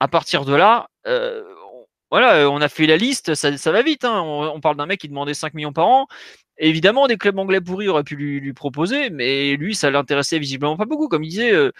[0.00, 1.42] À partir de là, euh,
[2.12, 4.04] voilà, on a fait la liste, ça, va vite.
[4.04, 4.20] Hein.
[4.20, 6.06] On, parle d'un mec qui demandait 5 millions par an.
[6.58, 10.84] évidemment, des clubs anglais pourris auraient pu lui, proposer, mais lui, ça l'intéressait visiblement pas
[10.84, 11.08] beaucoup.
[11.08, 11.72] Comme il disait, euh.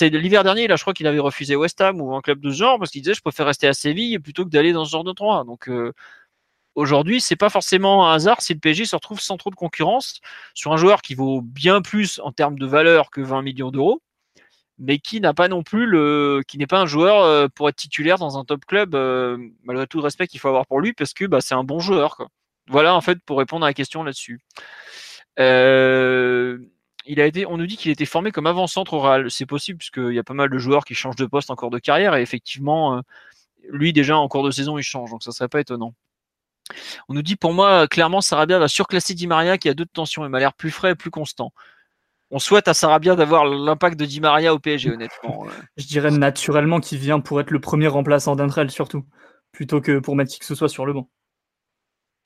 [0.00, 2.56] L'hiver dernier, là, je crois qu'il avait refusé West Ham ou un club de ce
[2.56, 5.02] genre parce qu'il disait, je préfère rester à Séville plutôt que d'aller dans ce genre
[5.04, 5.12] de.
[5.44, 5.92] Donc, euh,
[6.74, 10.20] Aujourd'hui, c'est pas forcément un hasard si le PSG se retrouve sans trop de concurrence
[10.54, 14.00] sur un joueur qui vaut bien plus en termes de valeur que 20 millions d'euros,
[14.78, 17.76] mais qui n'a pas non plus le, qui n'est pas un joueur euh, pour être
[17.76, 20.94] titulaire dans un top club, euh, malgré tout le respect qu'il faut avoir pour lui,
[20.94, 22.28] parce que bah, c'est un bon joueur.
[22.68, 24.40] Voilà en fait pour répondre à la question là-dessus.
[25.38, 26.58] Euh,
[27.06, 29.30] il a été, on nous dit qu'il était formé comme avant-centre oral.
[29.30, 31.70] C'est possible puisqu'il y a pas mal de joueurs qui changent de poste en cours
[31.70, 33.02] de carrière et effectivement,
[33.68, 35.94] lui déjà en cours de saison il change, donc ça serait pas étonnant.
[37.08, 39.90] On nous dit pour moi, clairement, Sarabia va surclasser Di Maria qui a deux de
[39.90, 41.52] tension et m'a l'air plus frais et plus constant.
[42.30, 45.46] on souhaite à Sarabia d'avoir l'impact de Di Maria au PSG, honnêtement.
[45.76, 49.04] Je dirais naturellement qu'il vient pour être le premier remplaçant d'Entrel, surtout,
[49.52, 51.08] plutôt que pour mettre qui que ce soit sur le banc.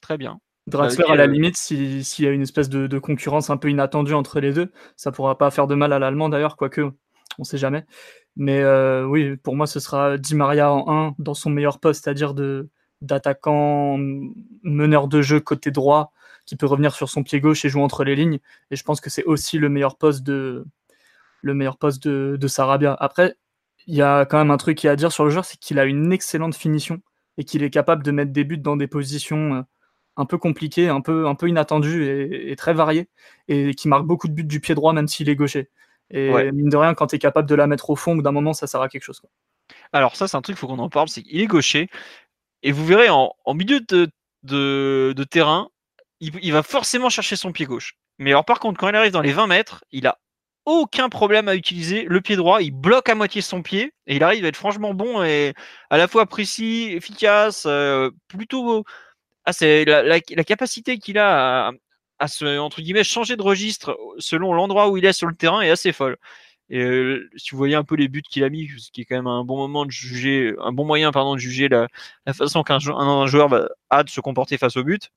[0.01, 0.41] Très bien.
[0.67, 4.41] Draxler, à la limite, s'il y a une espèce de, concurrence un peu inattendue entre
[4.41, 6.91] les deux, ça pourra pas faire de mal à l'allemand d'ailleurs, quoique
[7.39, 7.85] on sait jamais.
[8.35, 12.05] Mais euh, oui, pour moi, ce sera Di Maria en 1 dans son meilleur poste,
[12.05, 12.69] c'est-à-dire de
[13.03, 13.99] d'attaquant
[14.63, 16.13] meneur de jeu côté droit
[16.47, 18.39] qui peut revenir sur son pied gauche et jouer entre les lignes.
[18.71, 20.65] Et je pense que c'est aussi le meilleur poste de
[21.43, 22.97] le meilleur poste de, de Sarabia.
[22.99, 23.37] Après,
[23.87, 25.85] il y a quand même un truc à dire sur le joueur, c'est qu'il a
[25.85, 27.01] une excellente finition
[27.39, 29.63] et qu'il est capable de mettre des buts dans des positions euh,
[30.17, 33.09] un peu compliquées, un peu, un peu inattendues et, très variées,
[33.49, 35.69] et qui marque beaucoup de buts du pied droit, même s'il est gaucher.
[36.11, 38.55] Et mine de rien, quand tu es capable de la mettre au fond, d'un moment,
[38.55, 39.21] ça sert à quelque chose.
[39.93, 41.91] Alors ça, c'est un truc, il faut qu'on en parle, c'est qu'il est gaucher,
[42.67, 45.69] et vous verrez, en, milieu de, terrain,
[46.19, 47.95] il, va forcément chercher son pied gauche.
[48.19, 50.19] Mais alors par contre, quand il arrive dans les 20 mètres, il a
[50.65, 52.61] aucun problème à utiliser le pied droit.
[52.61, 55.55] Il bloque à moitié son pied et il arrive à être franchement bon et
[55.91, 58.83] à la fois précis, efficace, euh, plutôt.
[59.45, 61.71] Ah, c'est la, capacité qu'il a
[62.19, 65.61] à, se entre guillemets changer de registre selon l'endroit où il est sur le terrain
[65.61, 66.17] est assez folle.
[66.69, 69.05] Et euh, si vous voyez un peu les buts qu'il a mis, ce qui est
[69.05, 71.89] quand même un bon moment de juger, un bon moyen pardon de juger la,
[72.33, 75.11] façon qu'un joueur, a de se comporter face au but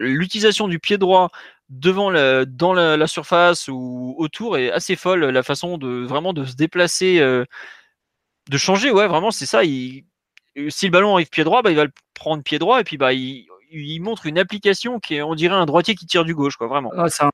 [0.00, 1.30] l'utilisation du pied droit
[1.68, 5.24] devant la, dans la, surface ou autour est assez folle.
[5.24, 7.44] La façon de vraiment de se déplacer, euh,
[8.48, 9.64] de changer, ouais, vraiment, c'est ça.
[9.64, 10.04] Il,
[10.68, 12.96] si le ballon arrive pied droit, bah, il va le prendre pied droit et puis
[12.96, 16.34] bah, il, il montre une application qui est, on dirait, un droitier qui tire du
[16.34, 16.90] gauche, quoi, vraiment.
[17.08, 17.30] c'est un,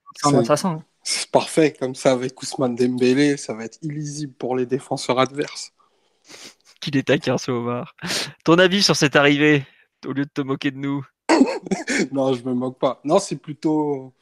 [0.65, 0.85] hein.
[1.07, 5.73] C'est parfait, comme ça, avec Ousmane Dembélé, ça va être illisible pour les défenseurs adverses.
[6.81, 7.95] Qu'il est taquin, ce Omar.
[8.43, 9.67] Ton avis sur cette arrivée,
[10.07, 11.05] au lieu de te moquer de nous?
[12.13, 13.01] Non, je me moque pas.
[13.05, 14.15] Non, c'est plutôt,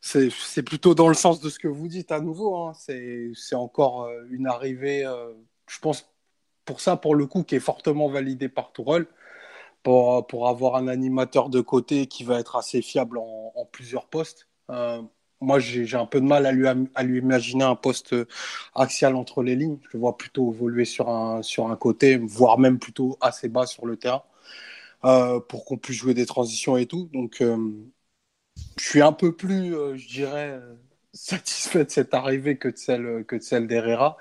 [0.00, 2.56] c'est plutôt dans le sens de ce que vous dites à nouveau.
[2.56, 2.72] Hein.
[2.74, 5.32] C'est encore euh, une arrivée, euh,
[5.68, 6.10] je pense,
[6.64, 9.06] pour ça, pour le coup, qui est fortement validé par Tourelle,
[9.84, 14.48] pour, pour avoir un animateur de côté qui va être assez fiable en, plusieurs postes.
[14.70, 15.02] Euh,
[15.40, 16.52] moi, j'ai un peu de mal à
[17.02, 18.14] lui, imaginer un poste
[18.74, 19.78] axial entre les lignes.
[19.84, 21.42] Je le vois plutôt évoluer sur un,
[21.76, 24.22] côté, voire même plutôt assez bas sur le terrain.
[25.04, 27.08] Euh, pour qu'on puisse jouer des transitions et tout.
[27.12, 27.56] Donc, euh,
[28.78, 30.60] je suis un peu plus, euh, je dirais,
[31.14, 34.16] satisfait de cette arrivée que de celle, que de celle d'Herrera.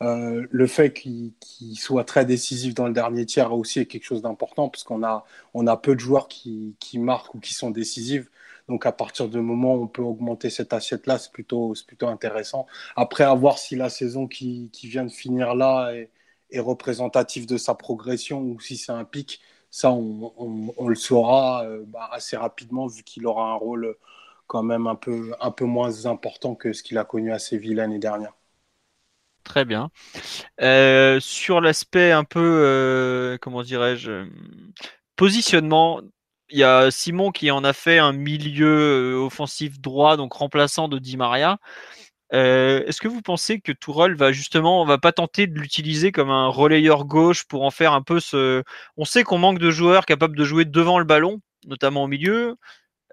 [0.00, 1.32] le fait qu'il
[1.76, 5.24] soit très décisif dans le dernier tiers aussi est quelque chose d'important parce qu'on a,
[5.54, 8.28] on a peu de joueurs qui, qui, marquent ou qui sont décisifs.
[8.68, 12.66] Donc à partir du moment où on peut augmenter cette assiette-là, c'est plutôt, intéressant.
[12.96, 16.10] Après, à voir si la saison qui, vient de finir là est,
[16.60, 19.40] représentative de sa progression ou si c'est un pic.
[19.70, 23.96] Ça, on, le saura euh, bah, assez rapidement vu qu'il aura un rôle
[24.46, 27.74] quand même un peu, un peu moins important que ce qu'il a connu à Séville
[27.74, 28.34] l'année dernière.
[29.42, 29.90] Très bien.
[30.60, 34.26] Euh, sur l'aspect un peu, euh, comment dirais-je,
[35.16, 36.00] positionnement,
[36.50, 40.98] il y a Simon qui en a fait un milieu offensif droit, donc remplaçant de
[40.98, 41.58] Di Maria.
[42.32, 46.30] Euh, est-ce que vous pensez que Tourelle va justement, va pas tenter de l'utiliser comme
[46.30, 48.62] un relayeur gauche pour en faire un peu ce.
[48.96, 52.56] On sait qu'on manque de joueurs capables de jouer devant le ballon, notamment au milieu.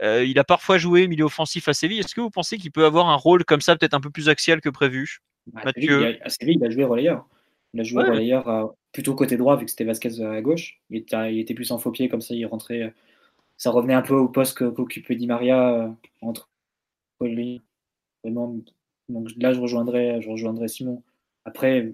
[0.01, 1.99] Euh, il a parfois joué milieu offensif à Séville.
[1.99, 4.29] Est-ce que vous pensez qu'il peut avoir un rôle comme ça, peut-être un peu plus
[4.29, 6.17] axial que prévu bah, Mathieu?
[6.23, 7.27] À Séville, il a joué relayeur.
[7.73, 10.79] Il a joué relayeur euh, plutôt côté droit, vu que c'était Vasquez à gauche.
[10.89, 12.93] Il était, il était, plus en faux pied, comme ça, il rentrait.
[13.62, 16.49] Ça revenait un peu au poste qu'occupait Di Maria entre
[18.24, 18.57] vraiment
[19.09, 21.03] donc là, je rejoindrai, je rejoindrai Simon.
[21.45, 21.93] Après,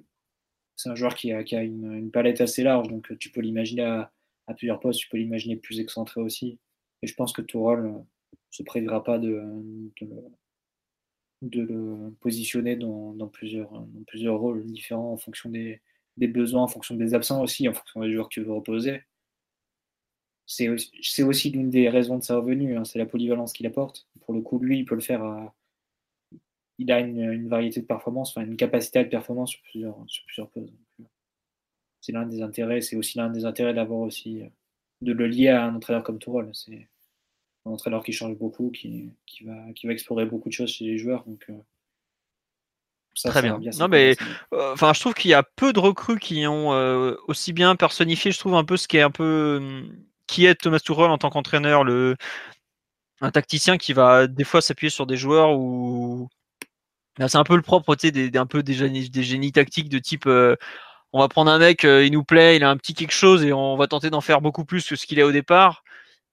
[0.78, 4.80] c'est un joueur qui a, une, palette assez large, donc tu peux l'imaginer à, plusieurs
[4.80, 6.57] postes, tu peux l'imaginer plus excentré aussi.
[7.02, 7.99] Et je pense que Tourol ne
[8.49, 9.44] se prévira pas de,
[11.41, 15.81] le positionner dans, plusieurs, plusieurs rôles différents en fonction des,
[16.15, 19.02] besoins, en fonction des absents aussi, en fonction des joueurs que tu veux reposer.
[20.49, 20.69] C'est
[21.24, 24.07] aussi, l'une des raisons de sa revenue, hein, c'est la polyvalence qu'il apporte.
[24.22, 25.53] Pour le coup, lui, il peut le faire à,
[26.78, 30.49] il a une, variété de performances, enfin une capacité de performance sur plusieurs, sur plusieurs
[30.49, 30.74] postes.
[30.99, 31.03] Euh,
[32.02, 34.48] c'est l'un des intérêts, c'est aussi l'un des intérêts d'avoir aussi euh,
[35.02, 36.52] de le lier à un entraîneur comme Tourelle.
[36.53, 36.88] C'est
[37.65, 40.86] un entraîneur qui change beaucoup, qui, qui, va, qui va explorer beaucoup de choses chez
[40.86, 41.24] les joueurs.
[41.26, 41.57] Donc, euh,
[43.15, 43.60] ça, Très bien.
[43.80, 44.15] non mais,
[44.52, 46.69] enfin, je trouve qu'il y a peu de recrues qui ont
[47.28, 49.90] aussi bien personnifié, je trouve un peu ce qui est un peu
[50.28, 52.16] qui est Thomas Tuchel en tant qu'entraîneur, le
[53.22, 56.30] un tacticien qui va des fois s'appuyer sur des joueurs où
[57.20, 60.28] c'est un peu le propre, tu sais, des, peu génies, des génies tactiques de type
[60.28, 60.56] euh,
[61.14, 63.44] on va prendre un mec, euh, il nous plaît, il a un petit quelque chose
[63.44, 65.84] et on va tenter d'en faire beaucoup plus que ce qu'il est au départ.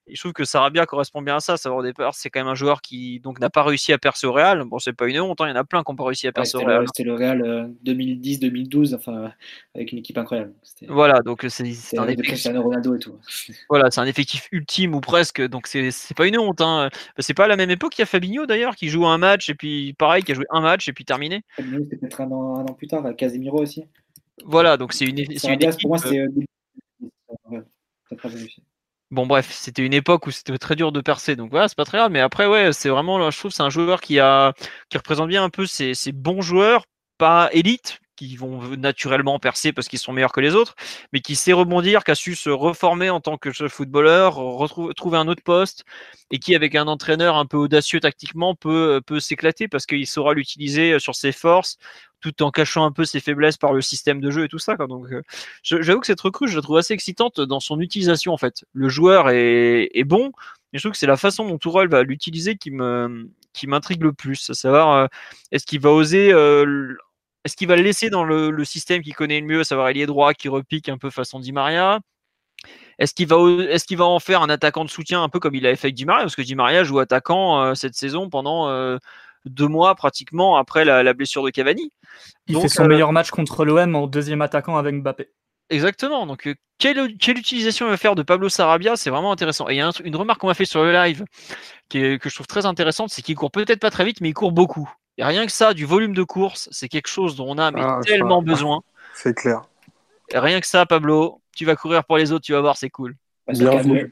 [0.06, 1.56] Je trouve que Sarabia correspond bien à ça.
[1.56, 4.26] Savoir au départ, c'est quand même un joueur qui donc n'a pas réussi à percer
[4.26, 4.64] au Real.
[4.64, 6.26] Bon, c'est pas une honte, hein, il y en a plein qui n'ont pas réussi
[6.26, 6.84] à percer au Real.
[6.86, 9.32] C'était le Real 2010-2012, enfin,
[9.74, 10.52] avec une équipe incroyable.
[10.88, 12.52] Voilà, donc c'est un effectif.
[12.54, 13.18] Ronaldo et tout.
[13.68, 16.60] Voilà, c'est un effectif ultime ou presque, donc c'est pas une honte.
[16.60, 16.90] Hein.
[17.18, 19.48] C'est pas à la même époque qu'il y a Fabinho d'ailleurs, qui joue un match
[19.48, 21.42] et puis pareil, qui a joué un match et puis terminé.
[21.56, 23.84] Fabinho, c'était peut-être un, an, plus tard, Casemiro aussi.
[24.44, 25.80] Voilà, donc c'est une, une équipe.
[25.80, 26.18] Pour moi, c'est.
[26.18, 26.28] Euh,
[29.10, 31.84] Bon bref, c'était une époque où c'était très dur de percer, donc voilà, c'est pas
[31.84, 32.10] très grave.
[32.10, 34.54] Mais après, ouais, c'est vraiment, je trouve, c'est un joueur qui a,
[34.88, 36.84] qui représente bien un peu ces, bons joueurs,
[37.18, 40.74] pas élites, qui vont naturellement percer parce qu'ils sont meilleurs que les autres,
[41.12, 45.18] mais qui sait rebondir, qui a su se reformer en tant que footballeur, retrouver trouver
[45.18, 45.84] un autre poste,
[46.30, 50.34] et qui, avec un entraîneur un peu audacieux tactiquement, peut, peut s'éclater parce qu'il saura
[50.34, 51.78] l'utiliser sur ses forces,
[52.24, 54.76] tout en cachant un peu ses faiblesses par le système de jeu et tout ça.
[54.76, 55.22] Donc, euh,
[55.62, 58.64] j'avoue que cette recrue, je la trouve assez excitante dans son utilisation en fait.
[58.72, 60.32] Le joueur est, bon,
[60.72, 64.02] mais je trouve que c'est la façon dont Tourelle va l'utiliser qui me qui m'intrigue
[64.02, 65.06] le plus, à savoir euh,
[65.52, 66.96] est-ce qu'il va oser euh,
[67.44, 70.06] est-ce qu'il va le laisser dans le, système qu'il connaît le mieux, à savoir ailier
[70.06, 72.00] droit qui repique un peu façon Di Maria?
[72.98, 73.36] Est-ce qu'il va,
[73.68, 75.88] est qu'il va en faire un attaquant de soutien un peu comme il avait fait
[75.88, 76.22] avec Di Maria?
[76.22, 78.98] Parce que Di Maria joue attaquant cette saison pendant
[79.44, 81.90] deux mois pratiquement après la, blessure de Cavani.
[82.46, 85.28] Il fait son euh, meilleur match contre l'OM en deuxième attaquant avec Mbappé.
[85.70, 86.26] Exactement.
[86.26, 88.96] Donc, euh, quelle, quelle, utilisation il va faire de Pablo Sarabia?
[88.96, 89.68] C'est vraiment intéressant.
[89.68, 91.24] Et il y a une remarque qu'on m'a fait sur le live
[91.88, 94.34] qui que je trouve très intéressante c'est qu'il court peut-être pas très vite, mais il
[94.34, 94.90] court beaucoup.
[95.16, 98.00] Et rien que ça, du volume de course, c'est quelque chose dont on a ah,
[98.04, 98.82] tellement besoin.
[99.14, 99.62] C'est clair.
[100.32, 103.14] rien que ça, Pablo, tu vas courir pour les autres, tu vas voir, c'est cool.
[103.46, 103.52] Bah,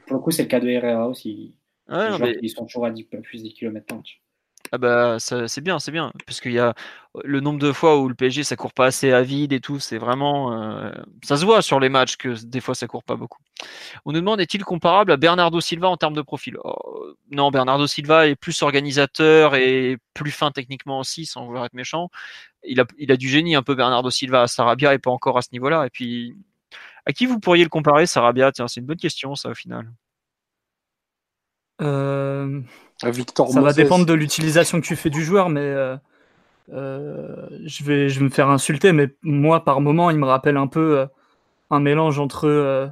[0.07, 1.55] pour le coup, c'est le cas de Herrera aussi.
[1.89, 3.85] Ils sont toujours à 10, plus de 10 km
[4.73, 6.73] ah bah c'est bien, c'est bien, parce qu'il y a
[7.23, 9.79] le nombre de fois où le PSG ça court pas assez à vide et tout,
[9.79, 10.91] c'est vraiment
[11.23, 13.39] ça se voit sur les matchs que des fois ça court pas beaucoup.
[14.05, 16.57] On nous demande est-il comparable à Bernardo Silva en termes de profil?
[16.63, 21.75] Oh, Non, Bernardo Silva est plus organisateur et plus fin techniquement aussi, sans vouloir être
[21.75, 22.09] méchant.
[22.63, 25.85] Il a, du génie un peu Bernardo Silva, Sarabia et pas encore à ce niveau-là.
[25.85, 26.35] Et puis
[27.05, 28.51] à qui vous pourriez le comparer, Sarabia?
[28.51, 29.91] Tiens, c'est une bonne question ça au final.
[31.81, 32.61] Euh,
[32.97, 35.97] ça va dépendre de l'utilisation que tu fais du joueur, mais euh,
[36.71, 40.57] euh, je, vais, je vais me faire insulter, mais moi, par moment, il me rappelle
[40.57, 41.05] un peu
[41.69, 42.91] un mélange entre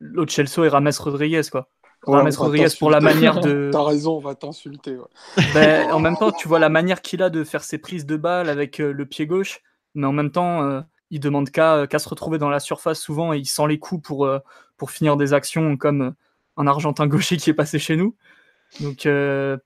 [0.00, 1.68] Lo et Rames Rodriguez, quoi.
[2.02, 3.70] Rames Rodriguez pour la manière de.
[3.72, 4.96] T'as raison, on va t'insulter.
[5.54, 8.16] Ben, en même temps, tu vois la manière qu'il a de faire ses prises de
[8.16, 9.60] balles avec le pied gauche,
[9.94, 13.46] mais en même temps, il demande qu'à se retrouver dans la surface souvent et il
[13.46, 14.28] sent les coups pour,
[14.76, 16.14] pour finir des actions comme
[16.56, 18.16] un Argentin gaucher qui est passé chez nous.
[18.80, 19.56] Donc euh,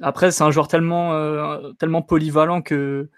[0.00, 3.08] après, c'est un joueur tellement, euh, tellement polyvalent que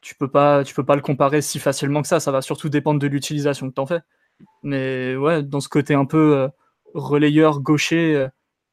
[0.00, 2.20] tu peux pas, tu peux pas le comparer si facilement que ça.
[2.20, 4.00] Ça va surtout dépendre de l'utilisation que tu en fais.
[4.62, 6.48] Mais ouais, dans ce côté un peu euh,
[6.94, 8.26] relayeur gaucher,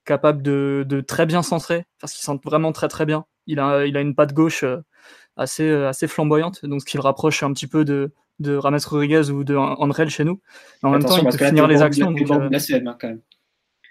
[0.06, 3.26] capable de, de, très bien centrer, parce qu'il sent vraiment très très bien.
[3.46, 4.66] Il a, il a une patte gauche
[5.38, 9.30] assez, assez flamboyante, donc ce qui le rapproche un petit peu de, de Rames Rodriguez
[9.30, 9.56] ou de
[10.10, 10.42] chez nous.
[10.84, 12.14] en même temps, il peut finir les actions.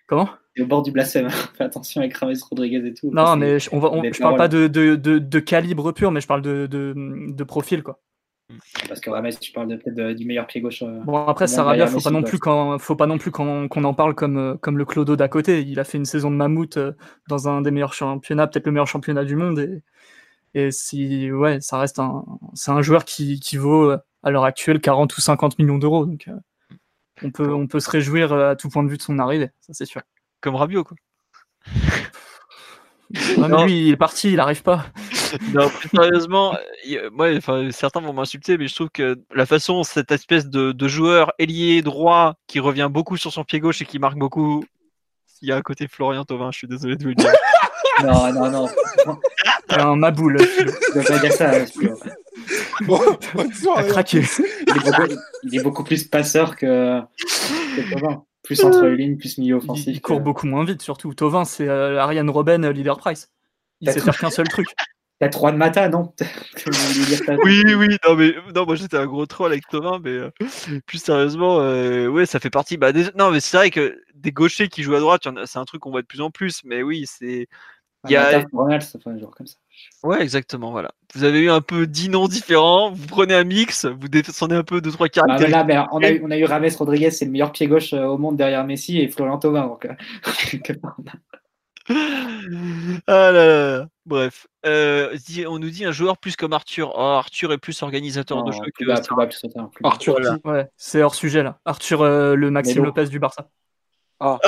[0.08, 0.30] Comment?
[0.58, 1.28] Au bord du blasphème.
[1.56, 3.10] Fais attention avec Rames Rodriguez et tout.
[3.12, 6.26] Non, mais je, on va, je parle pas de, de, de, calibre pur, mais je
[6.26, 8.00] parle de, de, profil, quoi.
[8.88, 10.82] Parce que Rames, tu parles peut-être du meilleur pied gauche.
[10.82, 13.94] Euh, bon, après, Sarabia, faut pas, non plus quand, faut pas non plus qu'on en
[13.94, 15.60] parle comme, euh, comme le Clodo d'à côté.
[15.60, 16.92] Il a fait une saison de mammouth euh,
[17.28, 19.58] dans un des meilleurs championnats, peut-être le meilleur championnat du monde.
[19.58, 19.82] Et,
[20.54, 22.24] et si, ouais, ça reste un,
[22.54, 26.06] c'est un joueur qui, qui vaut à l'heure actuelle 40 ou 50 millions d'euros.
[26.06, 26.30] Donc,
[27.22, 29.72] on peut, on peut se réjouir à tout point de vue de son arrivée, ça
[29.72, 30.02] c'est sûr
[30.40, 30.96] comme Rabiot, quoi.
[33.38, 34.86] non, lui, il est parti, il n'arrive pas.
[35.54, 36.56] non, plus sérieusement,
[37.12, 37.28] moi,
[37.70, 42.34] certains vont m'insulter, mais je trouve que la façon, cette espèce de, joueur ailier droit
[42.46, 44.64] qui revient beaucoup sur son pied gauche et qui marque beaucoup,
[45.42, 47.32] il y a un côté Florian Thauvin, je suis désolé de vous le dire.
[48.04, 48.68] non, non, non.
[49.70, 50.38] un maboule.
[50.40, 51.52] Je pas dire ça.
[52.82, 53.00] Bon,
[53.88, 54.22] craqué.
[55.44, 57.00] Il est, beaucoup, plus passeur que,
[57.76, 58.24] que Thauvin.
[58.42, 59.94] Plus entre les lignes, plus milieu offensif.
[59.94, 61.12] Il, court beaucoup moins vite, surtout.
[61.12, 63.30] Tovin, c'est euh, Ariane Robben, euh, leader price.
[63.80, 64.68] Il sait faire qu'un seul truc.
[65.20, 66.12] T'as trois de Mata, non
[67.44, 70.30] Oui, oui, non, mais non, moi j'étais un gros troll avec Tovin, mais euh,
[70.86, 72.76] plus sérieusement, ouais, ça fait partie.
[72.76, 75.80] Bah, Non, mais c'est vrai que des gauchers qui jouent à droite, c'est un truc
[75.82, 77.48] qu'on voit de plus en plus, mais oui, c'est.
[78.04, 78.44] Il y a...
[78.52, 79.56] Ronald, ça fait un genre comme ça.
[80.04, 80.92] Ouais, exactement, voilà.
[81.14, 84.62] Vous avez eu un peu dix noms différents, vous prenez un mix, vous descendez un
[84.62, 85.66] peu deux, trois bah, caractères.
[85.66, 88.04] là, on, a eu, on a eu Rames Rodriguez, c'est le meilleur pied gauche euh,
[88.04, 89.66] au monde derrière Messi, et Florian Thauvin.
[89.66, 89.94] Donc, euh,
[91.88, 93.86] ah là là.
[94.06, 95.16] Bref, euh,
[95.46, 96.92] on nous dit un joueur plus comme Arthur.
[96.94, 98.84] Oh, Arthur est plus organisateur de jeu que
[99.84, 100.16] Arthur.
[100.44, 101.58] Ouais, c'est hors sujet là.
[101.64, 103.48] Arthur, le Maxime Lopez du Barça.
[104.20, 104.38] Ah.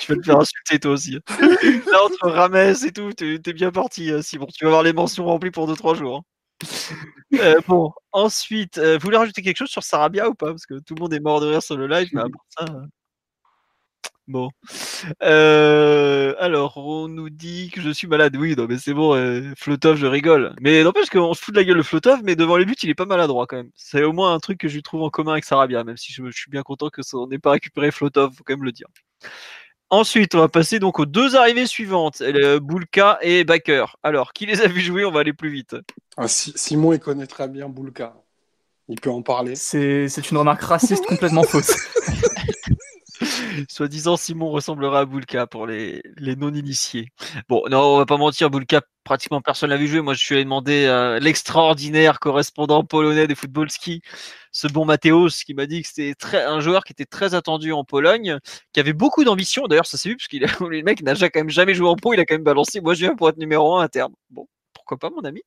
[0.00, 1.18] tu vas te faire insulter toi aussi.
[1.90, 4.46] Là, entre Rames et tout, t'es es bien parti, euh, Simon.
[4.46, 6.18] Tu vas avoir les mentions remplies pour 2-3 jours.
[6.18, 6.66] hein.
[7.34, 10.48] Euh, bon, ensuite, euh, vous voulez rajouter quelque chose sur Sarabia ou pas?
[10.48, 12.46] Parce que tout le monde est mort de rire sur le live, mais à part
[12.48, 12.66] ça.
[14.34, 14.50] Euh, Bon.
[15.22, 18.36] Euh, alors, on nous dit que je suis malade.
[18.36, 20.54] Oui, non, mais c'est bon, euh, Flotov, je rigole.
[20.60, 22.90] Mais n'empêche qu'on se fout de la gueule de Flotov, mais devant les buts, il
[22.90, 23.70] est pas maladroit quand même.
[23.74, 26.12] C'est au moins un truc que je lui trouve en commun avec Sarabia, même si
[26.12, 28.64] je, je suis bien content que ça- on n'ait pas récupéré Flotov, faut quand même
[28.64, 28.86] le dire.
[29.90, 33.84] Ensuite, on va passer donc aux deux arrivées suivantes, euh, Boulka et Baker.
[34.02, 35.04] Alors, qui les a vus jouer?
[35.04, 35.76] On va aller plus vite.
[36.16, 38.14] Ah, Si- Simon, il connaît très bien Boulka.
[38.88, 39.54] Il peut en parler.
[39.54, 41.72] C'est une remarque raciste complètement fausse.
[43.68, 47.08] Soi-disant, Simon ressemblera à Boulka pour les, non-initiés.
[47.48, 50.00] Bon, non, on va pas mentir, Boulka, pratiquement personne l'a vu jouer.
[50.00, 54.02] Moi, je suis allé demander à l'extraordinaire correspondant polonais des football ski,
[54.50, 57.84] ce bon Mathéos, qui m'a dit que c'était un joueur qui était très attendu en
[57.84, 58.38] Pologne,
[58.72, 59.66] qui avait beaucoup d'ambition.
[59.66, 62.14] D'ailleurs, ça s'est vu, parce a, le mec n'a quand même jamais joué en pro,
[62.14, 62.80] il a quand même balancé.
[62.80, 64.14] Moi, je viens pour être numéro un à terme.
[64.30, 65.42] Bon, pourquoi pas, mon ami?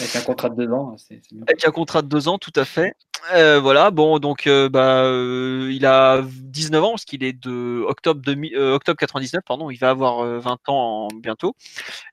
[0.00, 2.64] Avec un contrat de deux ans, c'est avec un contrat de deux ans, tout à
[2.64, 2.94] fait.
[3.34, 7.82] Euh, voilà, bon, donc euh, bah, euh, il a 19 ans, parce qu'il est de
[7.86, 11.54] octobre, 2000 euh, octobre 99, pardon, il va avoir euh, 20 ans en- bientôt.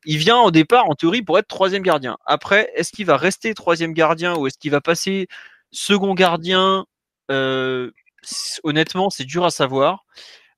[0.05, 2.17] Il vient au départ, en théorie, pour être troisième gardien.
[2.25, 5.27] Après, est-ce qu'il va rester troisième gardien ou est-ce qu'il va passer
[5.71, 6.85] second gardien?
[8.63, 10.05] Honnêtement, c'est dur à savoir.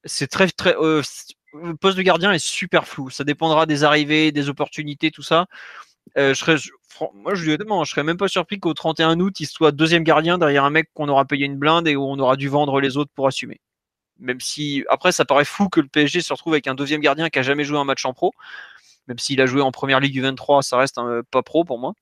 [0.05, 0.73] C'est très, très.
[0.73, 3.09] le poste de gardien est super flou.
[3.09, 5.47] Ça dépendra des arrivées, des opportunités, tout ça.
[6.17, 6.71] Euh, je serais, je-
[7.13, 10.37] moi, je honnêtement, je serais même pas surpris qu'au 31 août, il soit deuxième gardien
[10.37, 12.97] derrière un mec qu'on aura payé une blinde et où on aura dû vendre les
[12.97, 13.59] autres pour assumer.
[14.19, 17.29] Même si, après, ça paraît fou que le PSG se retrouve avec un deuxième gardien
[17.29, 18.33] qui a jamais joué un match en pro.
[19.07, 21.77] Même s'il a joué en première ligue du 23, ça reste un, pas pro pour
[21.79, 21.93] moi.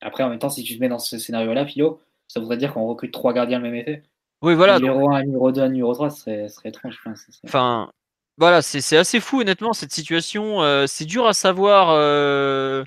[0.00, 2.74] Après, en même temps, si tu te mets dans ce scénario-là, Philo, ça voudrait dire
[2.74, 4.02] qu'on recrute trois gardiens le même effet.
[4.42, 4.80] Oui, voilà.
[4.80, 6.98] donc- numéro 1, numéro 2, numéro 3, ce serait, étrange.
[7.04, 7.14] serait-
[7.44, 7.90] Enfin,
[8.38, 10.62] voilà, c'est c'est assez fou, honnêtement, cette situation.
[10.62, 12.82] euh, c'est dur à savoir euh,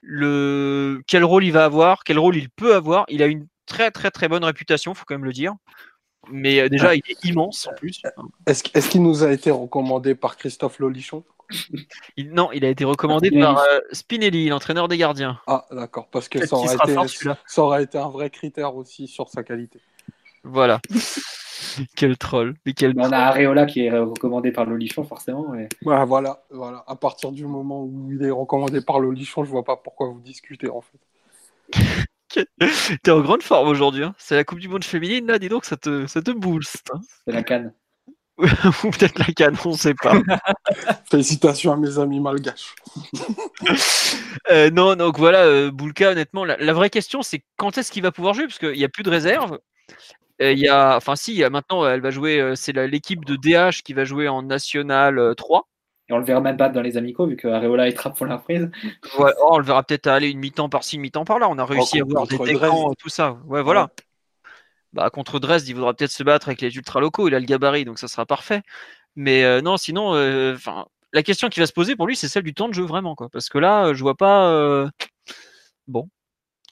[0.00, 3.04] le, quel rôle il va avoir, quel rôle il peut avoir.
[3.08, 5.54] Il a une très, très, très bonne réputation, faut quand même le dire.
[6.30, 8.02] Mais euh, déjà, il est immense en plus.
[8.46, 11.24] Est-ce qu- est-ce qu'il nous a été recommandé par Christophe Lolichon?
[12.16, 15.40] Il- non, il a été recommandé par euh, Spinelli, l'entraîneur des gardiens.
[15.46, 19.08] Ah, d'accord, parce que ça aurait, été, fort, ça aurait été un vrai critère aussi
[19.08, 19.80] sur sa qualité.
[20.50, 20.80] Voilà.
[21.96, 22.54] quel troll.
[22.64, 25.46] Mais quel on a Areola qui est recommandé par Lolichon, forcément.
[25.50, 26.84] Ouais, voilà, voilà.
[26.86, 30.20] À partir du moment où il est recommandé par Lolichon, je vois pas pourquoi vous
[30.20, 30.98] discutez en fait.
[33.02, 34.04] T'es en grande forme aujourd'hui.
[34.04, 34.14] hein.
[34.18, 36.90] C'est la Coupe du Monde féminine, là, dis donc, ça te, ça te booste.
[36.92, 37.00] hein.
[37.26, 37.72] C'est la canne.
[38.38, 40.14] Ou peut-être la canne, on sait pas.
[41.10, 42.74] Félicitations à mes amis malgaches.
[44.50, 48.02] Euh, non, donc voilà, euh, Boulka, honnêtement, la, la vraie question, c'est quand est-ce qu'il
[48.02, 48.44] va pouvoir jouer?
[48.46, 49.58] Parce qu'il n'y a plus de réserve.
[50.40, 52.72] Euh, Il y a, enfin, si, il y a maintenant, elle va jouer, euh, c'est
[52.72, 55.68] l'équipe de DH qui va jouer en National euh, 3.
[56.08, 58.26] Et on le verra même pas dans les amicaux, vu que Areola est trappe pour
[58.26, 58.70] la prise.
[59.18, 61.48] Ouais, oh, on le verra peut-être aller une mi-temps par-ci, une mi-temps par-là.
[61.50, 62.96] On a réussi à avoir des décans, Dresde.
[62.98, 63.32] tout ça.
[63.46, 63.90] Ouais, voilà.
[64.94, 67.28] Bah, contre Dresde, il voudra peut-être se battre avec les ultra locaux.
[67.28, 68.62] Il a le gabarit, donc ça sera parfait.
[69.16, 72.28] Mais euh, non, sinon, euh, enfin, la question qui va se poser pour lui, c'est
[72.28, 73.28] celle du temps de jeu vraiment, quoi.
[73.28, 74.50] Parce que là, euh, je vois pas.
[74.50, 74.88] euh,
[75.88, 76.08] Bon,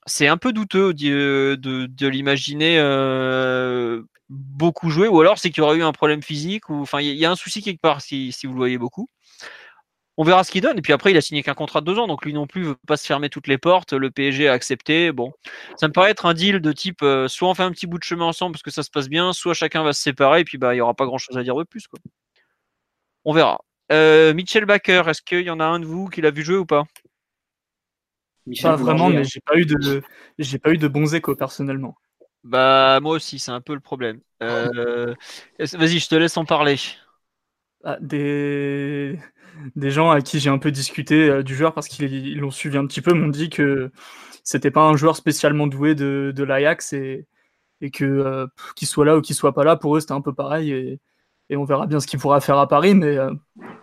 [0.07, 5.65] c'est un peu douteux euh, de, l'imaginer euh, beaucoup jouer, ou alors c'est qu'il y
[5.65, 8.33] aura eu un problème physique, ou enfin, il y, a un souci quelque part si,
[8.45, 9.09] vous le voyez beaucoup.
[10.19, 10.79] On verra ce qu'il donne.
[10.79, 12.63] Et puis après, il a signé qu'un contrat de deux ans, donc lui non plus
[12.63, 13.93] veut pas se fermer toutes les portes.
[13.93, 15.13] Le PSG a accepté.
[15.13, 15.33] Bon,
[15.77, 17.99] ça me paraît être un deal de type euh, soit on fait un petit bout
[17.99, 20.45] de chemin ensemble parce que ça se passe bien, soit chacun va se séparer et
[20.45, 21.87] puis bah il y aura pas grand chose à dire de plus.
[23.27, 23.61] On verra.
[23.91, 26.67] Mitchell Baker, est-ce qu'il y en a un de vous qui l'a vu jouer ou
[26.67, 26.85] pas?
[28.47, 29.23] Michel Pas vraiment, mais hein.
[29.23, 30.03] j'ai pas eu de,
[30.39, 31.97] j'ai pas eu de bons échos personnellement.
[32.45, 34.21] Bah moi aussi, c'est un peu le problème.
[34.43, 35.15] Euh,
[35.59, 36.77] Vas-y, je te laisse en parler.
[37.85, 39.19] Ah, des,
[39.77, 42.51] des gens à qui j'ai un peu discuté euh, du joueur parce qu'ils ils l'ont
[42.51, 43.91] suivi un petit peu m'ont dit que
[44.45, 47.27] c'était pas un joueur spécialement doué de, de l'Ajax et,
[47.81, 48.47] et que euh,
[48.77, 51.01] qu'il soit là ou qu'il soit pas là, pour eux c'était un peu pareil et,
[51.51, 53.33] et on verra bien ce qu'il pourra faire à Paris, mais euh,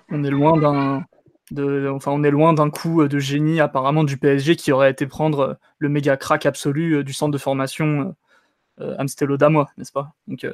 [0.10, 1.06] on est loin d'un
[1.52, 5.08] de, enfin on est loin d'un coup de génie apparemment du PSG qui aurait été
[5.08, 8.16] prendre euh, le méga crack absolu euh, du centre de formation
[8.80, 10.14] euh, euh, n'est-ce pas?
[10.28, 10.54] Donc euh,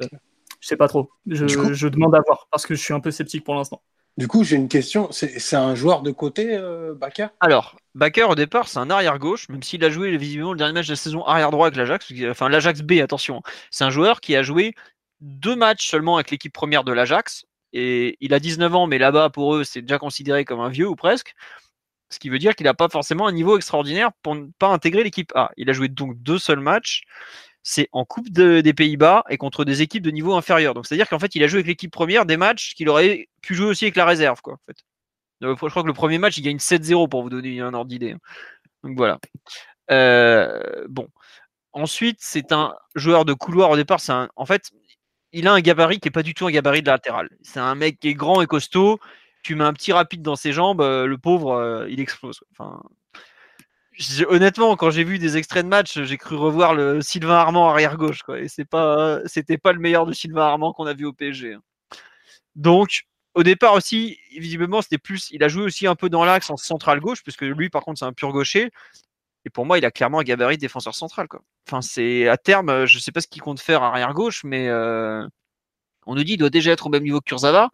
[0.60, 1.10] je sais pas trop.
[1.26, 3.54] Je, Du coup- je demande à voir parce que je suis un peu sceptique pour
[3.54, 3.82] l'instant.
[4.18, 5.08] Du coup, j'ai une question.
[5.12, 9.48] C'est un joueur de côté, euh, Bakker Alors, Baker au départ, c'est un arrière gauche,
[9.48, 12.12] même s'il a joué visiblement le dernier match de la saison arrière droit avec l'Ajax,
[12.28, 13.40] enfin l'Ajax B, attention.
[13.70, 14.74] C'est un joueur qui a joué
[15.20, 19.30] deux matchs seulement avec l'équipe première de l'Ajax, et il a 19 ans, mais là-bas
[19.30, 21.34] pour eux, c'est déjà considéré comme un vieux ou presque.
[22.10, 25.04] Ce qui veut dire qu'il n'a pas forcément un niveau extraordinaire pour ne pas intégrer
[25.04, 25.50] l'équipe A.
[25.56, 27.02] Il a joué donc deux seuls matchs.
[27.62, 30.74] c'est en Coupe des Pays-Bas et contre des équipes de niveau inférieur.
[30.74, 33.54] Donc c'est-à-dire qu'en fait, il a joué avec l'équipe première des matchs qu'il aurait pu
[33.54, 34.40] jouer aussi avec la réserve.
[34.42, 34.78] Quoi, en fait.
[35.40, 38.12] je crois que le premier match, il gagne 7-0 pour vous donner un ordre d'idée.
[38.12, 38.18] Hein.
[38.84, 39.20] Donc voilà.
[39.90, 41.08] Euh, bon.
[41.72, 44.00] Ensuite, c'est un joueur de couloir au départ.
[44.00, 44.70] C'est en fait,
[45.32, 47.28] il a un gabarit qui est pas du tout un gabarit de latéral.
[47.42, 48.98] C'est un mec qui est grand et costaud.
[49.42, 52.40] Tu mets un petit rapide dans ses jambes, euh, le pauvre, euh, il explose.
[54.28, 57.96] Honnêtement, quand j'ai vu des extraits de match, j'ai cru revoir le Sylvain Armand arrière
[57.96, 58.38] gauche, quoi.
[58.38, 61.54] Et c'est pas, c'était pas le meilleur de Sylvain Armand qu'on a vu au PSG.
[61.54, 61.62] Hein.
[62.56, 63.02] Donc,
[63.34, 66.56] au départ aussi, visiblement, c'était plus, il a joué aussi un peu dans l'axe en
[66.56, 68.70] central gauche, puisque lui, par contre, c'est un pur gaucher.
[69.44, 71.28] Et pour moi, il a clairement un gabarit de défenseur central.
[71.68, 75.26] Enfin, c'est à terme, je sais pas ce qu'il compte faire arrière gauche, mais euh,
[76.06, 77.70] on nous dit qu'il doit déjà être au même niveau que Kurzawa.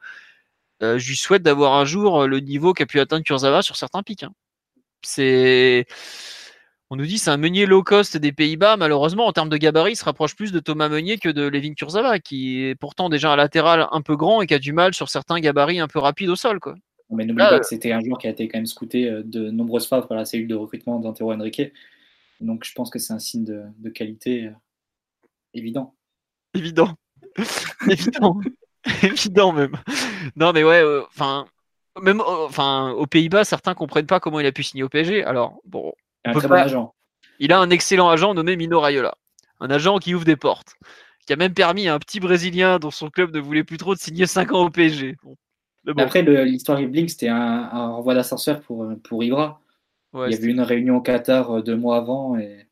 [0.83, 4.03] Euh, je lui souhaite d'avoir un jour le niveau qu'a pu atteindre Kurzawa sur certains
[4.03, 4.25] pics.
[4.25, 4.33] Hein.
[5.03, 5.87] C'est
[6.89, 8.77] on nous dit c'est un Meunier low cost des Pays-Bas.
[8.77, 11.75] Malheureusement, en termes de gabarit, il se rapproche plus de Thomas Meunier que de Levin
[11.75, 14.95] Kurzawa, qui est pourtant déjà un latéral un peu grand et qui a du mal
[14.95, 16.61] sur certains gabarits un peu rapides au sol.
[16.61, 16.77] Quoi.
[17.11, 19.51] Mais n'oublie pas que c'était un joueur qui a été quand même scouté euh, de
[19.51, 21.63] nombreuses fois par la cellule de recrutement d'Antero Henrique.
[22.41, 24.53] Donc je pense que c'est un signe de, qualité euh,
[25.55, 25.95] évident.
[26.55, 26.95] Évident.
[27.91, 28.41] évident.
[29.03, 29.77] évident même.
[30.37, 31.47] Non mais ouais, euh, enfin
[32.01, 35.25] même euh, enfin aux Pays-Bas, certains comprennent pas comment il a pu signer au PSG.
[35.25, 35.93] Alors bon,
[36.25, 36.95] un très bon agent.
[37.39, 39.17] Il a un excellent agent nommé Mino Raiola,
[39.61, 40.75] un agent qui ouvre des portes,
[41.27, 43.95] qui a même permis à un petit Brésilien dont son club ne voulait plus trop
[43.95, 45.17] de signer 5 ans au PSG.
[45.99, 49.61] Après, l'histoire Blink, c'était un, renvoi d'ascenseur pour, pour Ibra.
[50.17, 52.69] Il y avait eu une réunion au Qatar euh, deux mois avant et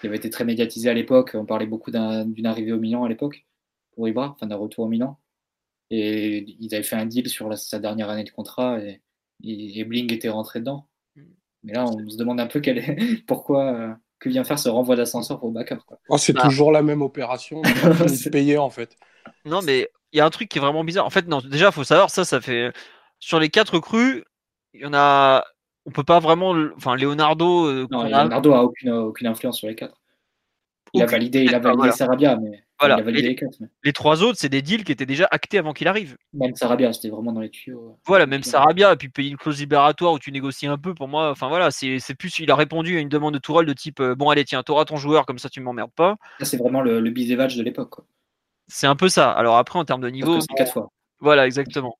[0.00, 1.32] qui avait été très médiatisé à l'époque.
[1.34, 3.46] On parlait beaucoup d'une arrivée au Milan à l'époque
[3.94, 5.18] pour Ibra, enfin d'un retour au Milan.
[5.90, 9.02] Et ils avaient fait un deal sur sa dernière année de contrat et,
[9.42, 10.88] et, Bling était rentré dedans.
[11.14, 11.22] Mm.
[11.64, 12.96] Mais là, on se demande un peu quel est,
[13.26, 15.84] pourquoi, euh, que vient faire ce renvoi d'ascenseur pour Backer.
[16.08, 16.42] Oh, c'est bah.
[16.42, 17.62] toujours la même opération,
[18.08, 18.96] c'est payé en fait.
[19.44, 21.06] Non, mais il y a un truc qui est vraiment bizarre.
[21.06, 22.72] En fait, non, déjà, il faut savoir, ça, ça fait.
[23.18, 24.24] Sur les quatre crues,
[24.72, 25.44] il y en a.
[25.86, 26.54] On peut pas vraiment.
[26.76, 27.66] Enfin, Leonardo.
[27.66, 28.62] Euh, non, Leonardo a...
[28.62, 30.00] aucune, aucune influence sur les quatre.
[30.94, 33.00] Il a validé, il a validé Sarabia, mais voilà.
[33.00, 36.16] les, trois autres, c'est des deals qui étaient déjà actés avant qu'il arrive.
[36.32, 37.98] Même Sarabia, c'était vraiment dans les tuyaux.
[38.06, 41.08] Voilà, même Sarabia, et puis payer une clause libératoire où tu négocies un peu, pour
[41.08, 44.00] moi, enfin voilà, c'est plus, il a répondu à une demande de Tourelle de type
[44.00, 46.16] euh, bon, allez, tiens, t'auras ton joueur, comme ça tu m'emmerdes pas.
[46.40, 47.94] C'est vraiment le, le de l'époque.
[48.68, 49.30] C'est un peu ça.
[49.30, 50.40] Alors après, en termes de niveau.
[50.40, 50.90] C'est quatre fois.
[51.24, 51.98] Voilà, exactement.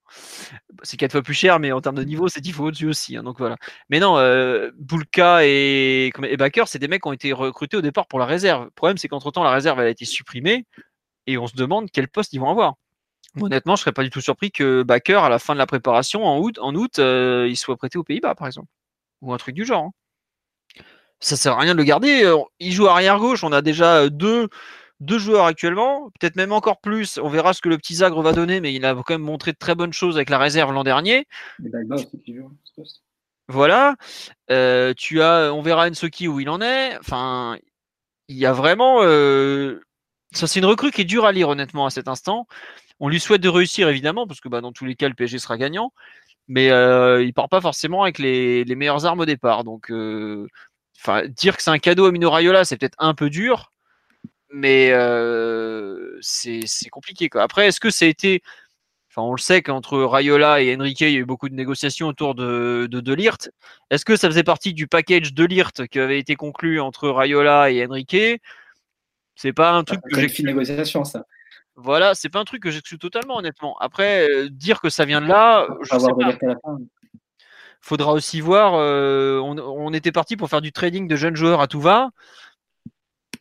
[0.83, 3.17] C'est quatre fois plus cher, mais en termes de niveau, c'est dix fois au-dessus aussi.
[3.17, 3.57] Hein, donc voilà.
[3.89, 7.81] Mais non, euh, Bulka et, et Baker, c'est des mecs qui ont été recrutés au
[7.81, 8.65] départ pour la réserve.
[8.65, 10.67] Le problème, c'est qu'entre temps, la réserve elle a été supprimée
[11.27, 12.75] et on se demande quel poste ils vont avoir.
[13.41, 16.27] Honnêtement, je serais pas du tout surpris que Baker, à la fin de la préparation,
[16.27, 18.69] en août, en août euh, il soit prêté aux Pays-Bas, par exemple.
[19.23, 19.85] Ou un truc du genre.
[19.85, 20.83] Hein.
[21.19, 22.25] Ça sert à rien de le garder.
[22.25, 23.43] Euh, il joue arrière gauche.
[23.43, 24.51] On a déjà deux
[25.05, 27.18] deux joueurs actuellement, peut-être même encore plus.
[27.18, 29.52] On verra ce que le petit Zagre va donner, mais il a quand même montré
[29.52, 31.26] de très bonnes choses avec la réserve l'an dernier.
[33.48, 33.97] Voilà.
[34.51, 36.97] Euh, tu as, on verra Ensoki où il en est.
[36.98, 37.59] Enfin,
[38.28, 39.01] il y a vraiment.
[39.02, 39.81] Euh,
[40.32, 42.47] ça, c'est une recrue qui est dure à lire, honnêtement, à cet instant.
[43.01, 45.39] On lui souhaite de réussir, évidemment, parce que bah, dans tous les cas, le PSG
[45.39, 45.93] sera gagnant.
[46.48, 49.64] Mais euh, il part pas forcément avec les, meilleures armes au départ.
[49.64, 49.93] Donc,
[50.98, 53.74] enfin, dire que c'est un cadeau à Mino Raiola, c'est peut-être un peu dur
[54.55, 57.28] mais euh, c'est compliqué.
[57.28, 57.43] Quoi.
[57.43, 58.40] Après, est-ce que ça a été.
[59.10, 62.09] Enfin, on le sait qu'entre Rayola et Enrique, il y a eu beaucoup de négociations
[62.09, 63.51] autour de De, de Lirt.
[63.90, 67.70] Est-ce que ça faisait partie du package De Lirt qui avait été conclu entre Rayola
[67.70, 68.40] et Enrique?
[69.36, 70.43] C'est pas un truc que j'ai.
[70.44, 71.24] négociation, ça.
[71.76, 73.76] Voilà, c'est pas un truc que j'exclus totalement, honnêtement.
[73.78, 76.76] Après, euh, dire que ça vient de là, je sais pas.
[77.81, 78.74] Faudra aussi voir.
[78.74, 82.10] Euh, on, on, était parti pour faire du trading de jeunes joueurs à tout va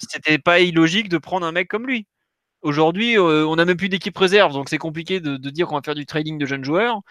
[0.09, 2.07] c'était pas illogique de prendre un mec comme lui.
[2.61, 5.81] Aujourd'hui, euh, on n'a même plus d'équipe réserve, donc c'est compliqué de, dire qu'on va
[5.81, 7.01] faire du trading de jeunes joueurs.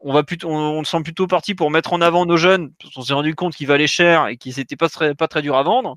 [0.00, 3.02] On va plutôt, on, sent plutôt parti pour mettre en avant nos jeunes, parce qu'on
[3.02, 5.62] s'est rendu compte qu'ils valaient cher et qu'ils n'étaient pas très, pas très dur à
[5.62, 5.96] vendre,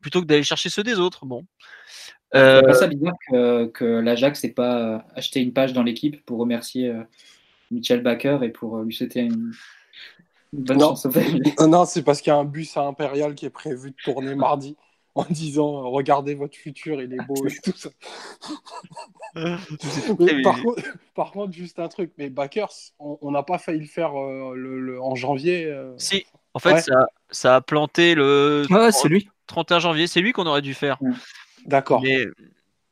[0.00, 1.24] plutôt que d'aller chercher ceux des autres.
[1.24, 1.44] Bon.
[2.34, 2.62] Euh...
[2.68, 6.88] C'est ça bizarre que, que l'Ajax n'ait pas acheté une page dans l'équipe pour remercier
[6.88, 7.02] euh,
[7.70, 9.52] Michel Baker et pour euh, lui souhaiter une,
[10.52, 11.06] bonne chance.
[11.60, 14.34] non, c'est parce qu'il y a un bus à Impérial qui est prévu de tourner
[14.34, 14.76] mardi
[15.14, 17.90] en disant regardez votre futur, il est beau et tout ça.
[21.14, 25.00] par, contre, juste un truc, mais Backers, on n'a pas failli le faire euh, le,
[25.00, 25.66] en janvier.
[25.66, 25.94] Euh.
[25.98, 26.24] Si,
[26.54, 26.90] en fait,
[27.30, 29.28] ça, a planté le c'est lui.
[29.46, 30.98] 31 janvier, c'est lui qu'on aurait dû faire.
[31.66, 32.02] D'accord.
[32.02, 32.26] Mais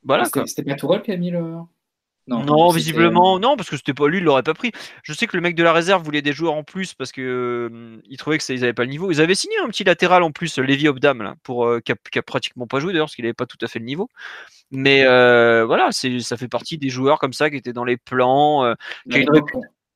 [0.05, 0.25] voilà.
[0.47, 1.57] C'était pas Tourelle qui a mis le.
[2.31, 4.71] Non, visiblement, non, parce que c'était pas lui, il l'aurait pas pris.
[5.03, 7.21] Je sais que le mec de la réserve voulait des joueurs en plus parce que
[7.21, 9.11] euh, il trouvait que ça, ils avaient pas le niveau.
[9.11, 12.23] Ils avaient signé un petit latéral en plus, Lévi Obdam, là, pour euh, qui, a,
[12.23, 14.09] pratiquement pas joué d'ailleurs parce qu'il avait pas tout à fait le niveau.
[14.71, 17.97] Mais euh, voilà, c'est ça fait partie des joueurs comme ça qui étaient dans les
[17.97, 18.75] plans.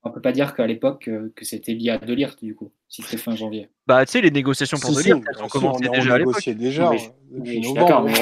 [0.07, 3.17] On peut pas dire qu'à l'époque que c'était lié à Delirte du coup, si c'était
[3.17, 3.69] fin janvier.
[3.87, 6.49] Bah tu sais, les négociations pour Delirte, elles ont commencé déjà à l'époque.
[6.49, 6.91] Déjà,
[7.73, 8.13] d'accord, mais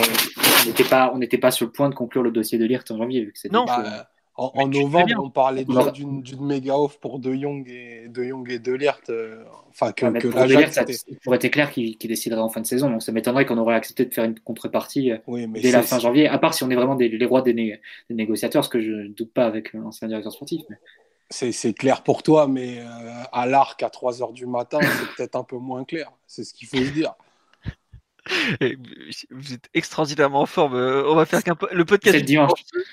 [0.64, 2.90] on n'était pas, on n'était pas sur le point de conclure le dossier de Lirt
[2.90, 7.20] en janvier, vu que Non, bah, en, novembre, on parlait déjà d'une méga offre pour
[7.20, 8.78] De Jong et De Jong et De
[9.10, 10.86] euh, enfin, que, que pour là, ça
[11.28, 12.90] aurait été clair qu'il déciderait en fin de saison.
[12.90, 16.28] Donc ça m'étonnerait qu'on aurait accepté de faire une contrepartie euh, dès la fin janvier,
[16.28, 17.80] à part si on est vraiment des, les rois des,
[18.10, 20.62] négociateurs, ce que je ne doute pas avec l'ancien directeur sportif.
[21.30, 22.84] C'est clair pour toi, mais euh,
[23.32, 26.12] à l'arc à 3 h du matin, c'est peut-être un peu moins clair.
[26.26, 27.14] C'est ce qu'il faut se dire.
[29.32, 30.76] Vous êtes extraordinairement en forme.
[30.76, 32.16] Euh, on va faire qu'un le podcast.
[32.16, 32.52] C'est le dimanche.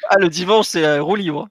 [0.08, 1.48] Ah, le dimanche, c'est euh, roue libre.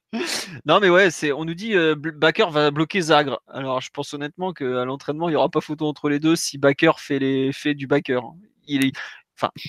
[0.66, 1.32] Non, mais ouais, c'est.
[1.32, 3.42] On nous dit euh, Baker va bloquer Zagre.
[3.48, 6.58] Alors, je pense honnêtement qu'à l'entraînement, il n'y aura pas photo entre les deux si
[6.58, 8.20] Baker fait les fait du Baker.
[8.68, 8.92] Il est.
[9.36, 9.52] Enfin.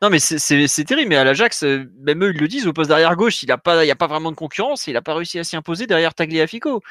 [0.00, 1.08] Non, mais c'est terrible.
[1.08, 3.58] Mais à l'Ajax, même eux, ils le disent au poste d'arrière gauche, il n'y a,
[3.58, 4.86] pas, a pas vraiment de concurrence.
[4.86, 6.84] Il n'a pas réussi à s'y imposer derrière Tagliafico.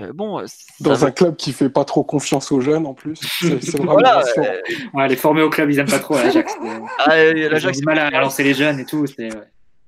[0.00, 0.46] Euh, bon, euh,
[0.80, 3.16] Dans un club qui fait pas trop confiance aux jeunes en plus.
[3.40, 6.52] C'est voilà, euh, les formés au club, ils aiment pas trop l'Ajax.
[6.98, 9.04] ah, l'Ajax, mal à lancer les jeunes et tout.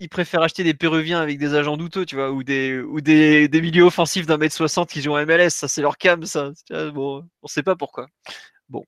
[0.01, 3.48] Ils préfèrent acheter des Péruviens avec des agents douteux, tu vois, ou des, ou des,
[3.48, 5.51] des milieux offensifs d'un mètre 60 qui jouent en MLS.
[5.51, 6.51] Ça, c'est leur cam, ça.
[6.93, 8.09] Bon, on sait pas pourquoi.
[8.68, 8.85] Bon.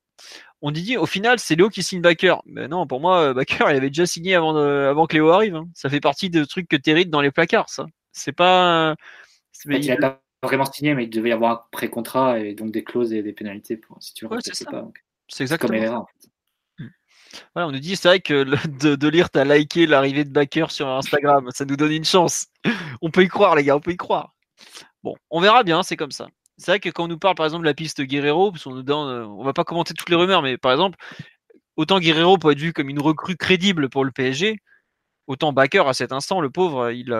[0.61, 2.35] On dit, au final, c'est Léo qui signe Baker.
[2.45, 5.55] Mais non, pour moi, Baker, il avait déjà signé avant, avant que Léo arrive.
[5.55, 5.67] Hein.
[5.73, 7.87] Ça fait partie des trucs que t'hérites dans les placards, ça.
[8.11, 8.95] C'est pas.
[9.65, 12.83] Il a pas vraiment signé, mais il devait y avoir un pré-contrat et donc des
[12.83, 14.37] clauses et des pénalités pour, si tu le pas.
[15.27, 16.07] C'est exactement.
[16.79, 16.87] Hmm.
[17.55, 20.87] on nous dit, c'est vrai que de, de lire, t'as liké l'arrivée de Baker sur
[20.87, 21.49] Instagram.
[21.53, 22.47] Ça nous donne une chance.
[23.01, 24.33] On peut y croire, les gars, on peut y croire.
[25.03, 26.27] Bon, on verra bien, c'est comme ça.
[26.57, 28.73] C'est vrai que quand on nous parle, par exemple, de la piste Guerrero, parce qu'on
[28.73, 30.97] nous donne, euh, on va pas commenter toutes les rumeurs, mais par exemple,
[31.75, 34.59] autant Guerrero peut être vu comme une recrue crédible pour le PSG,
[35.27, 37.13] autant Baker, à cet instant, le pauvre, il,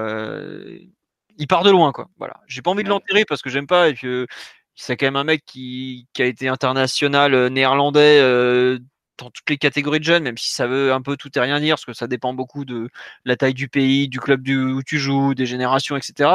[1.37, 2.07] il part de loin, quoi.
[2.17, 2.41] Voilà.
[2.47, 4.27] J'ai pas envie de l'enterrer parce que j'aime pas et que
[4.75, 8.79] c'est quand même un mec qui, a été international euh, néerlandais euh,
[9.17, 11.59] dans toutes les catégories de jeunes, même si ça veut un peu tout et rien
[11.59, 12.89] dire, parce que ça dépend beaucoup de
[13.25, 16.29] la taille du pays, du club où tu joues, des générations, etc.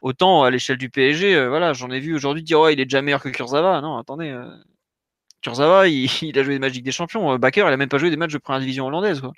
[0.00, 2.84] Autant à l'échelle du PSG, euh, voilà, j'en ai vu aujourd'hui dire ouais, il est
[2.86, 3.80] déjà meilleur que Kurzawa.
[3.80, 4.36] Non, attendez.
[5.42, 5.88] Kurzawa,
[6.22, 7.36] il, a joué des matchs des Champions.
[7.38, 9.20] Baker, il a même pas joué des matchs de première division hollandaise.
[9.20, 9.32] Quoi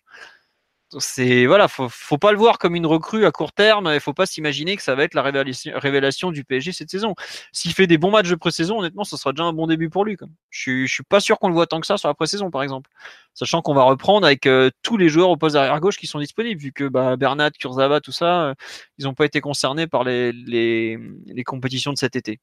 [0.98, 3.90] c'est voilà, faut, pas le voir comme une recrue à court terme.
[3.94, 7.14] Il faut pas s'imaginer que ça va être la révélation, du PSG cette saison.
[7.52, 10.04] S'il fait des bons matchs de pré-saison, honnêtement, ce sera déjà un bon début pour
[10.04, 10.16] lui.
[10.50, 12.62] Je, je suis pas sûr qu'on le voit tant que ça sur la pré-saison, par
[12.62, 12.90] exemple.
[13.34, 16.18] Sachant qu'on va reprendre avec euh, tous les joueurs au poste arrière gauche qui sont
[16.18, 18.54] disponibles, vu que bah, Bernat, Kurzawa, tout ça, euh,
[18.98, 20.98] ils n'ont pas été concernés par les
[21.46, 22.40] compétitions de cet été.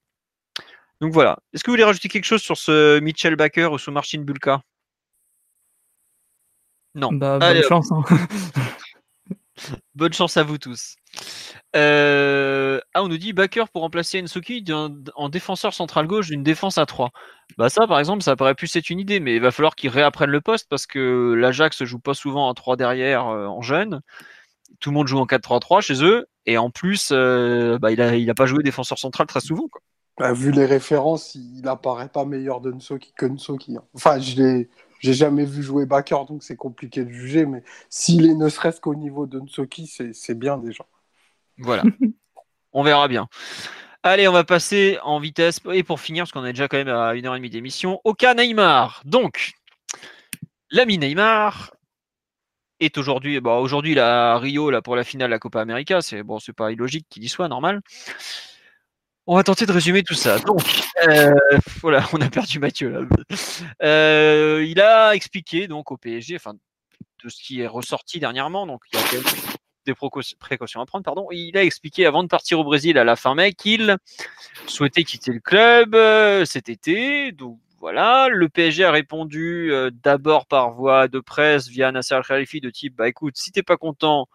[1.02, 1.38] Donc voilà.
[1.53, 4.61] Est-ce que vous voulez rajouter quelque chose sur ce Mitchell Baker ou ce Martin Bulka?
[6.98, 7.14] Non.
[7.14, 7.91] Bah, bonne chance.
[7.91, 8.03] Hein.
[9.95, 10.95] bonne chance à vous tous.
[11.76, 14.64] Euh, ah, on nous dit Backer pour remplacer Ensoki
[15.15, 17.11] en défenseur central gauche d'une défense à 3.
[17.57, 19.90] Bah ça, par exemple, ça paraît plus être une idée, mais il va falloir qu'il
[19.90, 24.02] réapprenne le poste parce que l'Ajax joue pas souvent en 3 derrière euh, en jeune.
[24.80, 28.15] Tout le monde joue en 4-3-3 chez eux, et en plus, euh, bah, il, a,
[28.15, 29.69] il a pas joué défenseur central très souvent.
[30.18, 33.78] Bah, vu les références, il apparaît pas meilleur de Nsoki que Nsoki.
[33.78, 33.84] Hein.
[33.94, 34.69] Enfin, je l'ai
[34.99, 38.82] j'ai jamais vu jouer backer, donc c'est compliqué de juger, mais s'il est ne serait-ce
[38.82, 40.86] qu'au niveau de Nsoki, c'est bien déjà.
[41.57, 41.84] Voilà.
[42.74, 43.28] on verra bien.
[44.03, 45.60] Allez, on va passer en vitesse.
[45.74, 47.99] Et pour finir, parce qu'on est déjà quand même à une heure et demie d'émission,
[48.03, 49.02] au cas Neymar.
[49.06, 49.53] Donc,
[50.72, 51.74] l'ami Neymar
[52.80, 56.02] est aujourd'hui, bon, aujourd'hui il à Rio là, pour la finale de la Copa América.
[56.02, 57.82] C'est bon, c'est pas illogique qu'il y soit, normal.
[59.30, 60.40] On va tenter de résumer tout ça.
[60.40, 60.62] Donc,
[61.06, 61.36] euh,
[61.82, 63.02] voilà, on a perdu Mathieu là.
[63.84, 66.54] Euh, il a expliqué donc au PSG, enfin
[67.24, 69.22] de ce qui est ressorti dernièrement, donc il y a
[69.86, 69.94] des
[70.40, 71.28] précautions à prendre, pardon.
[71.32, 73.98] Il a expliqué avant de partir au Brésil à la fin mai qu'il
[74.66, 77.34] souhaitait quitter le club euh, cet été.
[77.34, 79.74] Donc voilà, le PSG a répondu
[80.04, 83.78] d'abord par voie de presse via Nasser Al-Khalifi de type bah écoute, si t'es pas
[83.78, 84.30] content,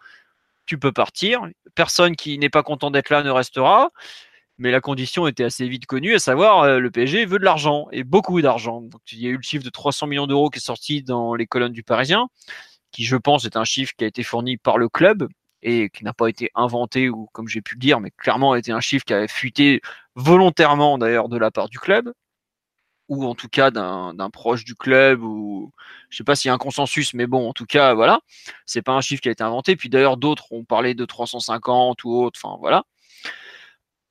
[0.67, 1.47] tu peux partir.
[1.73, 3.91] Personne qui n'est pas content d'être là ne restera
[4.57, 7.87] mais la condition était assez vite connue, à savoir euh, le PSG veut de l'argent
[7.91, 8.83] et beaucoup d'argent.
[9.11, 11.47] Il y a eu le chiffre de 300 millions d'euros qui est sorti dans les
[11.47, 12.27] colonnes du Parisien,
[12.91, 15.27] qui je pense est un chiffre qui a été fourni par le club
[15.63, 18.59] et qui n'a pas été inventé ou comme j'ai pu le dire, mais clairement a
[18.69, 19.81] un chiffre qui avait fuité
[20.15, 22.13] volontairement d'ailleurs de la part du club.
[23.09, 25.71] ou en tout cas d'un proche du club, ou
[26.09, 28.21] je sais pas s'il y a un consensus, mais bon, en tout cas, voilà,
[28.65, 29.75] c'est pas un chiffre qui a été inventé.
[29.75, 32.83] Puis d'ailleurs, d'autres ont parlé de 350 ou autre, enfin voilà.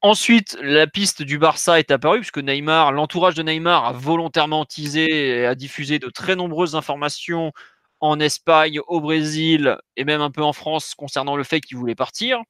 [0.05, 5.05] Ensuite, la piste du Barça est apparue, puisque Neymar, l'entourage de Neymar a volontairement teasé
[5.43, 7.53] et a diffusé de très nombreuses informations
[8.01, 11.95] en Espagne, au Brésil et même un peu en France concernant le fait qu'il voulait
[11.95, 12.41] partir.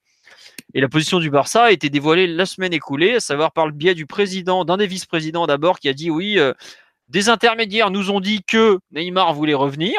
[0.72, 3.72] Et la position du Barça a été dévoilée la semaine écoulée, à savoir par le
[3.72, 6.54] biais du président, d'un des vice-présidents d'abord, qui a dit oui, euh,
[7.08, 9.94] des intermédiaires nous ont dit que Neymar voulait revenir,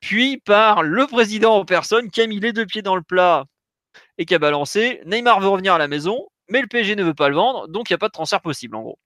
[0.00, 3.44] puis par le président en personne qui a mis les deux pieds dans le plat
[4.18, 7.14] et qui a balancé Neymar veut revenir à la maison, mais le PSG ne veut
[7.14, 8.98] pas le vendre, donc il n'y a pas de transfert possible en gros.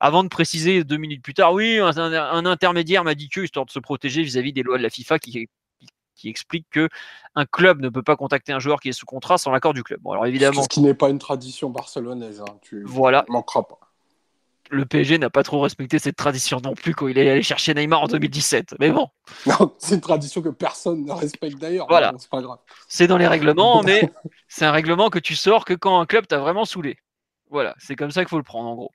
[0.00, 3.70] Avant de préciser deux minutes plus tard, oui, un, intermédiaire m'a dit que, histoire de
[3.70, 5.48] se protéger vis-à-vis des lois de la FIFA qui,
[6.14, 6.88] qui explique que
[7.34, 9.82] un club ne peut pas contacter un joueur qui est sous contrat sans l'accord du
[9.82, 10.00] club.
[10.02, 10.62] Bon, alors évidemment.
[10.62, 13.24] Ce qui n'est pas une tradition barcelonaise, hein, tu voilà.
[13.28, 13.80] manqueras pas.
[14.70, 17.74] Le PSG n'a pas trop respecté cette tradition non plus quand il est allé chercher
[17.74, 18.76] Neymar en 2017.
[18.80, 19.08] Mais bon.
[19.78, 21.86] c'est une tradition que personne ne respecte d'ailleurs.
[21.88, 22.12] Voilà.
[22.18, 22.58] C'est pas grave.
[22.88, 24.10] C'est dans les règlements, mais
[24.48, 26.98] c'est un règlement que tu sors que quand un club t'a vraiment saoulé.
[27.50, 28.92] Voilà, c'est comme ça qu'il faut le prendre en gros.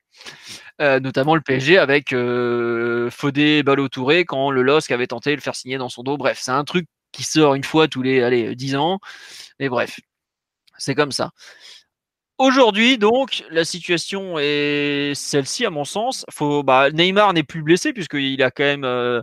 [0.80, 5.40] Euh, notamment le PSG avec euh, Fodé Balotouré quand le LOSC avait tenté de le
[5.40, 6.16] faire signer dans son dos.
[6.16, 9.00] Bref, c'est un truc qui sort une fois tous les allez, 10 ans.
[9.58, 9.98] Mais bref,
[10.78, 11.32] c'est comme ça.
[12.44, 16.26] Aujourd'hui, donc, la situation est celle-ci, à mon sens.
[16.30, 18.84] Faut, bah, Neymar n'est plus blessé, puisqu'il a quand même.
[18.84, 19.22] Euh,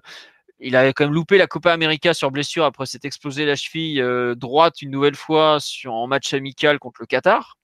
[0.59, 4.01] il a quand même loupé la Copa América sur blessure après s'être explosé la cheville
[4.01, 7.59] euh, droite une nouvelle fois sur, en match amical contre le Qatar.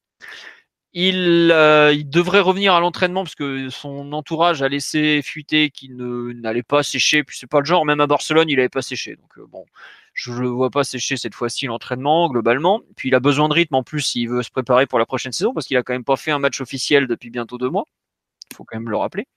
[0.94, 5.96] Il, euh, il devrait revenir à l'entraînement parce que son entourage a laissé fuiter qu'il
[5.96, 7.24] n'allait pas sécher.
[7.24, 9.16] Puis c'est pas le genre, même à Barcelone, il n'avait pas séché.
[9.16, 9.66] Donc bon,
[10.14, 12.82] je ne le vois pas sécher cette fois-ci l'entraînement globalement.
[12.96, 15.32] Puis il a besoin de rythme en plus s'il veut se préparer pour la prochaine
[15.32, 17.86] saison parce qu'il a quand même pas fait un match officiel depuis bientôt deux mois.
[18.52, 19.28] Il faut quand même le rappeler.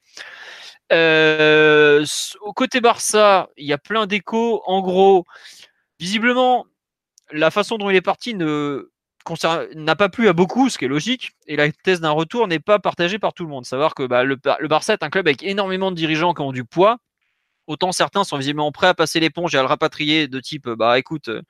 [0.93, 2.05] Euh,
[2.41, 4.63] au côté Barça, il y a plein d'échos.
[4.65, 5.27] En gros,
[5.99, 6.67] visiblement,
[7.31, 8.91] la façon dont il est parti ne
[9.75, 12.61] n'a pas plu à beaucoup, ce qui est logique, et la thèse d'un retour n'est
[12.61, 13.65] pas partagée par tout le monde.
[13.65, 14.37] Savoir que bah, le,
[14.69, 16.99] Barça est un club avec énormément de dirigeants qui ont du poids,
[17.67, 20.99] Autant certains sont visiblement prêts à passer l'éponge et à le rapatrier de type bah
[20.99, 21.41] écoute, euh,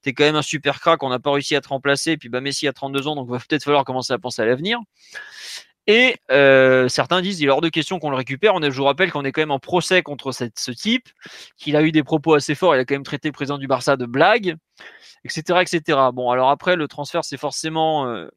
[0.00, 2.40] t'es quand même un super crack, on n'a pas réussi à te remplacer, puis bah
[2.40, 4.78] Messi a 32 ans, donc va peut-être falloir commencer à penser à l'avenir.
[5.88, 8.54] Et euh, certains disent il est hors de question qu'on le récupère.
[8.54, 11.08] On est, je vous rappelle qu'on est quand même en procès contre ce type,
[11.56, 12.76] qu'il a eu des propos assez forts.
[12.76, 14.56] Il a quand même traité le président du Barça de blague,
[15.24, 15.98] etc., etc.
[16.12, 18.28] Bon, alors après le transfert c'est forcément euh,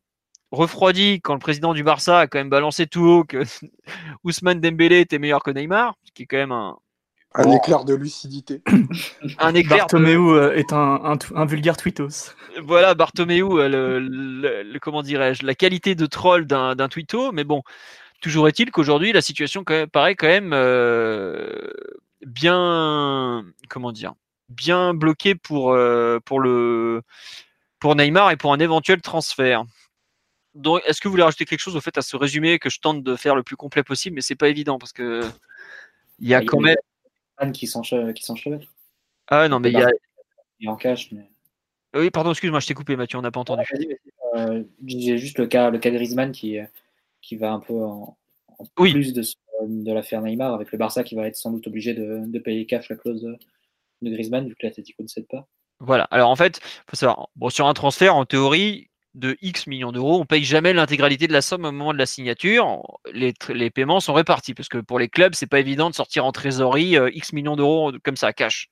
[0.52, 3.44] refroidi quand le président du Barça a quand même balancé tout haut que
[4.24, 6.78] Ousmane Dembélé était meilleur que Neymar, ce qui est quand même un,
[7.36, 8.62] un éclair de lucidité.
[9.38, 12.34] un éclair Bartomeu euh, est un, un, vulgaire tweetos.
[12.62, 17.64] Voilà, Bartomeu, euh, le, comment dirais-je, la qualité de troll d'un tweeto, mais bon,
[18.22, 21.72] toujours est-il qu'aujourd'hui, la situation paraît quand même euh,
[22.26, 24.14] bien, comment dire,
[24.50, 25.78] bien bloquée pour,
[26.26, 27.02] pour, le,
[27.80, 29.64] pour Neymar et pour un éventuel transfert.
[30.54, 32.82] Donc, est-ce que vous voulez rajouter quelque chose au fait à ce résumé que je
[32.82, 35.22] tente de faire le plus complet possible, mais c'est pas évident parce que
[36.20, 36.76] il y a quand même
[37.50, 38.72] qui s'enchevêtrent.
[39.28, 39.90] Ah non, mais il y a.
[40.60, 41.12] Il en cache.
[41.12, 41.30] Mais...
[41.96, 43.64] Oui, pardon, excuse-moi, je t'ai coupé, Mathieu, on n'a pas entendu.
[44.36, 46.58] Euh, j'ai juste le cas, le cas de Griezmann qui,
[47.22, 48.18] qui va un peu en,
[48.76, 49.24] plus de,
[49.66, 52.66] de l'affaire Neymar, avec le Barça qui va être sans doute obligé de, de payer
[52.66, 53.38] cash la clause de,
[54.04, 55.48] Griezmann, vu que l'Atletico ne cède pas.
[55.80, 59.92] Voilà, alors en fait, faut savoir, bon, sur un transfert, en théorie, de X millions
[59.92, 62.82] d'euros, on paye jamais l'intégralité de la somme au moment de la signature.
[63.14, 66.26] Les, les paiements sont répartis parce que pour les clubs, c'est pas évident de sortir
[66.26, 68.70] en trésorerie euh, X millions d'euros comme ça, cash.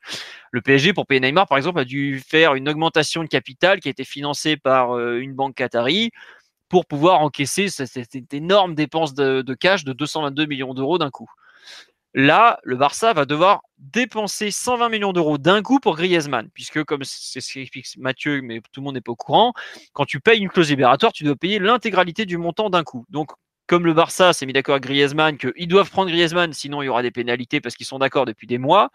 [0.52, 3.90] Le PSG, pour payer Neymar, par exemple, a dû faire une augmentation de capital qui
[3.90, 6.12] a été financée par euh, une banque qatari
[6.70, 11.30] pour pouvoir encaisser cette, énorme dépense de, de cash de 222 millions d'euros d'un coup.
[12.16, 17.04] Là, le Barça va devoir dépenser 120 millions d'euros d'un coup pour Griezmann, puisque comme
[17.04, 19.54] c'est ce qu'explique Mathieu, mais tout le monde n'est pas au courant,
[19.94, 23.06] quand tu payes une clause libératoire, tu dois payer l'intégralité du montant d'un coup.
[23.10, 23.32] Donc,
[23.68, 26.90] comme le Barça s'est mis d'accord avec Griezmann, qu'ils doivent prendre Griezmann, sinon il y
[26.90, 28.90] aura des pénalités parce qu'ils sont d'accord depuis des mois,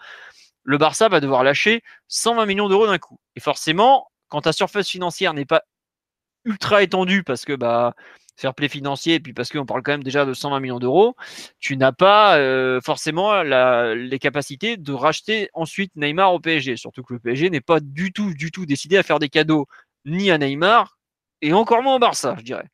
[0.64, 3.20] le Barça va devoir lâcher 120 millions d'euros d'un coup.
[3.36, 5.62] Et forcément, quand ta surface financière n'est pas
[6.44, 7.94] ultra étendue, parce que bah
[8.36, 11.16] fair play financier, et puis parce qu'on parle quand même déjà de 120 millions d'euros,
[11.60, 16.76] tu n'as pas euh, forcément les capacités de racheter ensuite Neymar au PSG.
[16.76, 19.66] Surtout que le PSG n'est pas du tout, du tout décidé à faire des cadeaux
[20.04, 20.98] ni à Neymar,
[21.42, 22.68] et encore moins au Barça, je dirais.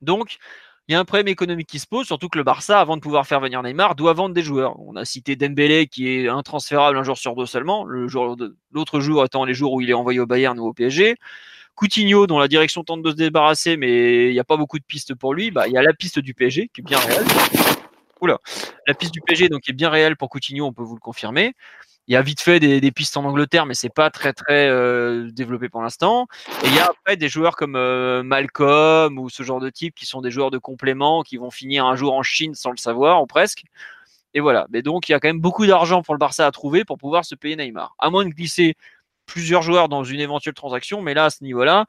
[0.00, 0.38] Donc,
[0.88, 3.02] il y a un problème économique qui se pose, surtout que le Barça, avant de
[3.02, 4.80] pouvoir faire venir Neymar, doit vendre des joueurs.
[4.80, 9.44] On a cité Dembélé qui est intransférable un jour sur deux seulement, l'autre jour étant
[9.44, 11.16] les jours où il est envoyé au Bayern ou au PSG.
[11.78, 14.84] Coutinho, dont la direction tente de se débarrasser, mais il n'y a pas beaucoup de
[14.84, 17.24] pistes pour lui, bah, il y a la piste du PSG, qui est bien réelle.
[18.20, 18.38] Oula,
[18.88, 21.54] la piste du PG donc est bien réelle pour Coutinho, on peut vous le confirmer.
[22.08, 25.30] Il y a vite fait des, pistes en Angleterre, mais c'est pas très très euh,
[25.30, 26.26] développé pour l'instant.
[26.64, 29.94] Et il y a après des joueurs comme euh, Malcolm ou ce genre de type
[29.94, 32.76] qui sont des joueurs de complément qui vont finir un jour en Chine sans le
[32.76, 33.62] savoir ou presque.
[34.34, 34.66] Et voilà.
[34.70, 36.98] Mais donc il y a quand même beaucoup d'argent pour le Barça à trouver pour
[36.98, 37.94] pouvoir se payer Neymar.
[37.98, 38.74] À moins de glisser
[39.28, 41.86] plusieurs joueurs dans une éventuelle transaction, mais là à ce niveau-là,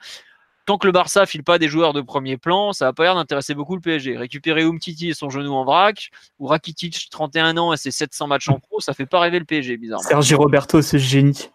[0.66, 3.16] tant que le Barça file pas des joueurs de premier plan, ça va pas l'air
[3.16, 4.16] d'intéresser beaucoup le PSG.
[4.18, 8.50] Récupérer Umtiti et son genou en vrac, ou Rakitic, 31 ans et ses 700 matchs
[8.50, 10.08] en pro, ça fait pas rêver le PSG, bizarrement.
[10.08, 11.50] Sergi Roberto, c'est génie.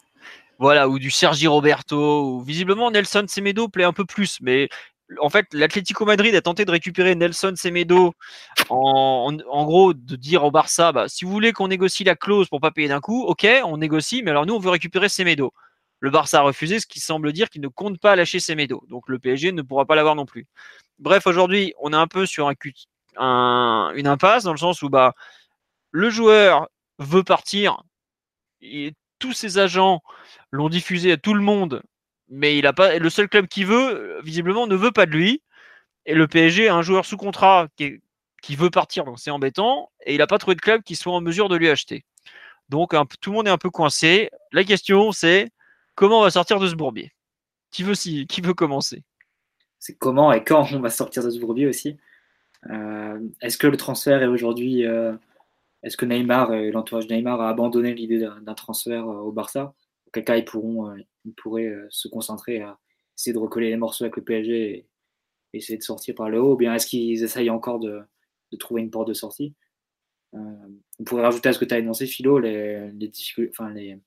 [0.59, 4.69] Voilà, ou du Sergi Roberto, ou visiblement Nelson Semedo plaît un peu plus, mais
[5.20, 8.15] en fait, l'Atlético Madrid a tenté de récupérer Nelson Semedo
[8.70, 12.48] en, en, gros de dire au Barça, bah, si vous voulez qu'on négocie la clause
[12.48, 15.52] pour pas payer d'un coup, ok, on négocie, mais alors nous on veut récupérer Semedo.
[16.01, 18.85] Le Barça a refusé, ce qui semble dire qu'il ne compte pas lâcher ses médos.
[18.89, 20.47] Donc le PSG ne pourra pas l'avoir non plus.
[20.99, 25.15] Bref, aujourd'hui, on est un peu sur un, une impasse dans le sens où bah,
[25.91, 26.69] le joueur
[26.99, 27.83] veut partir.
[28.61, 30.03] Et tous ses agents
[30.51, 31.83] l'ont diffusé à tout le monde,
[32.29, 32.99] mais il a pas.
[32.99, 35.43] Le seul club qui veut, visiblement, ne veut pas de lui.
[36.07, 38.01] Et le PSG a un joueur sous contrat qui,
[38.43, 39.91] qui veut partir, donc c'est embêtant.
[40.05, 42.05] Et il n'a pas trouvé de club qui soit en mesure de lui acheter.
[42.69, 44.31] Donc tout le monde est un peu coincé.
[44.53, 45.51] La question c'est
[45.95, 47.12] Comment on va sortir de ce bourbier?
[47.71, 47.95] Qui veut,
[48.43, 49.03] veut commencer?
[49.79, 51.97] C'est comment et quand on va sortir de ce bourbier aussi.
[52.71, 54.87] Euh, est-ce que le transfert est aujourd'hui.
[54.87, 55.15] Euh,
[55.83, 59.75] est-ce que Neymar et l'entourage de Neymar a abandonné l'idée d'un transfert euh, au Barça?
[60.07, 60.97] Auquel cas, ils, pourront,
[61.37, 62.79] pourraient se concentrer à
[63.16, 64.87] essayer de recoller les morceaux avec le PSG et
[65.53, 68.03] essayer de sortir par le haut Ou bien est-ce qu'ils essayent encore de,
[68.59, 69.55] trouver une porte de sortie?
[70.33, 72.91] On pourrait rajouter à ce que tu as énoncé, Philo, les,
[73.51, 73.99] enfin, les,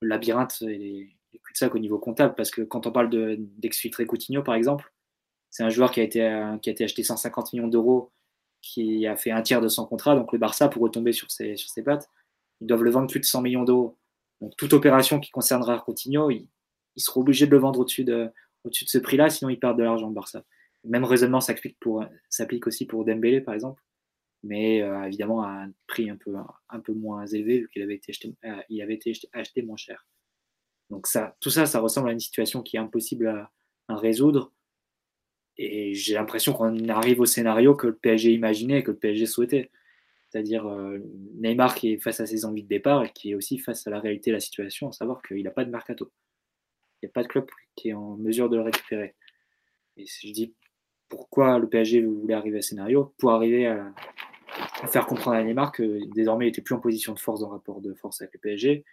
[0.00, 1.17] le labyrinthe et les,
[1.54, 3.10] ça au niveau comptable, parce que quand on parle
[3.58, 4.92] d'exfiltrer Coutinho, par exemple,
[5.50, 6.20] c'est un joueur qui a été,
[6.62, 8.12] qui a été acheté 150 millions d'euros,
[8.62, 11.56] qui a fait un tiers de son contrat, donc le Barça, pour retomber sur ses,
[11.56, 12.08] sur ses pattes,
[12.60, 13.96] ils doivent le vendre plus de 100 millions d'euros.
[14.40, 16.48] Donc toute opération qui concernera Coutinho, ils,
[16.96, 18.30] il seront obligés de le vendre au-dessus de,
[18.64, 20.44] au-dessus de ce prix-là, sinon ils perdent de l'argent, le Barça.
[20.84, 23.82] même raisonnement s'applique aussi pour Dembélé, par exemple,
[24.42, 26.34] mais euh, évidemment à un prix un peu,
[26.68, 29.76] un peu moins élevé, vu qu'il avait été acheté, euh, il avait été acheté moins
[29.76, 30.07] cher.
[30.90, 33.50] Donc ça, tout ça, ça ressemble à une situation qui est impossible à,
[33.96, 34.52] résoudre.
[35.56, 39.70] Et j'ai l'impression qu'on arrive au scénario que le PSG imaginait, que le PSG souhaitait.
[40.28, 40.98] C'est-à-dire euh,
[41.36, 43.90] Neymar qui est face à ses envies de départ et qui est aussi face à
[43.90, 46.12] la réalité de la situation, à savoir qu'il n'a pas de mercato.
[47.00, 47.46] Il n'y a pas de club
[47.76, 49.14] qui est en mesure de le récupérer.
[49.96, 50.54] Et je dis
[51.08, 53.92] pourquoi le PSG voulait arriver à scénario, pour arriver à,
[54.88, 57.54] faire comprendre à Neymar que désormais il n'était plus en position de force dans le
[57.54, 58.84] rapport de force avec le PSG,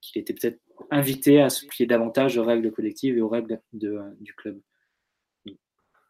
[0.00, 4.00] qu'il était peut-être invité à se plier davantage aux règles collectives et aux règles de,
[4.20, 4.60] du club.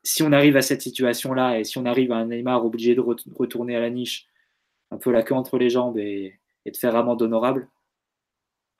[0.02, 3.00] Si on arrive à cette situation-là et si on arrive à un Neymar obligé de
[3.00, 4.26] retourner à la niche,
[4.90, 7.68] un peu la queue entre les jambes et, de faire amende honorable,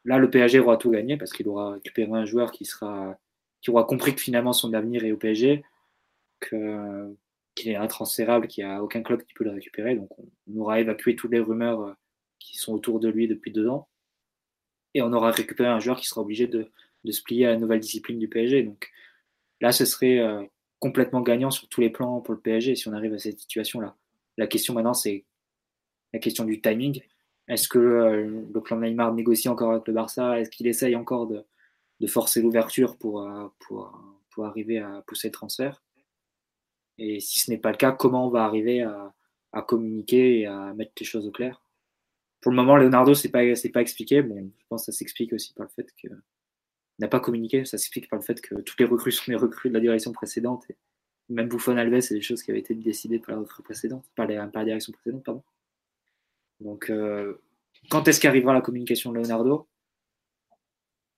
[0.05, 3.19] là le PSG aura tout gagné parce qu'il aura récupéré un joueur qui, sera,
[3.61, 5.63] qui aura compris que finalement son avenir est au PSG,
[6.41, 9.95] qu'il est intransférable, qu'il n'y a aucun club qui peut le récupérer.
[9.97, 11.93] Donc on aura évacué toutes les rumeurs euh,
[12.39, 13.90] qui sont autour de lui depuis deux ans
[14.95, 16.71] et on aura récupéré un joueur qui sera obligé de,
[17.11, 18.63] se plier à la nouvelle discipline du PSG.
[18.65, 18.91] Donc
[19.61, 20.43] là, ce serait euh,
[20.79, 23.97] complètement gagnant sur tous les plans pour le PSG si on arrive à cette situation-là.
[24.37, 25.25] La question maintenant, c'est
[26.13, 27.03] la question du timing.
[27.49, 30.41] Est-ce que euh, le clan Neymar négocie encore avec le Barça?
[30.41, 31.45] Est-ce qu'il essaye encore de,
[32.07, 33.93] forcer l'ouverture pour, euh, pour,
[34.45, 35.83] arriver à pousser le transfert?
[36.97, 38.83] Et si ce n'est pas le cas, comment on va arriver
[39.53, 41.63] à communiquer et à mettre les choses au clair?
[42.41, 44.23] Pour le moment, Leonardo, c'est pas, c'est pas expliqué.
[44.23, 46.09] Bon, je pense que ça s'explique aussi par le fait que
[46.99, 47.65] n'a pas communiqué.
[47.65, 50.13] Ça s'explique par le fait que toutes les recrues sont les recrues de la direction
[50.13, 50.65] précédente.
[50.71, 50.77] Et
[51.29, 54.65] même Buffon Alves, c'est des choses qui avaient été décidées par la précédente, par, la
[54.65, 55.43] direction précédente, pardon.
[56.61, 57.41] Donc, euh,
[57.91, 59.69] quand est-ce qu'arrivera la communication de Leonardo?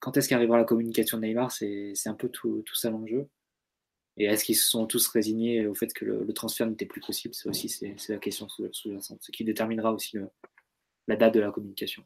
[0.01, 1.53] Quand est-ce qu'arrivera la communication de Neymar?
[1.53, 3.29] C'est un peu tout, tout ça l'enjeu.
[4.17, 7.35] Et est-ce qu'ils se sont tous résignés au fait que le, transfert n'était plus possible?
[7.35, 10.29] C'est aussi c'est, la question sous-jacente, ce qui déterminera aussi le,
[11.09, 12.05] la date de la communication.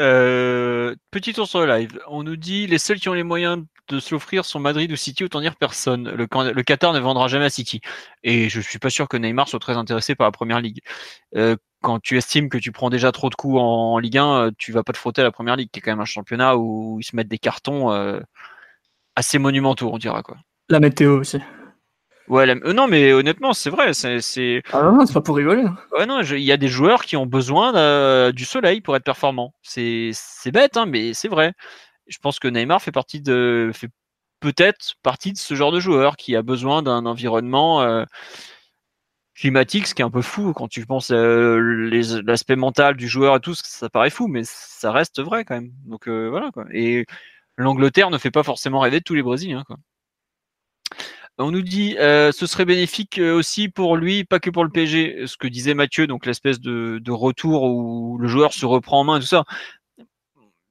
[0.00, 2.00] Euh, petit tour sur le live.
[2.06, 5.24] On nous dit les seuls qui ont les moyens de s'offrir sont Madrid ou City,
[5.24, 6.10] autant dire personne.
[6.10, 7.80] Le, le, Qatar ne vendra jamais à City.
[8.22, 10.80] Et je suis pas sûr que Neymar soit très intéressé par la première ligue.
[11.36, 14.50] Euh, quand tu estimes que tu prends déjà trop de coups en, Ligue 1, euh,
[14.56, 16.56] tu vas pas te frotter à la première ligue, qui est quand même un championnat
[16.56, 17.90] où ils se mettent des cartons
[19.16, 20.36] assez monumentaux, on dira quoi.
[20.68, 21.38] La météo aussi.
[22.28, 23.92] Ouais, euh, non, mais honnêtement, c'est vrai.
[23.94, 25.62] C'est, Ah non, c'est pas pour rigoler.
[25.62, 25.76] Hein.
[25.92, 29.54] Ouais, non, il y a des joueurs qui ont besoin du soleil pour être performants.
[29.62, 30.12] C'est,
[30.52, 31.54] bête, hein, mais c'est vrai.
[32.06, 33.90] Je pense que Neymar fait partie de, fait
[34.40, 37.82] peut-être partie de ce genre de joueur qui a besoin d'un environnement.
[37.82, 38.04] Euh,
[39.34, 43.40] climatique, ce qui est un peu fou quand tu penses l'aspect mental du joueur et
[43.40, 45.70] tout, ça paraît fou, mais ça reste vrai quand même.
[45.86, 46.64] Donc voilà quoi.
[46.72, 47.06] Et
[47.56, 49.76] l'Angleterre ne fait pas forcément rêver de tous les Brésiliens quoi.
[51.38, 55.26] On nous dit euh, ce serait bénéfique aussi pour lui, pas que pour le PSG.
[55.26, 59.20] Ce que disait Mathieu, donc l'espèce de, retour où le joueur se reprend en main
[59.20, 59.44] tout ça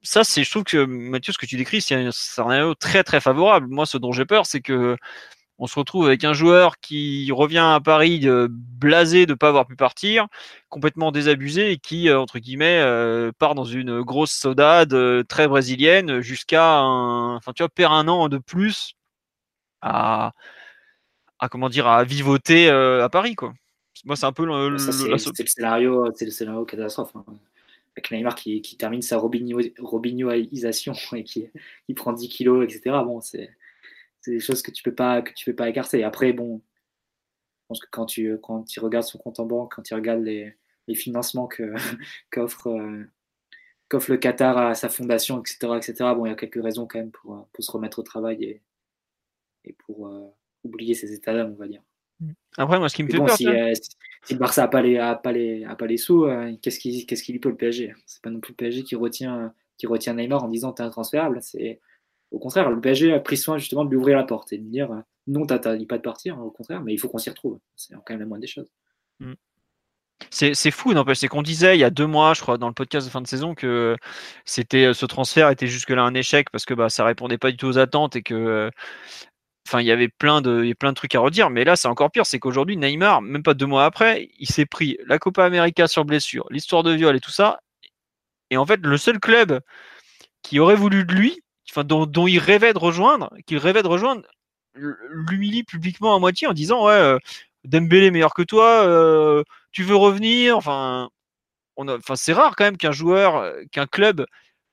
[0.02, 3.20] ça, c'est, je trouve que Mathieu, ce que tu décris, c'est un scénario très très
[3.20, 3.66] favorable.
[3.68, 4.96] Moi, ce dont j'ai peur, c'est que
[5.58, 9.48] on se retrouve avec un joueur qui revient à Paris euh, blasé de ne pas
[9.48, 10.28] avoir pu partir,
[10.68, 14.94] complètement désabusé et qui, euh, entre guillemets, euh, part dans une grosse saudade
[15.26, 18.94] très brésilienne jusqu'à un, enfin, tu vois, perd un an de plus
[19.82, 20.32] à,
[21.38, 23.54] à comment dire, à vivoter à Paris, quoi.
[24.04, 27.16] Moi, c'est un peu le, c'est, le, scénario, c'est le scénario catastrophe.
[27.16, 27.24] Hein
[27.98, 31.50] avec Neymar qui, termine sa Robinhoisation et qui,
[31.94, 32.96] prend 10 kilos, etc.
[33.04, 33.50] Bon, c'est
[34.26, 36.04] des choses que tu peux pas que tu peux pas écarter.
[36.04, 36.60] Après, bon,
[37.62, 40.22] je pense que quand tu quand tu regardes son compte en banque, quand tu regardes
[40.22, 40.54] les,
[40.94, 41.74] financements que
[42.30, 43.04] qu'offre euh,
[43.88, 45.94] qu'offre le Qatar à sa fondation, etc., etc.
[46.14, 48.62] Bon, il y a quelques raisons quand même pour, pour se remettre au travail et,
[49.64, 50.28] et pour euh,
[50.68, 51.82] oublier ces états d'âme, on va dire.
[52.56, 53.72] Après, moi, ce qui me fait peur, euh,
[54.24, 54.82] si, le Barça n'a pas,
[55.14, 55.32] pas,
[55.76, 58.40] pas les sous, euh, qu'est-ce qu'il qu qu lui peut le PSG C'est pas non
[58.40, 61.38] plus le PSG qui retient, qui retient Neymar en disant t'es intransférable.
[61.40, 61.80] C'est
[62.30, 64.68] au contraire, le PSG a pris soin justement de lui ouvrir la porte et de
[64.68, 67.58] dire euh, non, t'interdis pas de partir, au contraire, mais il faut qu'on s'y retrouve.
[67.76, 68.70] C'est quand même la moindre des choses.
[69.20, 69.34] Mm.
[70.30, 71.18] C'est fou, n'empêche.
[71.18, 73.22] C'est qu'on disait il y a deux mois, je crois, dans le podcast de fin
[73.22, 73.96] de saison, que
[74.44, 77.68] c'était ce transfert était jusque-là un échec parce que bah, ça répondait pas du tout
[77.68, 78.68] aux attentes et que
[79.68, 82.24] Enfin, il y avait plein de, trucs à redire, mais là, c'est encore pire.
[82.24, 86.06] C'est qu'aujourd'hui, Neymar, même pas deux mois après, il s'est pris la Copa América sur
[86.06, 87.60] blessure, l'histoire de viol et tout ça.
[88.50, 89.60] Et en fait, le seul club
[90.42, 94.22] qui aurait voulu de lui, enfin, dont, il rêvait de rejoindre, qu'il rêvait de rejoindre,
[94.74, 97.18] l'humilie publiquement à moitié en disant Ouais, euh,
[97.64, 99.42] Dembélé meilleur que toi, euh,
[99.72, 100.56] tu veux revenir.
[100.56, 101.10] Enfin,
[101.76, 104.26] enfin c'est rare quand même qu'un joueur, euh, qu'un club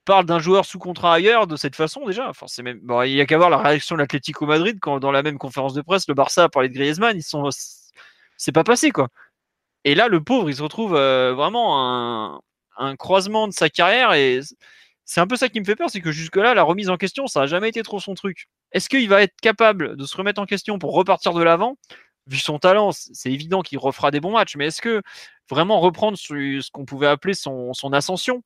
[0.05, 2.29] parle d'un joueur sous contrat ailleurs de cette façon déjà.
[2.29, 2.45] Enfin,
[2.83, 5.37] bon, il y a qu'à voir la réaction de l'Atlético Madrid quand dans la même
[5.37, 7.49] conférence de presse le Barça a parlé de Griezmann, ils sont
[8.37, 9.09] c'est pas passé quoi.
[9.85, 12.41] Et là le pauvre, il se retrouve euh, vraiment un...
[12.77, 14.41] un croisement de sa carrière et
[15.05, 17.27] c'est un peu ça qui me fait peur, c'est que jusque-là la remise en question,
[17.27, 18.47] ça a jamais été trop son truc.
[18.71, 21.77] Est-ce qu'il va être capable de se remettre en question pour repartir de l'avant?
[22.27, 25.03] Vu son talent, c'est évident qu'il refera des bons matchs, mais est-ce que
[25.49, 28.41] vraiment reprendre ce qu'on pouvait appeler son ascension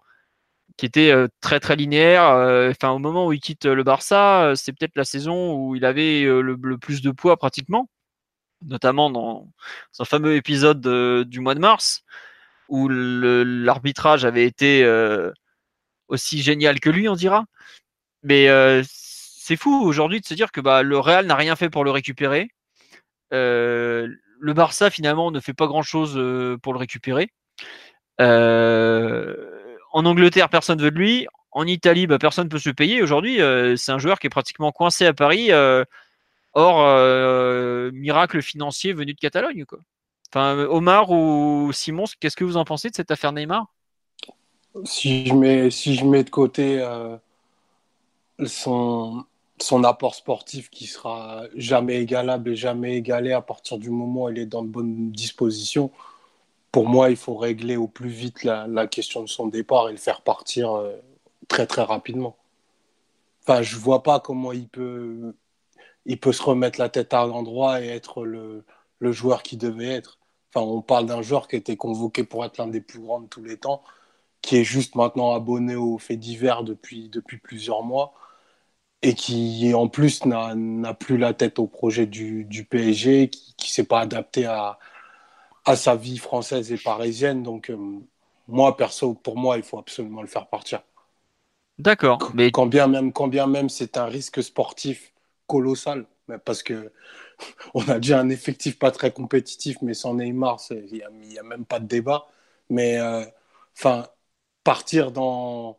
[0.80, 2.24] qui était très très linéaire.
[2.72, 6.24] Enfin, au moment où il quitte le Barça, c'est peut-être la saison où il avait
[6.24, 7.90] le, plus de poids pratiquement,
[8.62, 9.52] notamment dans
[9.92, 10.80] son fameux épisode
[11.28, 12.04] du mois de mars
[12.70, 14.90] où l'arbitrage avait été
[16.08, 17.44] aussi génial que lui, on dira.
[18.24, 18.48] Mais
[18.86, 21.92] c'est fou aujourd'hui de se dire que bah, le Real n'a rien fait pour le
[21.92, 22.52] récupérer.
[23.32, 26.14] le Barça finalement ne fait pas grand chose
[26.62, 27.34] pour le récupérer.
[29.92, 31.28] En Angleterre, personne ne veut de lui.
[31.52, 33.02] En Italie, bah, personne ne peut se payer.
[33.02, 35.52] Aujourd'hui, euh, c'est un joueur qui est pratiquement coincé à Paris.
[35.52, 35.84] Euh,
[36.54, 39.66] hors euh, miracle financier venu de Catalogne.
[40.32, 43.66] Enfin, Omar ou Simon, qu'est-ce que vous en pensez de cette affaire Neymar?
[44.86, 46.86] Si je, mets, si je mets de côté
[48.46, 49.26] son,
[49.60, 54.30] son apport sportif qui sera jamais égalable et jamais égalé à partir du moment où
[54.30, 55.92] il est dans de bonnes dispositions,
[56.72, 59.98] pour moi, il faut régler au plus vite la, question de son départ et le
[59.98, 60.96] faire partir euh,
[61.48, 62.38] très très rapidement.
[63.42, 65.34] Enfin, je vois pas comment il peut,
[66.06, 68.66] il peut se remettre la tête à l'endroit et être le,
[69.00, 70.20] le joueur qu'il devait être.
[70.54, 73.28] Enfin, on parle d'un joueur qui était convoqué pour être l'un des plus grands de
[73.28, 73.84] tous les temps,
[74.42, 78.14] qui est juste maintenant abonné aux faits divers depuis, depuis plusieurs mois
[79.02, 83.74] et qui en plus n'a plus la tête au projet du, du PSG, qui ne
[83.74, 84.78] s'est pas adapté à,
[85.66, 87.44] à sa vie française et parisienne.
[87.44, 87.78] Donc, euh,
[88.48, 90.82] moi, perso, pour moi, il faut absolument le faire partir.
[91.80, 92.32] D'accord.
[92.34, 92.52] Mais...
[92.52, 95.14] Quand bien même, quand bien même c'est un risque sportif
[95.48, 96.92] colossal, mais parce que
[97.74, 101.66] on a déjà un effectif pas très compétitif, mais sans Neymar, il n'y a, même
[101.66, 102.28] pas de débat.
[102.70, 103.24] Mais euh,
[103.78, 104.08] enfin,
[104.64, 105.78] partir dans,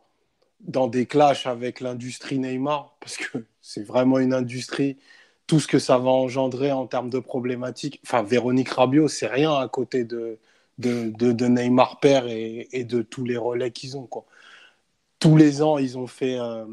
[0.61, 4.99] dans des clashs avec l'industrie Neymar, parce que c'est vraiment une industrie
[5.51, 8.01] tout ce que ça va engendrer en termes de problématiques.
[8.07, 10.39] Enfin, Véronique Rabiot, c'est rien à côté de,
[10.79, 14.09] de, Neymar père et, de tous les relais qu'ils ont.
[15.19, 16.65] Tous les ans, ils ont, fait, euh,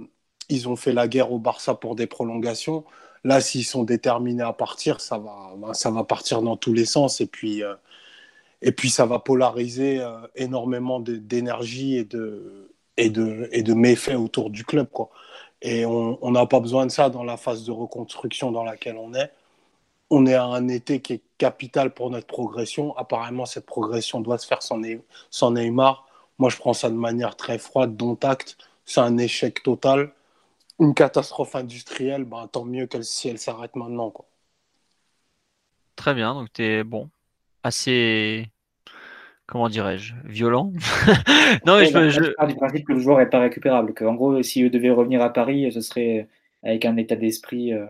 [0.49, 2.85] ils ont fait la guerre au Barça pour des prolongations.
[3.23, 6.85] Là, s'ils sont déterminés à partir, ça va, ben, ça va partir dans tous les
[6.85, 7.19] sens.
[7.19, 7.73] Et puis, euh,
[8.61, 14.17] et puis ça va polariser euh, énormément d'énergie et de, et, de, et de méfaits
[14.17, 14.87] autour du club.
[15.61, 19.13] Et on n'a pas besoin de ça dans la phase de reconstruction dans laquelle on
[19.13, 19.31] est.
[20.09, 22.95] on est à un été qui est capital pour notre progression.
[22.97, 24.81] Apparemment, cette progression doit se faire sans,
[25.29, 26.07] sans Neymar.
[26.39, 28.57] Moi, je prends ça de manière très froide, dont acte.
[28.85, 30.13] C'est un échec total.
[30.79, 34.13] Une catastrophe industrielle, bah, tant mieux qu'elle si elle s'arrête maintenant.
[35.95, 37.09] Très bien, donc tu es bon,
[37.63, 38.51] assez
[39.47, 40.71] comment dirais-je, violent.
[41.65, 42.45] non, mais je, je...
[42.45, 43.93] du principe que le joueur n'est pas récupérable.
[43.93, 46.27] Que, en gros, s'il devait revenir à Paris, ce serait
[46.63, 47.85] avec un état d'esprit euh,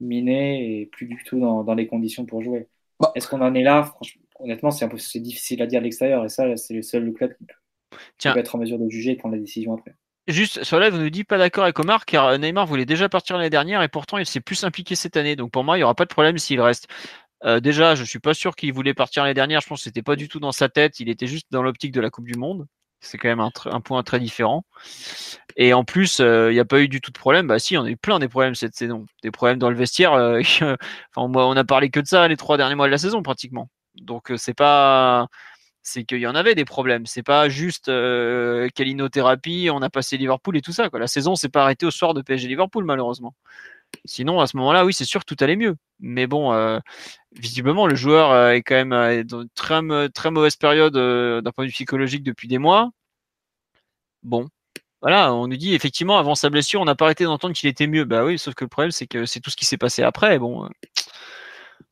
[0.00, 2.66] miné et plus du tout dans, dans les conditions pour jouer.
[2.98, 3.12] Bah.
[3.14, 3.84] Est-ce qu'on en est là?
[3.84, 6.24] Franchement, Honnêtement, c'est difficile à dire à l'extérieur.
[6.24, 7.34] Et ça, c'est le seul club
[8.18, 9.94] qui peut, être en mesure de juger et prendre la décision après.
[10.28, 13.36] Juste, sur live, on nous dit pas d'accord avec Omar car Neymar voulait déjà partir
[13.36, 15.36] l'année dernière et pourtant il s'est plus impliqué cette année.
[15.36, 16.88] Donc pour moi, il n'y aura pas de problème s'il reste.
[17.46, 19.60] Euh, déjà, je suis pas sûr qu'il voulait partir l'année dernière.
[19.60, 21.00] Je pense que c'était pas du tout dans sa tête.
[21.00, 22.66] Il était juste dans l'optique de la Coupe du Monde.
[23.00, 24.64] C'est quand même un, point très différent.
[25.56, 27.46] Et en plus, euh, il n'y a pas eu du tout de problème.
[27.46, 29.06] Bah si, on a eu plein des problèmes cette saison.
[29.22, 30.12] Des problèmes dans le vestiaire.
[30.14, 30.40] Euh,
[31.16, 33.68] on a parlé que de ça les trois derniers mois de la saison pratiquement.
[33.94, 35.28] Donc c'est pas,
[35.86, 37.06] c'est qu'il y en avait des problèmes.
[37.06, 39.68] C'est pas juste euh, calinothérapie.
[39.72, 40.88] On a passé Liverpool et tout ça.
[40.92, 43.34] La saison s'est pas arrêtée au soir de PSG Liverpool malheureusement.
[44.04, 45.76] Sinon, à ce moment-là, oui, c'est sûr que tout allait mieux.
[46.00, 46.78] Mais bon, euh,
[47.32, 49.48] visiblement, le joueur euh, est quand même euh, dans une
[50.10, 52.90] très, mauvaise période d'un point de vue psychologique depuis des mois.
[54.22, 54.48] Bon,
[55.02, 57.86] voilà, on nous dit effectivement, avant sa blessure, on n'a pas arrêté d'entendre qu'il était
[57.86, 58.04] mieux.
[58.04, 60.38] Bah oui, sauf que le problème, c'est que c'est tout ce qui s'est passé après.
[60.38, 60.68] Bon,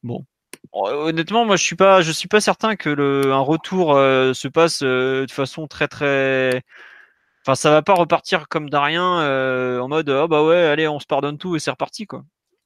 [0.02, 0.24] bon.
[0.72, 5.26] Honnêtement, moi, je suis pas, je suis pas certain que un retour se passe de
[5.30, 6.62] façon très très
[7.46, 10.88] Enfin, ça va pas repartir comme de rien euh, en mode oh bah ouais, allez,
[10.88, 12.24] on se pardonne tout et c'est reparti quoi.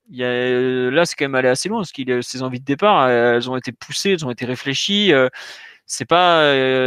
[0.08, 2.60] Il y a, euh, là, c'est quand même allé assez loin parce qu'il ses envies
[2.60, 5.12] de départ, elles ont été poussées, elles ont été réfléchies.
[5.12, 5.28] Euh,
[5.86, 6.42] c'est pas,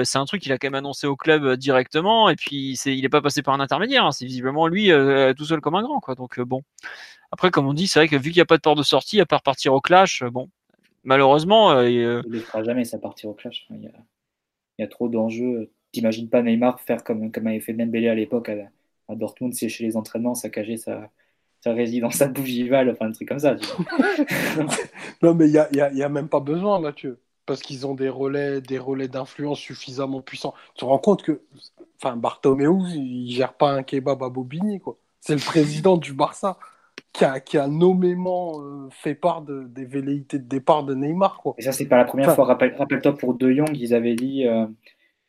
[0.05, 3.09] c'est un truc qu'il a quand même annoncé au club directement et puis il est
[3.09, 4.05] pas passé par un intermédiaire.
[4.05, 4.11] Hein.
[4.11, 4.89] c'est visiblement lui
[5.35, 6.15] tout seul comme un grand quoi.
[6.15, 6.61] Donc bon.
[7.31, 8.83] Après, comme on dit, c'est vrai que vu qu'il n'y a pas de porte de
[8.83, 10.49] sortie, à part partir au clash, bon,
[11.03, 13.65] malheureusement, il ne fera jamais ça partir au clash.
[13.69, 13.91] Il
[14.79, 18.49] y a trop d'enjeux t'imagines pas Neymar faire comme, comme avait fait Dembélé à l'époque
[18.49, 18.55] à,
[19.09, 21.09] à, Dortmund, chez les entraînements, saccager sa,
[21.59, 23.55] sa résidence à Bougival, enfin un truc comme ça.
[25.21, 27.85] non, mais il n'y a, y a, y a, même pas besoin, Mathieu, parce qu'ils
[27.85, 30.53] ont des relais des relais d'influence suffisamment puissants.
[30.75, 31.41] Tu te rends compte que
[32.01, 34.97] enfin, Bartomeu, il gère pas un kebab à Bobigny, quoi.
[35.19, 36.57] C'est le président du Barça
[37.13, 41.39] qui a, qui a nommément euh, fait part de, des velléités de départ de Neymar.
[41.41, 41.53] Quoi.
[41.57, 42.45] Et ça, c'est pas la première fois.
[42.45, 44.65] Rappelle-toi, pour De Jong, ils avaient dit euh,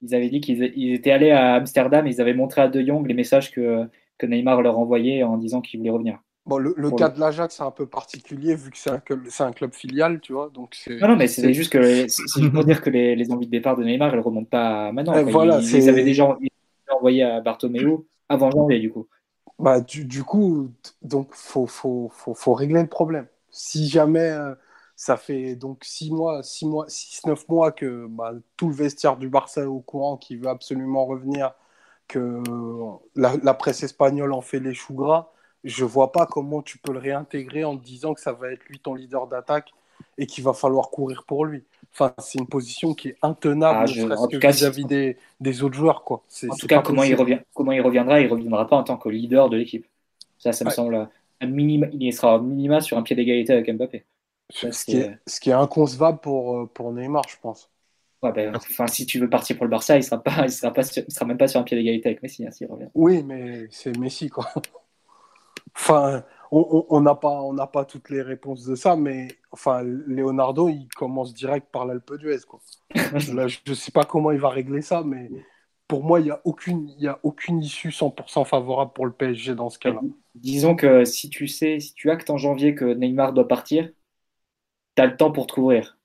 [0.03, 3.07] ils avaient dit qu'ils étaient allés à Amsterdam et ils avaient montré à De Jong
[3.07, 3.89] les messages que,
[4.19, 6.19] que Neymar leur envoyait en disant qu'il voulait revenir.
[6.45, 9.01] Bon, le, cas de l'Ajax, c'est un peu particulier vu que c'est un,
[9.47, 10.51] un, club filial, tu vois.
[10.53, 13.53] Donc non, non, mais c'est juste que c'est pour dire que les, les, envies de
[13.53, 15.15] départ de Neymar, elles ne remontent pas maintenant.
[15.17, 16.37] Eh, voilà, ils, avaient déjà
[16.91, 19.07] envoyés à Bartomeu avant janvier, du coup.
[19.61, 20.73] Bah, du, du coup,
[21.03, 23.27] donc faut, faut, faut, faut, régler le problème.
[23.51, 24.55] Si jamais euh,
[25.03, 29.17] ça fait donc 6 mois, 6 mois, 6, 9 mois que bah, tout le vestiaire
[29.17, 31.55] du Barça est au courant qu'il veut absolument revenir,
[32.07, 32.41] que
[33.17, 35.33] la, presse espagnole en fait les choux gras.
[35.65, 38.63] Je vois pas comment tu peux le réintégrer en te disant que ça va être
[38.69, 39.73] lui ton leader d'attaque
[40.19, 41.65] et qu'il va falloir courir pour lui.
[41.93, 46.05] Enfin, c'est une position qui est intenable, ah, vis-à-vis des, des, autres joueurs.
[46.05, 46.23] Quoi.
[46.49, 49.09] En tout cas, comment il, revient, comment il reviendra Il reviendra pas en tant que
[49.09, 49.85] leader de l'équipe.
[50.39, 51.09] Ça, ça me semble
[51.41, 54.05] un minima, il sera minima sur un pied d'égalité avec Mbappé.
[54.53, 57.71] Ce qui, est, ce qui est inconcevable pour, euh, pour Neymar, je pense.
[58.23, 60.53] Ouais, ben, enfin, si tu veux partir pour le Barça, il ne sera, pas, il
[60.53, 62.89] sera, pas sera même pas sur un pied d'égalité avec Messi, hein, s'il revient.
[62.95, 64.47] Oui, mais c'est Messi, quoi.
[65.75, 66.23] enfin,
[66.53, 71.35] on n'a pas, on pas toutes les réponses de ça, mais enfin, Leonardo, il commence
[71.35, 72.61] direct par l'Alpe d'Huez, quoi.
[73.35, 75.31] Là, je ne sais pas comment il va régler ça, mais
[75.89, 79.71] pour moi, il n'y a, aucune, a aucune issue 100% favorable pour le PSG dans
[79.71, 80.01] ce cas-là.
[80.35, 83.91] Disons que si tu sais, si tu actes en janvier que Neymar doit partir,
[84.97, 85.99] tu as le temps pour te couvrir.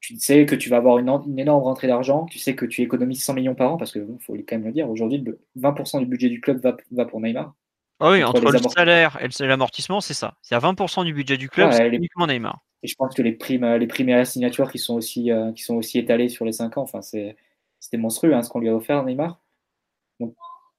[0.00, 3.24] Tu sais que tu vas avoir une, énorme rentrée d'argent, tu sais que tu économises
[3.24, 5.24] 100 millions par an, parce qu'il faut quand même le dire, aujourd'hui,
[5.58, 6.60] 20% du budget du club
[6.90, 7.54] va, pour Neymar.
[8.00, 10.34] Ah oui, entre, le salaire et l'amortissement, c'est ça.
[10.50, 12.60] Y a 20% du budget du club, c'est uniquement Neymar.
[12.82, 15.52] Et je pense que les primes, les primes et la signature qui sont aussi, euh,
[15.52, 18.68] qui sont aussi étalées sur les 5 ans, enfin, c'était monstrueux hein, ce qu'on lui
[18.68, 19.40] a offert, Neymar.
[20.20, 20.34] Donc,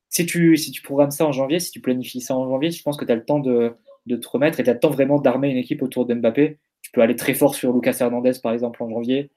[0.10, 2.84] si tu, si tu programmes ça en janvier, si tu planifies ça en janvier, je
[2.84, 3.76] pense que tu as le temps de,
[4.06, 6.92] de te remettre et tu as le temps vraiment d'armer une équipe autour d'Mbappé tu
[6.92, 9.32] peux aller très fort sur Lucas Hernandez, par exemple, en janvier,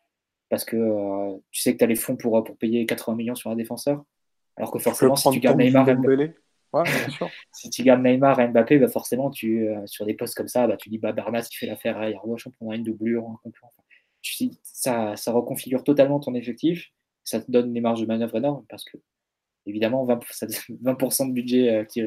[0.50, 3.34] parce que euh, tu sais que tu as les fonds pour, pour payer 80 millions
[3.34, 4.04] sur un défenseur.
[4.58, 5.86] Alors que forcément, si tu gardes Neymar
[7.54, 10.66] si tu gardes Neymar et Mbappé, bah forcément, tu, euh, sur des postes comme ça,
[10.66, 13.26] bah, tu dis bah, Bernat qui fait l'affaire arrière gauche, on prendra une doublure.
[14.20, 16.90] tu, ça, ça reconfigure totalement ton effectif.
[17.24, 18.98] Ça te donne des marges de manœuvre énormes parce que,
[19.64, 20.98] évidemment, 20%, 20
[21.28, 22.02] de budget euh, qui,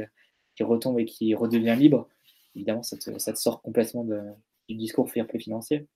[0.55, 2.07] qui retombe et qui redevient libre,
[2.53, 4.21] évidemment, ça te, ça te sort complètement de,
[4.77, 5.87] discours fair play financier.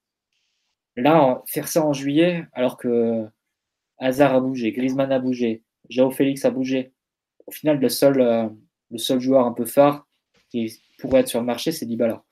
[0.96, 3.26] Là, faire ça en juillet, alors que
[3.98, 6.94] Hazard a bougé, Griezmann a bougé, Jao Félix a bougé.
[7.48, 8.48] Au final, le seul, euh,
[8.92, 10.08] le seul joueur un peu phare
[10.50, 12.24] qui pourrait être sur le marché, c'est Dybala.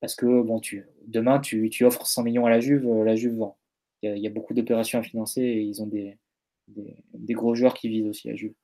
[0.00, 3.16] Parce que bon, tu, demain, tu, tu, offres 100 millions à la Juve, euh, la
[3.16, 3.56] Juve vend.
[4.02, 6.16] Il y, a, beaucoup d'opérations à financer et ils ont des,
[6.68, 8.54] des, gros joueurs qui visent aussi la Juve.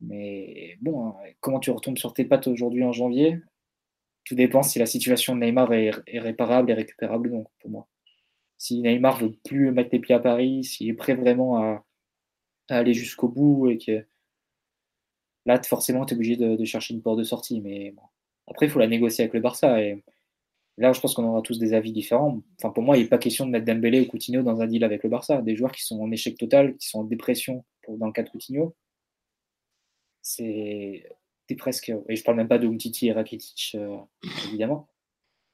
[0.00, 3.40] Mais bon, hein, comment tu retombes sur tes pattes aujourd'hui en janvier
[4.30, 5.90] Tout dépend si la situation de Neymar est,
[6.20, 7.88] réparable et récupérable non, pour moi.
[8.58, 11.84] Si Neymar veut plus mettre les pieds à Paris, s'il est prêt vraiment à,
[12.68, 14.06] aller jusqu'au bout et que
[15.46, 17.60] là, forcément, tu es obligé de, chercher une porte de sortie.
[17.60, 17.92] Mais
[18.46, 19.82] après, il faut la négocier avec le Barça.
[19.82, 20.00] Et
[20.78, 22.40] là, je pense qu'on aura tous des avis différents.
[22.60, 24.84] Enfin, pour moi, il n'est pas question de mettre Dembélé ou Coutinho dans un deal
[24.84, 25.42] avec le Barça.
[25.42, 28.30] Des joueurs qui sont en échec total, qui sont en dépression dans le cas de
[28.30, 28.76] Coutinho.
[30.22, 31.04] C'est
[31.56, 31.92] presque.
[32.08, 33.96] Et je parle même pas de Umtiti et Rakitic, euh,
[34.48, 34.88] évidemment.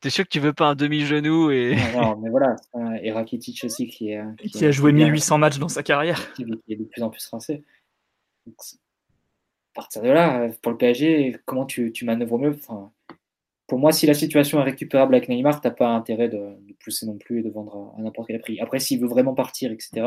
[0.01, 1.77] T'es sûr que tu veux pas un demi-genou et.
[1.95, 2.57] Non, mais voilà.
[3.03, 6.33] Et Rakitic aussi qui, est, qui, a joué 1800 matchs dans sa carrière.
[6.35, 7.65] Qui, est de plus en plus rincé.
[8.47, 8.51] à
[9.75, 12.51] partir de là, pour le PSG, comment tu, tu manœuvres mieux?
[12.51, 12.93] Enfin,
[13.67, 17.17] Pour moi, si la situation est récupérable avec Neymar, t'as pas intérêt de, pousser non
[17.17, 18.61] plus et de vendre à, n'importe quel prix.
[18.61, 20.07] Après, s'il veut vraiment partir, etc.,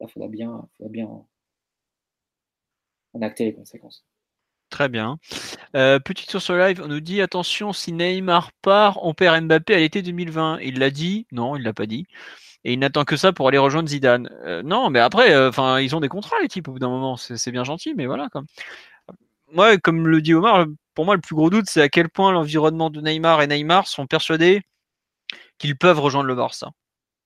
[0.00, 1.06] il faudra bien, faudra bien
[3.12, 4.06] en acter les conséquences.
[4.70, 5.18] Très bien.
[5.76, 9.78] Euh, petite source live, on nous dit attention, si Neymar part, on perd Mbappé à
[9.78, 10.60] l'été 2020.
[10.62, 11.26] Il l'a dit?
[11.32, 12.06] Non, il l'a pas dit.
[12.64, 14.30] Et il n'attend que ça pour aller rejoindre Zidane.
[14.44, 16.88] Euh, non, mais après, euh, enfin, ils ont des contrats, les types, au bout d'un
[16.88, 17.16] moment.
[17.16, 18.28] C'est bien gentil, mais voilà.
[19.52, 22.32] Moi, comme le dit Omar, pour moi, le plus gros doute, c'est à quel point
[22.32, 24.62] l'environnement de Neymar et Neymar sont persuadés
[25.58, 26.70] qu'ils peuvent rejoindre le Barça.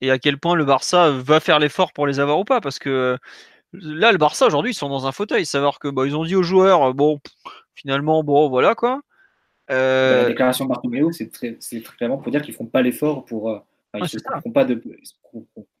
[0.01, 2.61] Et à quel point le Barça va faire l'effort pour les avoir ou pas.
[2.61, 3.17] Parce que
[3.81, 5.45] Là, le Barça aujourd'hui, ils sont dans un fauteuil.
[5.45, 7.19] Savoir que bah, ils ont dit aux joueurs, euh, bon,
[7.73, 9.01] finalement, bon, voilà quoi.
[9.71, 11.57] Euh, la déclaration de Bartomeu, c'est très,
[11.97, 13.49] clairement pour dire qu'ils ne feront pas l'effort pour.
[13.49, 13.59] Euh,
[13.95, 14.81] ils, ne se couperont pas de,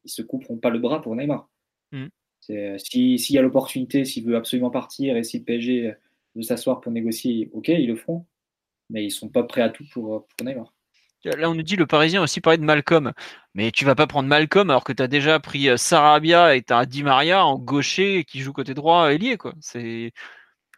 [0.03, 1.49] ils se couperont pas le bras pour Neymar.
[1.91, 2.05] Mm.
[2.39, 5.93] S'il y a l'opportunité, s'il veut absolument partir et si le PSG
[6.35, 8.25] veut s'asseoir pour négocier, ok, ils le feront.
[8.89, 10.74] Mais ils ne sont pas prêts à tout pour, pour Neymar.
[11.25, 13.13] Là, on nous dit le Parisien aussi parlé de Malcolm.
[13.55, 16.61] Mais tu vas pas prendre Malcolm alors que tu as déjà pris euh, Sarabia et
[16.61, 19.37] tu as Di Maria en gaucher qui joue côté droit ailier.
[19.37, 19.53] Quoi.
[19.59, 20.11] C'est...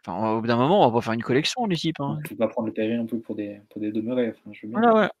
[0.06, 2.00] Enfin, au bout d'un moment, on va pas faire une collection, l'équipe.
[2.00, 2.18] Hein.
[2.24, 4.32] Tu vas pas prendre le PSG non plus pour des, pour des demeurés.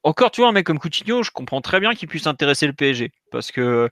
[0.02, 2.72] Encore, tu vois, un mec comme Coutinho, je comprends très bien qu'il puisse intéresser le
[2.72, 3.10] PSG.
[3.30, 3.90] Parce que.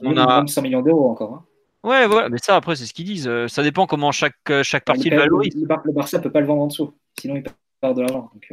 [0.00, 1.34] on a 100 millions d'euros encore.
[1.34, 1.44] Hein.
[1.84, 3.28] Ouais, voilà, mais ça, après, c'est ce qu'ils disent.
[3.28, 5.54] Euh, ça dépend comment chaque, euh, chaque partie le valorise.
[5.56, 6.94] Le, Barça peut pas le vendre en dessous.
[7.18, 7.44] Sinon, il
[7.80, 8.30] perd de l'argent.
[8.32, 8.52] Donc,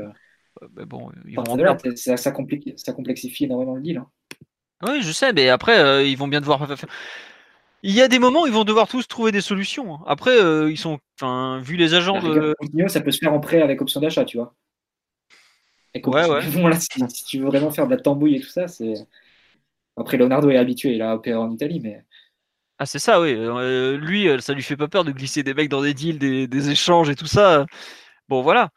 [0.86, 1.12] bon,
[1.96, 3.98] ça, ça, complexifie énormément le deal.
[3.98, 4.08] Hein.
[4.84, 6.68] Oui, je sais, mais après, euh, ils vont bien devoir.
[7.84, 9.96] Il y a des moments où ils vont devoir tous trouver des solutions.
[9.96, 10.04] Hein.
[10.08, 11.00] Après, euh, ils sont.
[11.20, 12.56] Enfin, vu les agents de.
[12.88, 14.54] Ça peut se faire en prêt avec option d'achat, tu vois.
[15.96, 16.80] ouais, ouais.
[17.10, 18.94] si, tu veux vraiment faire de la tambouille et tout ça, c'est.
[19.98, 22.04] Après, Leonardo est habitué, il a opéré en Italie, mais.
[22.78, 23.34] Ah, c'est ça, oui.
[23.34, 26.48] Euh, lui, ça lui fait pas peur de glisser des mecs dans des deals, des,
[26.48, 27.66] des échanges et tout ça.
[28.28, 28.72] Bon, voilà.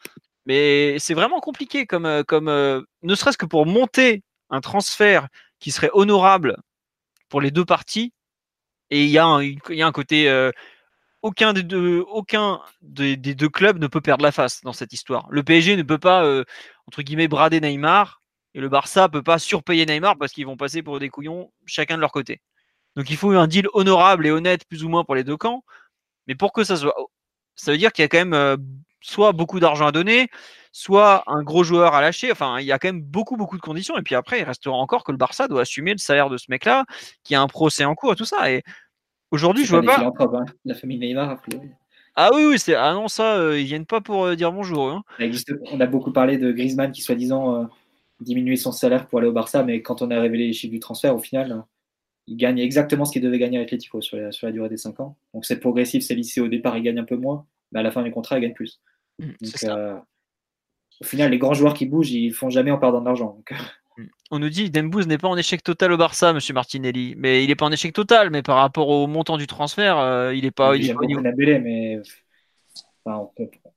[0.49, 5.29] Mais c'est vraiment compliqué comme, euh, comme euh, ne serait-ce que pour monter un transfert
[5.61, 6.57] qui serait honorable
[7.29, 8.15] pour les deux parties.
[8.91, 10.31] Et il y, a un, y a un côté.
[10.31, 10.51] Euh,
[11.21, 15.27] aucun, des deux, aucun des, deux clubs ne peut perdre la face dans cette histoire.
[15.31, 16.25] Le PSG ne peut pas,
[16.87, 18.23] entre guillemets, brader Neymar.
[18.55, 21.97] Et le Barça peut pas surpayer Neymar parce qu'ils vont passer pour des couillons chacun
[21.97, 22.41] de leur côté.
[22.97, 25.65] Donc il faut un deal honorable et honnête, plus ou moins, pour les deux camps.
[26.27, 26.95] Mais pour que ça soit.
[27.57, 30.29] Ça veut dire qu'il y a quand même soit beaucoup d'argent à donner,
[30.73, 32.31] soit un gros joueur à lâcher.
[32.33, 33.97] Enfin, il y a quand même beaucoup, beaucoup de conditions.
[33.97, 36.47] Et puis après, il restera encore que le Barça doit assumer le salaire de ce
[36.49, 36.85] mec-là,
[37.25, 38.51] qui a un procès en cours et tout ça.
[38.51, 38.63] Et
[39.31, 40.01] aujourd'hui, je vois pas.
[40.01, 40.45] Hein.
[40.65, 41.41] La famille Neymar, a
[42.15, 44.91] Ah oui, oui, c'est ah non ça, euh, ils viennent pas pour euh, dire bonjour.
[44.91, 45.03] Hein.
[45.73, 47.65] On a beaucoup parlé de Griezmann qui soi-disant euh,
[48.21, 50.81] diminuait son salaire pour aller au Barça, mais quand on a révélé les chiffres du
[50.81, 51.65] transfert, au final,
[52.29, 55.01] il gagne exactement ce qu'il devait gagner avec sur la, sur la durée des 5
[55.01, 55.17] ans.
[55.33, 57.91] Donc c'est progressif, c'est lissé au départ, il gagne un peu moins, mais à la
[57.91, 58.81] fin du contrat, il gagne plus.
[59.19, 59.31] Mmh,
[59.65, 59.99] euh,
[61.01, 63.41] au final, les grands joueurs qui bougent, ils font jamais en perdant de l'argent.
[63.97, 64.05] Mmh.
[64.31, 67.15] On nous dit Dembouz n'est pas en échec total au Barça, Monsieur Martinelli.
[67.17, 70.35] Mais il n'est pas en échec total, mais par rapport au montant du transfert, euh,
[70.35, 70.77] il n'est pas.
[70.77, 72.01] Il est mais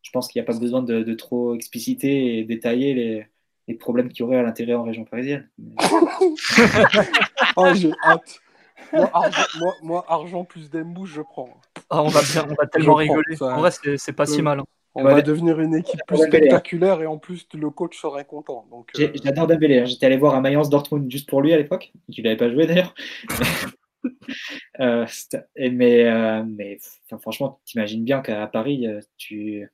[0.02, 3.28] je pense qu'il n'y a pas besoin de, trop expliciter et détailler les,
[3.68, 5.50] les problèmes qu'il y aurait à l'intérieur en région parisienne.
[7.56, 8.42] oh, j'ai hâte.
[9.82, 11.50] Moi argent, plus Dembouz, je prends.
[11.90, 13.42] Ah, on, va on va tellement rigoler.
[13.42, 14.60] en vrai, c'est pas si mal.
[14.60, 14.66] Hein.
[14.94, 18.66] On va devenir une équipe plus spectaculaire et en plus le coach serait content.
[19.00, 19.80] Euh, j'adore Dembélé.
[19.80, 19.86] Hein.
[19.86, 21.94] J'étais allé voir un Mayence Dortmund juste pour lui à l'époque.
[22.10, 22.94] Il n'avait pas joué d'ailleurs.
[24.80, 25.06] euh,
[25.58, 26.78] mais euh, mais
[27.22, 29.70] franchement, t'imagines bien qu'à Paris, euh, tu.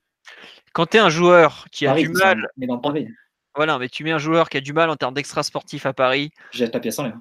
[0.72, 2.48] Quand tu es un joueur qui a du mal.
[2.56, 3.08] Mais dans Paris.
[3.56, 5.92] Voilà, mais tu mets un joueur qui a du mal en termes d'extra sportif à
[5.92, 6.30] Paris.
[6.52, 7.18] Jette la pièce en l'air.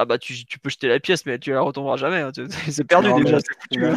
[0.00, 2.20] Ah bah tu, tu, peux jeter la pièce, mais tu la retomberas jamais.
[2.20, 2.30] Hein.
[2.70, 3.36] C'est perdu Non, déjà.
[3.36, 3.96] mais- c'est foutu, hein.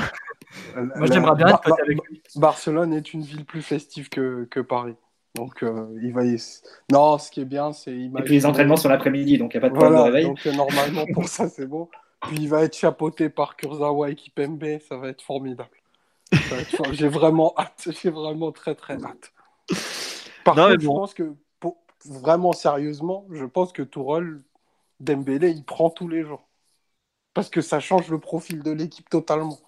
[0.95, 2.21] Moi, j'aimerais bien être Bar- pote avec lui.
[2.37, 4.95] Barcelone est une ville plus festive que, que Paris.
[5.35, 6.41] Donc, euh, il va y...
[6.91, 7.95] Non, ce qui est bien, c'est...
[7.95, 10.15] Et puis les entraînements sont l'après-midi, donc il n'y a pas de problème Voilà, de
[10.15, 10.25] réveil.
[10.25, 11.87] donc euh, normalement, pour ça, c'est bon.
[12.27, 15.69] Puis il va être chapeauté par Kurzawa et Kipembe, ça va être formidable.
[16.33, 19.31] Être J'ai vraiment hâte, j'ai vraiment très très hâte.
[20.43, 24.39] Par Non, contre, je pense que, pour- vraiment sérieusement, je pense que Tourelle,
[25.01, 26.47] Dembélé, il prend tous les jours.
[27.33, 29.59] Parce que ça change le profil de l'équipe totalement.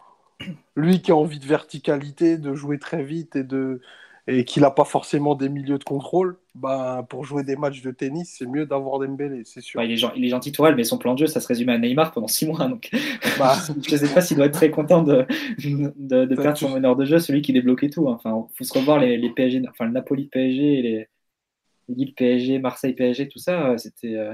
[0.75, 3.81] Lui qui a envie de verticalité, de jouer très vite et de
[4.27, 7.91] et qu'il n'a pas forcément des milieux de contrôle, bah, pour jouer des matchs de
[7.91, 9.81] tennis, c'est mieux d'avoir Dembélé, c'est sûr.
[9.81, 11.67] Bah, il, est, il est gentil Tourelle, mais son plan de jeu, ça se résume
[11.67, 12.65] à Neymar pendant 6 mois.
[12.69, 12.89] Donc
[13.37, 13.53] Bah,
[13.85, 15.25] je ne sais pas s'il doit être très content de,
[15.97, 18.07] de, perdre son meneur de jeu, celui qui débloquait tout.
[18.07, 18.13] hein.
[18.15, 21.07] Enfin, il faut se revoir les, les PSG, enfin le Napoli PSG et les
[21.89, 23.77] Lille PSG, Marseille PSG, tout ça.
[23.77, 24.33] C'était euh,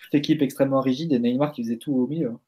[0.00, 2.38] toute équipe extrêmement rigide et Neymar qui faisait tout au milieu.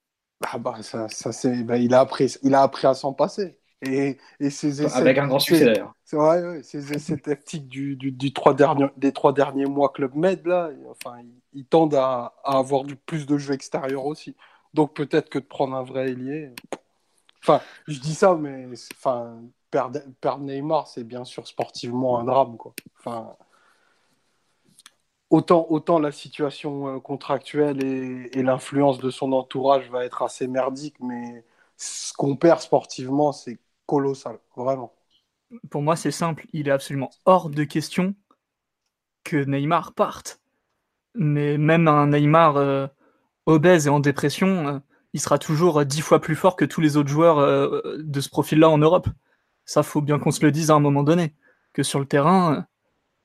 [0.44, 3.58] Ah bah ça, ça c'est, bah, il a appris, il a appris à s'en passer.
[3.80, 5.92] Et, et ses essais, Avec un grand succès c'est- d'ailleurs.
[6.04, 9.90] C'est vrai, ouais, ces essais tactiques du, du, du trois derniers, des trois derniers mois
[9.92, 14.04] Club Med, là, enfin, ils, ils tendent à, à avoir du plus de jeu extérieur
[14.06, 14.36] aussi.
[14.74, 16.50] Donc peut-être que de prendre un vrai ailier.
[17.42, 22.56] Enfin, je dis ça, mais enfin, perdre, perdre Neymar, c'est bien sûr sportivement un drame,
[22.56, 22.74] quoi.
[22.98, 23.36] Enfin,
[25.32, 31.44] autant, la situation euh, contractuelle et, l'influence de son entourage va être assez merdique, mais
[31.76, 34.92] ce qu'on perd sportivement, c'est colossal, vraiment.
[35.70, 36.46] Pour moi, c'est simple.
[36.52, 38.14] Il est absolument hors de question
[39.24, 40.40] que Neymar parte.
[41.14, 42.86] Mais même un Neymar euh,
[43.46, 44.78] obèse et en dépression, euh,
[45.12, 48.70] il sera toujours dix fois plus fort que tous les autres joueurs de ce profil-là
[48.70, 49.08] en Europe.
[49.66, 51.34] Ça, faut bien qu'on se le dise à un moment donné.
[51.74, 52.66] Que sur le terrain,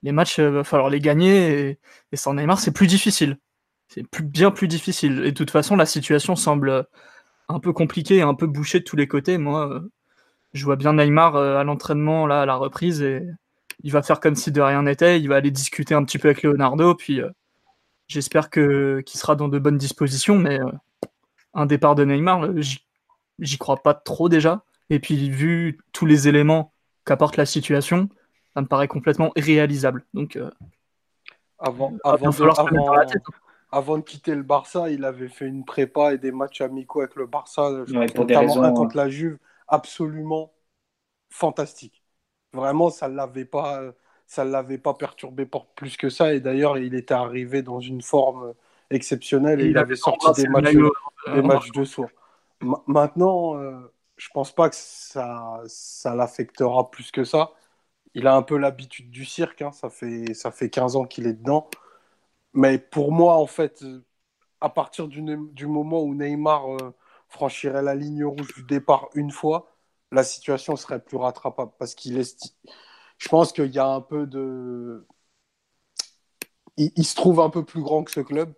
[0.04, 1.80] les matchs, il va falloir les gagner.
[2.12, 3.38] Et, sans Neymar, c'est plus difficile.
[3.88, 5.22] C'est bien plus difficile.
[5.26, 6.84] Et de toute façon, la situation semble euh,
[7.50, 9.38] un peu compliquée un peu bouchée de tous les côtés.
[9.38, 9.92] Moi, euh,
[10.54, 13.24] je vois bien Neymar euh, à l'entraînement, là, à la reprise, et
[13.84, 15.20] il va faire comme si de rien n'était.
[15.20, 17.30] Il va aller discuter un petit peu avec Leonardo, puis euh,
[18.08, 20.38] j'espère que qu'il sera dans de bonnes dispositions.
[20.38, 20.72] Mais euh,
[21.54, 22.62] un départ de Neymar, euh,
[23.40, 24.64] j'y crois pas trop déjà.
[24.90, 26.74] Et puis, vu tous les éléments
[27.06, 28.10] qu'apporte la situation,
[28.58, 30.04] ça me paraît complètement irréalisable.
[30.16, 30.50] Donc, euh,
[31.60, 33.24] Avant, va avant, de, avant,
[33.72, 37.26] avant quitter le Barça, il avait fait une prépa et des matchs amicaux avec le
[37.26, 40.54] Barça, je Ouais, pour des notamment raisons, un euh, contre la Juve, absolument
[41.32, 42.04] fantastique.
[42.54, 43.82] Vraiment, ça ne l'avait pas,
[44.28, 46.34] ça l'avait pas perturbé pour plus que ça.
[46.34, 48.54] Et d'ailleurs, il était arrivé dans une forme
[48.92, 50.78] exceptionnelle et il, avait sorti des matchs,
[51.28, 52.14] des euh, matchs de sourd.
[52.62, 57.52] Ma- Maintenant, euh, je pense pas que ça, ça l'affectera plus que ça.
[58.18, 59.72] Il a un peu l'habitude du cirque, hein.
[59.74, 61.70] ça, fait, ça fait 15 ans qu'il est dedans.
[62.54, 64.06] Mais pour moi, en fait, euh,
[64.62, 65.24] à partir du,
[65.54, 66.96] du moment où Neymar euh,
[67.30, 69.72] franchirait la ligne rouge du départ une fois,
[70.12, 71.72] la situation serait plus rattrapable.
[71.80, 72.56] Parce qu'il est.
[73.20, 75.08] Je pense qu'il y a un peu de.
[76.78, 78.54] Il, il se trouve un peu plus grand que ce club.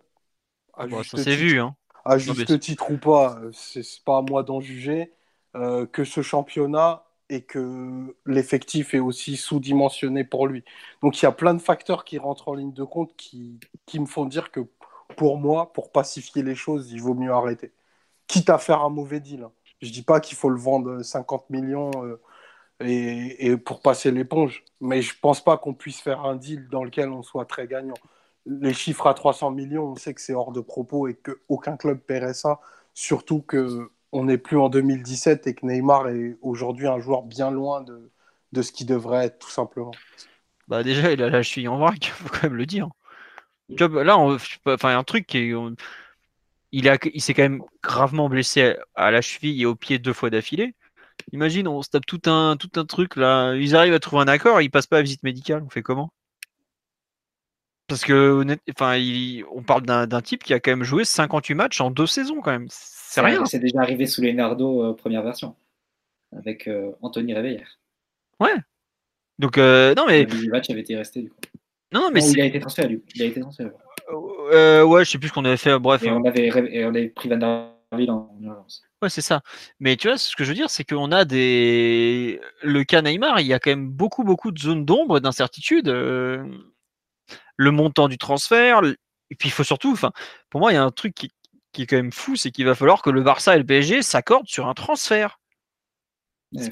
[0.74, 1.36] à Bon, juste ça titre.
[1.36, 1.58] vu.
[1.60, 1.74] Hein.
[2.04, 5.12] À Non, juste mais- titre ou pas, euh, c'est c'est pas à moi d'en juger.
[5.56, 10.64] euh, que ce championnat et que l'effectif est aussi sous-dimensionné pour lui.
[11.02, 14.00] Donc il y a plein de facteurs qui rentrent en ligne de compte qui, qui
[14.00, 14.60] me font dire que
[15.16, 17.72] pour moi, pour pacifier les choses, il vaut mieux arrêter.
[18.28, 19.42] Quitte à faire un mauvais deal.
[19.44, 19.52] hein.
[19.82, 22.20] Je dis pas qu'il faut le vendre 50 millions euh,
[22.80, 26.84] et, et pour passer l'éponge, mais je pense pas qu'on puisse faire un deal dans
[26.84, 28.00] lequel on soit très gagnant.
[28.46, 32.00] Les chiffres à 300 millions, on sait que c'est hors de propos et qu'aucun club
[32.00, 32.60] paierait ça,
[32.94, 37.50] surtout que on n'est plus en 2017 et que Neymar est aujourd'hui un joueur bien
[37.50, 39.92] loin de, ce qu'il devrait être, tout simplement.
[40.68, 42.88] Bah déjà, il a la cheville en vrac, faut quand même le dire.
[43.68, 45.52] Là, on- enfin, un truc qui
[46.72, 49.98] il a, il s'est quand même gravement blessé à, à la cheville et au pied
[49.98, 50.74] deux fois d'affilée.
[51.32, 53.54] Imagine, on se tape tout un, tout un truc là.
[53.56, 55.62] Ils arrivent à trouver un accord, ils passent pas à visite médicale.
[55.64, 56.12] On fait comment?
[57.90, 61.80] Parce que, enfin, il- on parle d'un type qui a quand même joué 58 matchs
[61.82, 62.66] en deux saisons quand même.
[62.70, 63.44] C'est rien.
[63.44, 65.54] C'est déjà arrivé sous Leonardo, euh, première version,
[66.34, 67.78] avec euh, Anthony Réveillère.
[69.38, 71.36] Donc euh, non mais Le match avait été resté du coup.
[71.92, 73.06] non non, mais Non, il a été transféré du coup.
[73.14, 73.70] Il a été transféré.
[74.12, 75.78] ouais, je sais plus ce qu'on avait fait.
[75.78, 76.20] Bref, Et hein.
[76.22, 78.82] on avait, et on avait pris Van der Ville en urgence.
[79.02, 79.40] Ouais, c'est ça.
[79.80, 82.38] Mais tu vois, ce que je veux dire, c'est qu'on a des.
[82.62, 85.88] Le cas Neymar, il y a quand même beaucoup, beaucoup de zones d'ombre et d'incertitude.
[85.88, 86.44] euh,
[87.62, 88.80] Le montant du transfert.
[89.30, 89.92] Et puis, il faut surtout.
[89.92, 90.12] Enfin,
[90.48, 91.30] pour moi, il y a un truc qui,
[91.72, 94.00] qui est quand même fou, c'est qu'il va falloir que le Barça et le PSG
[94.02, 95.38] s'accordent sur un transfert.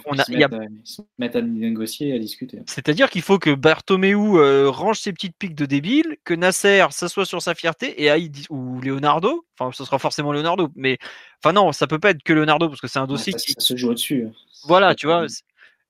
[0.06, 2.58] on a- se il y a- mettent, ils se mettent à négocier, à discuter.
[2.66, 7.24] C'est-à-dire qu'il faut que Bartomeu euh, range ses petites piques de débile, que Nasser s'assoie
[7.26, 10.98] sur sa fierté et aille, ou Leonardo, enfin ce sera forcément Leonardo, mais
[11.44, 13.44] enfin non, ça peut pas être que Leonardo parce que c'est un dossier Ouais, ça,
[13.44, 14.24] qui, ça se joue au-dessus.
[14.26, 14.32] hein.
[14.64, 15.44] voilà, tu vois, c'est-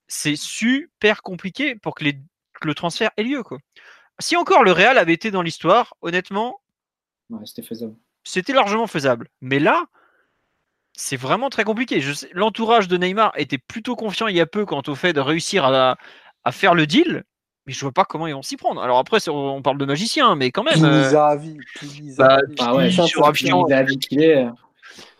[0.07, 2.13] c'est super compliqué pour que, les,
[2.61, 3.57] que le transfert ait lieu quoi.
[4.19, 6.59] Si encore le Real avait été dans l'histoire, honnêtement,
[7.29, 7.95] Ouais, c'était faisable.
[8.23, 9.29] c'était largement faisable.
[9.41, 9.85] Mais là,
[10.93, 12.01] c'est vraiment très compliqué.
[12.01, 15.13] Je sais- L'entourage de Neymar était plutôt confiant il y a peu quant au fait
[15.13, 15.97] de réussir à,
[16.43, 17.23] à faire le deal,
[17.65, 18.81] mais je vois pas comment ils vont s'y prendre.
[18.81, 22.39] Alors après, on parle de magicien, mais quand même, euh, Zahavi, Pini bah.
[22.59, 24.43] Ah ouais, ça, sur vie qu'il est.
[24.45, 24.49] euh,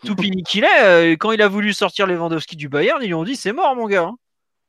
[0.04, 3.14] tout pini qu'il est, euh, quand il a voulu sortir Lewandowski du Bayern, ils lui
[3.14, 4.10] ont dit c'est mort mon gars.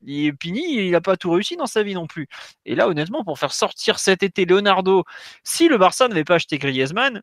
[0.07, 2.27] Et Pini, il n'a pas tout réussi dans sa vie non plus.
[2.65, 5.03] Et là, honnêtement, pour faire sortir cet été Leonardo,
[5.43, 7.21] si le Barça n'avait pas acheté Griezmann,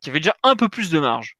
[0.00, 1.36] qui avait déjà un peu plus de marge.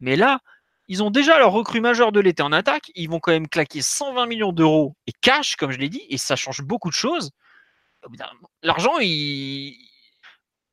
[0.00, 0.40] Mais là,
[0.88, 2.90] ils ont déjà leur recrue majeure de l'été en attaque.
[2.94, 6.18] Ils vont quand même claquer 120 millions d'euros et cash, comme je l'ai dit, et
[6.18, 7.30] ça change beaucoup de choses.
[8.62, 9.76] L'argent, il.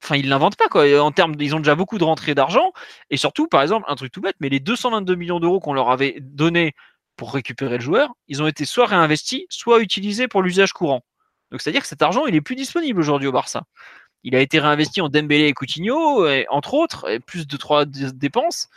[0.04, 1.00] Enfin, ils l'inventent pas quoi.
[1.00, 2.74] En termes, ils ont déjà beaucoup de rentrées d'argent
[3.12, 5.92] et surtout, par exemple, un truc tout bête, mais les 222 millions d'euros qu'on leur
[5.92, 6.74] avait donnés
[7.16, 11.04] pour récupérer le joueur, ils ont été soit réinvestis, soit utilisés pour l'usage courant.
[11.52, 13.64] Donc, c'est-à-dire que cet argent, il est plus disponible aujourd'hui au Barça.
[14.24, 17.86] Il a été réinvesti en Dembélé et Coutinho, et, entre autres, et plus de trois
[17.86, 18.70] dépenses.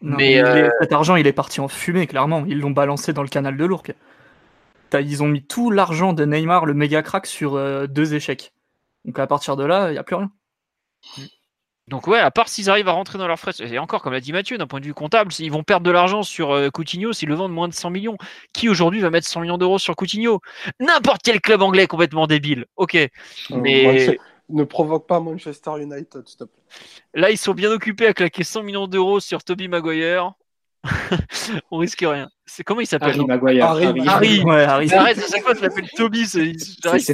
[0.00, 2.44] Non, Mais, euh, cet argent, il est parti en fumée, clairement.
[2.46, 3.94] Ils l'ont balancé dans le canal de l'Ourcq.
[4.94, 8.52] Ils ont mis tout l'argent de Neymar, le méga crack, sur euh, deux échecs.
[9.04, 10.30] Donc à partir de là, il n'y a plus rien.
[11.88, 14.20] Donc ouais, à part s'ils arrivent à rentrer dans leurs frais, et encore comme l'a
[14.20, 17.12] dit Mathieu, d'un point de vue comptable, ils vont perdre de l'argent sur euh, Coutinho
[17.12, 18.16] s'ils le vendent moins de 100 millions.
[18.52, 20.40] Qui aujourd'hui va mettre 100 millions d'euros sur Coutinho?
[20.80, 22.66] N'importe quel club anglais complètement débile.
[22.76, 23.08] Ok, Euh,
[23.50, 24.16] mais
[24.48, 26.62] Ne provoque pas Manchester United, s'il te plaît.
[27.14, 30.32] là ils sont bien occupés à claquer 100 millions d'euros sur Toby Maguire.
[31.70, 32.28] On risque rien.
[32.44, 33.64] C'est comment il s'appelle Harry Maguire.
[33.64, 34.08] Harry Harry.
[34.08, 34.42] Harry.
[34.42, 34.92] Ouais, Harry.
[34.92, 36.26] Arrête, à chaque fois je l'appelle Toby,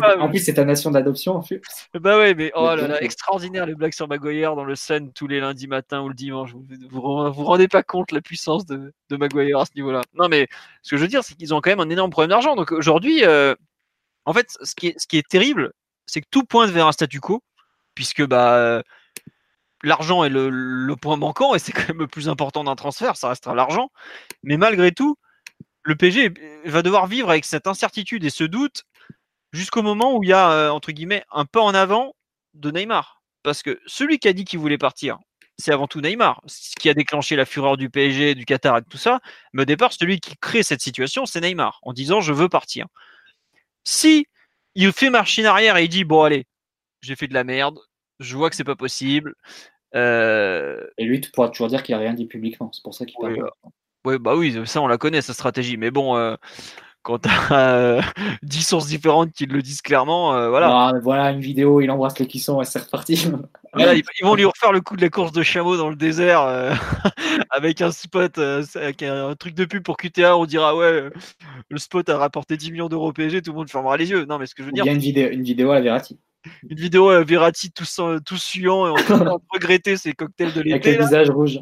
[0.00, 0.18] pas.
[0.18, 1.36] En plus, c'est ta nation d'adoption.
[1.36, 1.60] en fait.
[1.94, 5.26] Bah ouais, mais oh là là, extraordinaire les blagues sur Maguire dans le Sun tous
[5.26, 6.52] les lundis matins ou le dimanche.
[6.52, 10.00] Vous vous, vous rendez pas compte la puissance de, de Maguire à ce niveau-là.
[10.14, 10.48] Non, mais
[10.82, 12.56] ce que je veux dire, c'est qu'ils ont quand même un énorme problème d'argent.
[12.56, 13.54] Donc aujourd'hui, euh,
[14.24, 15.72] en fait, ce qui est, ce qui est terrible,
[16.06, 17.42] c'est que tout pointe vers un statu quo,
[17.94, 18.82] puisque bah,
[19.82, 23.28] l'argent est le, point manquant et c'est quand même le plus important d'un transfert, ça
[23.28, 23.90] restera l'argent.
[24.42, 25.16] Mais malgré tout,
[25.82, 26.34] le PG
[26.64, 28.84] va devoir vivre avec cette incertitude et ce doute
[29.52, 32.14] jusqu'au moment où il y a, euh, entre guillemets, un pas en avant
[32.55, 33.22] de Neymar.
[33.42, 35.18] Parce que celui qui a dit qu'il voulait partir,
[35.56, 36.42] c'est avant tout Neymar.
[36.46, 39.20] Ce qui a déclenché la fureur du PSG, du Qatar et tout ça.
[39.52, 42.86] Mais au départ, celui qui crée cette situation, c'est Neymar, en disant je veux partir.
[43.84, 44.26] Si
[44.74, 46.46] il fait machine arrière et il dit bon allez,
[47.00, 47.78] j'ai fait de la merde,
[48.20, 49.34] je vois que c'est pas possible.
[49.94, 52.70] euh, Et lui, tu pourras toujours dire qu'il a rien dit publiquement.
[52.72, 53.50] C'est pour ça qu'il Oui, parle.
[54.04, 55.76] Ouais, bah oui, ça on la connaît, sa stratégie.
[55.76, 56.36] Mais bon, euh,
[57.02, 58.02] quand t'as euh,
[58.42, 60.68] 10 sources différentes qui le disent clairement, euh, voilà.
[60.70, 63.30] Ah, voilà une vidéo, il embrasse les cuissons et c'est reparti.
[63.74, 65.96] Voilà, ils, ils vont lui refaire le coup de la course de chameau dans le
[65.96, 66.72] désert euh,
[67.50, 70.36] avec un spot, euh, avec un, un truc de pub pour QTA.
[70.38, 71.10] On dira, ouais, euh,
[71.68, 74.24] le spot a rapporté 10 millions d'euros PSG, tout le monde fermera les yeux.
[74.26, 75.74] Non, mais ce que je veux Il dire, y a une vidéo, une vidéo à
[75.74, 76.18] la Verratti.
[76.69, 80.52] une vidéo euh, Verratti tous, euh, tous suants et en train de regretter ses cocktails
[80.52, 81.60] de Avec l'été, le là, visage rouge.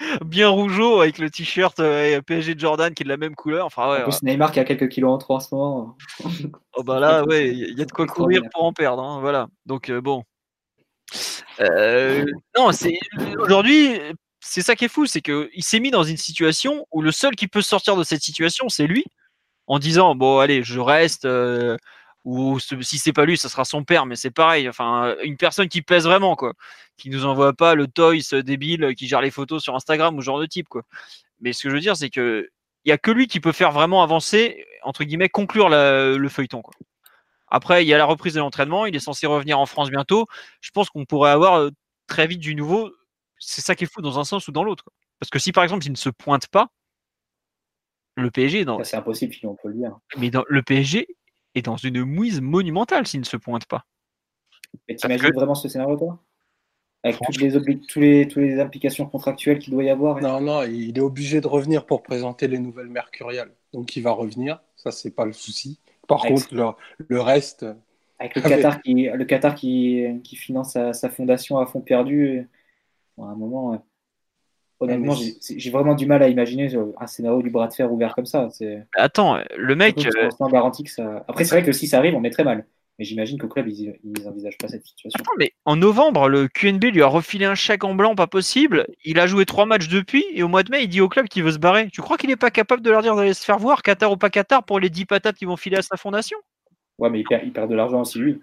[0.24, 3.66] bien rougeau, avec le t-shirt euh, PSG de Jordan qui est de la même couleur.
[3.66, 5.96] Enfin, ouais, en plus, Neymar qui a quelques kilos en trop en ce moment.
[6.74, 9.48] Oh bah là, ouais, il y a de quoi courir pour en perdre, hein, voilà.
[9.66, 10.24] Donc euh, bon.
[11.60, 12.24] Euh,
[12.56, 12.98] non, c'est
[13.38, 14.00] aujourd'hui,
[14.40, 17.12] c'est ça qui est fou, c'est que il s'est mis dans une situation où le
[17.12, 19.04] seul qui peut sortir de cette situation, c'est lui,
[19.66, 21.24] en disant bon allez, je reste.
[21.24, 21.76] euh,
[22.24, 24.68] ou ce- si c'est pas lui, ça sera son père, mais c'est pareil.
[24.68, 26.54] Enfin, une personne qui pèse vraiment, quoi,
[26.96, 30.26] qui nous envoie pas le toys débile qui gère les photos sur Instagram ou ce
[30.26, 30.82] genre de type, quoi.
[31.40, 32.50] Mais ce que je veux dire, c'est que
[32.84, 36.28] il y a que lui qui peut faire vraiment avancer, entre guillemets, conclure la- le
[36.28, 36.74] feuilleton, quoi.
[37.48, 38.86] Après, il y a la reprise de l'entraînement.
[38.86, 40.26] Il est censé revenir en France bientôt.
[40.60, 41.70] Je pense qu'on pourrait avoir euh,
[42.06, 42.90] très vite du nouveau.
[43.38, 44.84] C'est ça qui est fou dans un sens ou dans l'autre.
[45.18, 46.68] Parce que si par exemple il ne se pointe pas,
[48.16, 49.98] le PSG dans, C'est impossible, sinon on peut le dire.
[50.16, 51.08] mais dans, le PSG
[51.54, 53.86] est dans une mouise monumentale s'il ne se pointe pas.
[54.88, 56.22] Mais t'imagines que- vraiment ce scénario, toi?
[57.02, 60.20] Avec toutes les, obli- tous les, toutes les implications contractuelles qu'il doit y avoir et-
[60.22, 63.54] Non, non, il est obligé de revenir pour présenter les nouvelles mercuriales.
[63.72, 65.80] Donc il va revenir, ça c'est pas le souci.
[66.06, 66.64] Par Avec- contre, le,
[67.08, 67.64] le reste,
[68.18, 68.42] Avec le
[68.76, 72.28] Qatar, qui, le Qatar qui, qui finance sa, sa fondation à fond perdu.
[72.28, 72.46] et-
[73.16, 73.78] bon, à un moment, euh,
[74.80, 78.14] honnêtement, j'ai vraiment du mal à imaginer euh, un scénario du bras de fer ouvert
[78.14, 78.48] comme ça.
[78.50, 80.30] C'est Attends, le mec, que euh,
[80.86, 81.24] ça.
[81.28, 82.66] Après, c'est vrai que si ça arrive, on est très mal.
[82.98, 85.18] Mais j'imagine qu'au club, ils n'envisagent pas cette situation.
[85.18, 88.86] Attends, mais en novembre, le QNB lui a refilé un chèque en blanc, pas possible.
[89.06, 91.26] Il a joué trois matchs depuis, et au mois de mai, il dit au club
[91.26, 91.88] qu'il veut se barrer.
[91.90, 94.18] Tu crois qu'il n'est pas capable de leur dire d'aller se faire voir, Qatar ou
[94.18, 96.36] pas Qatar, pour les 10 patates qui vont filer à sa fondation?
[96.98, 98.42] Ouais, mais il perd, il perd de l'argent aussi, lui.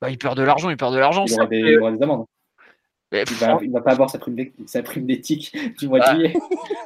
[0.00, 1.26] bah, Il perd de l'argent, il perd de l'argent.
[1.26, 2.24] Il aura des, il aura des amendes.
[3.12, 5.98] Mais, Il va, il va pas avoir sa prime d'é- sa prime d'éthique du mois
[5.98, 6.14] de Ah.
[6.14, 6.34] juillet.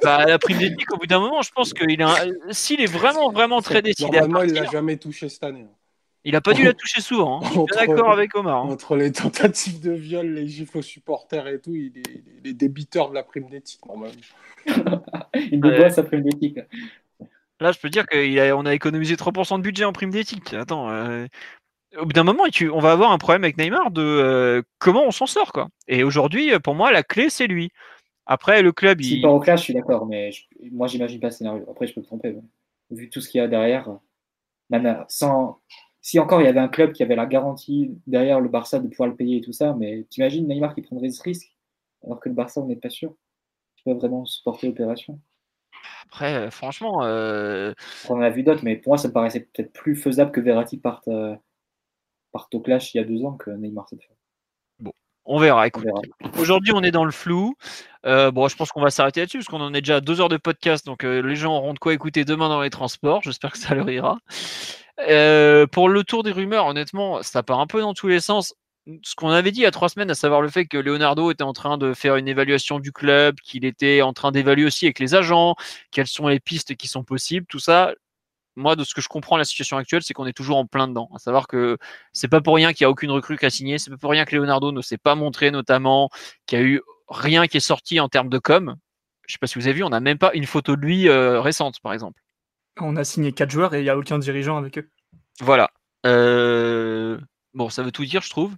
[0.03, 3.31] bah, la prime d'éthique, au bout d'un moment, je pense qu'il a s'il est vraiment,
[3.31, 5.67] vraiment très décidé à Normalement, il l'a jamais touché cette année.
[6.25, 7.41] il a pas dû la toucher souvent.
[7.43, 7.47] hein.
[7.49, 8.65] Je suis d'accord avec Omar.
[8.65, 8.71] hein.
[8.71, 12.55] Entre les tentatives de viol, les gifles aux supporters et tout, il est, il est
[12.55, 14.15] débiteur de la prime d'éthique, normalement.
[15.51, 15.91] Il me Ouais.
[15.91, 16.59] sa prime d'éthique.
[17.61, 20.55] Là, je peux dire qu'on a économisé 3% de budget en prime d'éthique.
[20.55, 21.27] Attends, euh,
[22.01, 25.05] au bout d'un moment, tu- on va avoir un problème avec Neymar de euh, comment
[25.05, 25.53] on s'en sort.
[25.53, 25.69] quoi.
[25.89, 27.71] Et aujourd'hui, euh, pour moi, la clé, c'est lui.
[28.27, 29.23] Après, le club, S'il il...
[29.23, 31.65] part au clash, je suis d'accord, mais je- moi, j'imagine pas le scénario.
[31.71, 32.33] Après, je peux me tromper.
[32.33, 32.43] mais
[32.97, 33.89] Vu tout ce qu'il y a derrière,
[35.09, 35.61] sans.
[36.01, 38.89] Si encore il y avait un club qui avait la garantie derrière le Barça de
[38.89, 41.55] pouvoir le payer et tout ça, mais t'imagines Neymar qui prendrait ce risque
[42.05, 43.15] alors que le Barça, on n'est pas sûr
[43.77, 45.19] qu'il peut vraiment supporter l'opération?
[46.05, 47.73] Après, euh, franchement, euh,
[48.09, 50.41] On en a vu d'autres, mais pour moi, ça me paraissait peut-être plus faisable que
[50.41, 51.35] Verratti parte, euh,
[52.35, 54.93] parte au clash il y a deux ans que Neymar cette fois.
[55.25, 55.63] on verra.
[55.63, 56.01] On Écoute, verra.
[56.39, 57.55] aujourd'hui, on est dans le flou.
[58.05, 60.21] Euh, bon, je pense qu'on va s'arrêter là-dessus parce qu'on en est déjà à deux
[60.21, 60.85] heures de podcast.
[60.85, 63.23] Donc, euh, les gens auront de quoi écouter demain dans les transports.
[63.23, 64.19] J'espère que ça leur ira.
[65.09, 68.55] Euh, pour le tour des rumeurs, honnêtement, ça part un peu dans tous les sens.
[69.03, 71.31] Ce qu'on avait dit il y a trois semaines, à savoir le fait que Leonardo
[71.31, 74.85] était en train de faire une évaluation du club, qu'il était en train d'évaluer aussi
[74.85, 75.55] avec les agents,
[75.91, 77.95] quelles sont les pistes qui sont possibles, tout ça.
[78.57, 80.87] Moi, de ce que je comprends, la situation actuelle, c'est qu'on est toujours en plein
[80.87, 81.11] dedans.
[81.15, 81.77] À savoir que
[82.13, 84.11] c'est pas pour rien qu'il n'y a aucune recrue qui a signé, c'est pas pour
[84.11, 86.11] rien que Leonardo ne s'est pas montré, notamment,
[86.47, 88.77] qu'il y a eu rien qui est sorti en termes de com.
[89.27, 91.09] Je sais pas si vous avez vu, on n'a même pas une photo de lui
[91.09, 92.21] euh, récente, par exemple.
[92.81, 94.89] On a signé quatre joueurs et il n'y a aucun dirigeant avec eux.
[95.41, 95.71] Voilà.
[96.07, 96.84] Euh,
[97.55, 98.53] Bon, ça veut tout dire, je trouve.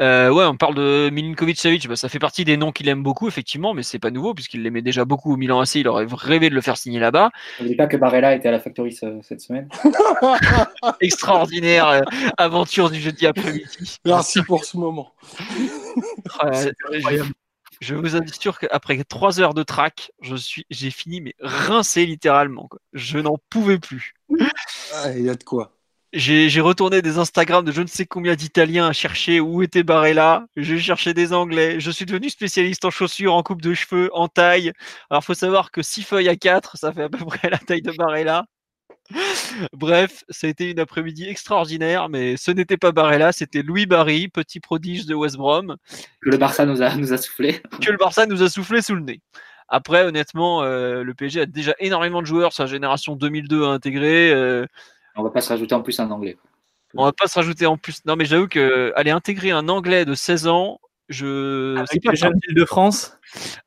[0.00, 3.02] Euh, ouais, on parle de Milinkovic Savic, bah, ça fait partie des noms qu'il aime
[3.04, 5.76] beaucoup, effectivement, mais c'est pas nouveau puisqu'il l'aimait déjà beaucoup au Milan AC.
[5.76, 7.30] Il aurait rêvé de le faire signer là-bas.
[7.60, 9.68] N'oubliez pas que Barella était à la Factory ce- cette semaine.
[11.00, 12.00] Extraordinaire euh,
[12.36, 13.98] aventure du jeudi après-midi.
[14.04, 15.12] Merci pour ce moment.
[16.52, 17.22] Je,
[17.80, 22.66] je vous assure qu'après trois heures de track, je suis, j'ai fini mais rincé littéralement.
[22.68, 22.80] quoi.
[22.92, 24.14] Je n'en pouvais plus.
[24.94, 25.76] Ah, Il y a de quoi.
[26.12, 29.82] J'ai j'ai retourné des Instagram de je ne sais combien d'Italiens à chercher où était
[29.82, 30.46] Barella.
[30.56, 31.80] J'ai cherché des Anglais.
[31.80, 34.72] Je suis devenu spécialiste en chaussures, en coupe de cheveux, en taille.
[35.10, 37.82] Alors, faut savoir que 6 feuilles à 4, ça fait à peu près la taille
[37.82, 38.44] de Barella.
[39.72, 44.28] Bref, ça a été une après-midi extraordinaire, mais ce n'était pas Barella, c'était Louis Barry,
[44.28, 45.76] petit prodige de West Brom,
[46.20, 47.60] Que le Barça nous a, nous a soufflé.
[47.80, 49.20] que le Barça nous a soufflé sous le nez.
[49.68, 54.30] Après, honnêtement, euh, le PSG a déjà énormément de joueurs, sa génération 2002 à intégrer.
[54.32, 54.66] euh,
[55.16, 56.36] On va pas se rajouter en plus un anglais.
[56.94, 58.04] On va pas se rajouter en plus.
[58.04, 60.78] Non, mais j'avoue que aller intégrer un Anglais de 16 ans,
[61.08, 63.18] je c'est Avec pas les jeunes de France?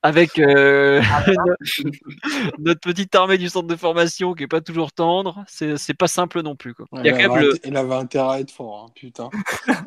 [0.03, 1.01] avec euh,
[2.59, 6.41] notre petite armée du centre de formation qui est pas toujours tendre, c'est pas simple
[6.43, 6.73] non plus.
[6.75, 6.85] Quoi.
[6.93, 8.91] Il, y a il, quand même avait, le- il avait intérêt à être fort, hein,
[8.95, 9.29] putain.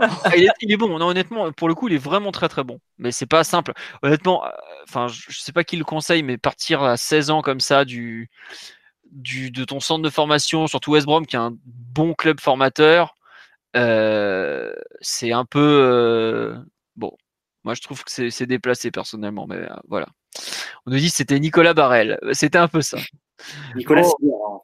[0.01, 0.98] Ah, il, est, il est bon.
[0.98, 2.80] Non, honnêtement, pour le coup, il est vraiment très très bon.
[2.98, 3.72] Mais c'est pas simple.
[4.02, 4.48] Honnêtement, euh,
[4.89, 7.85] enfin, je, je sais pas qui le conseille, mais partir à 16 ans comme ça
[7.85, 8.30] du,
[9.12, 13.14] du de ton centre de formation, surtout West Brom, qui est un bon club formateur,
[13.76, 16.59] euh, c'est un peu euh,
[16.97, 17.12] bon.
[17.64, 20.06] Moi, je trouve que c'est déplacé personnellement, mais euh, voilà.
[20.86, 22.18] On nous dit que c'était Nicolas Barrel.
[22.32, 22.98] C'était un peu ça.
[23.74, 24.59] Nicolas hein.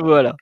[0.00, 0.36] Voilà.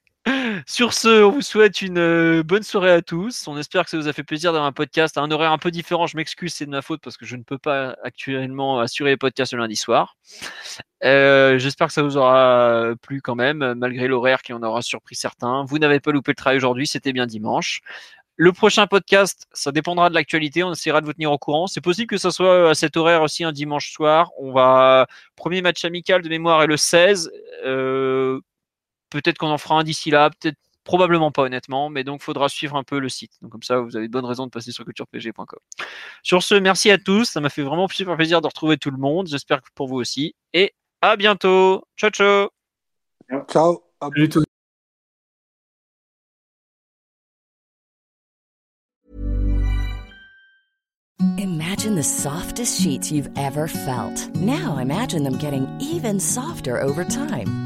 [0.66, 3.46] Sur ce, on vous souhaite une euh, bonne soirée à tous.
[3.46, 5.58] On espère que ça vous a fait plaisir d'avoir un podcast à un horaire un
[5.58, 6.06] peu différent.
[6.06, 9.16] Je m'excuse, c'est de ma faute parce que je ne peux pas actuellement assurer les
[9.16, 10.16] podcasts le lundi soir.
[11.04, 15.14] Euh, J'espère que ça vous aura plu quand même, malgré l'horaire qui en aura surpris
[15.14, 15.64] certains.
[15.64, 17.80] Vous n'avez pas loupé le travail aujourd'hui, c'était bien dimanche.
[18.38, 20.62] Le prochain podcast, ça dépendra de l'actualité.
[20.62, 21.66] On essaiera de vous tenir au courant.
[21.66, 24.30] C'est possible que ça soit à cet horaire aussi un dimanche soir.
[24.38, 27.30] On va premier match amical de mémoire est le 16.
[27.64, 28.40] Euh,
[29.10, 32.76] peut-être qu'on en fera un d'ici là, peut-être probablement pas honnêtement, mais donc faudra suivre
[32.76, 33.32] un peu le site.
[33.42, 35.58] Donc comme ça, vous avez de bonnes raisons de passer sur culturepg.com.
[36.22, 37.24] Sur ce, merci à tous.
[37.24, 39.26] Ça m'a fait vraiment super plaisir de retrouver tout le monde.
[39.26, 40.34] J'espère que pour vous aussi.
[40.54, 41.84] Et à bientôt.
[41.96, 42.48] Ciao ciao.
[43.48, 43.82] Ciao.
[44.00, 44.44] à tous.
[51.38, 54.34] Imagine the softest sheets you've ever felt.
[54.36, 57.65] Now imagine them getting even softer over time.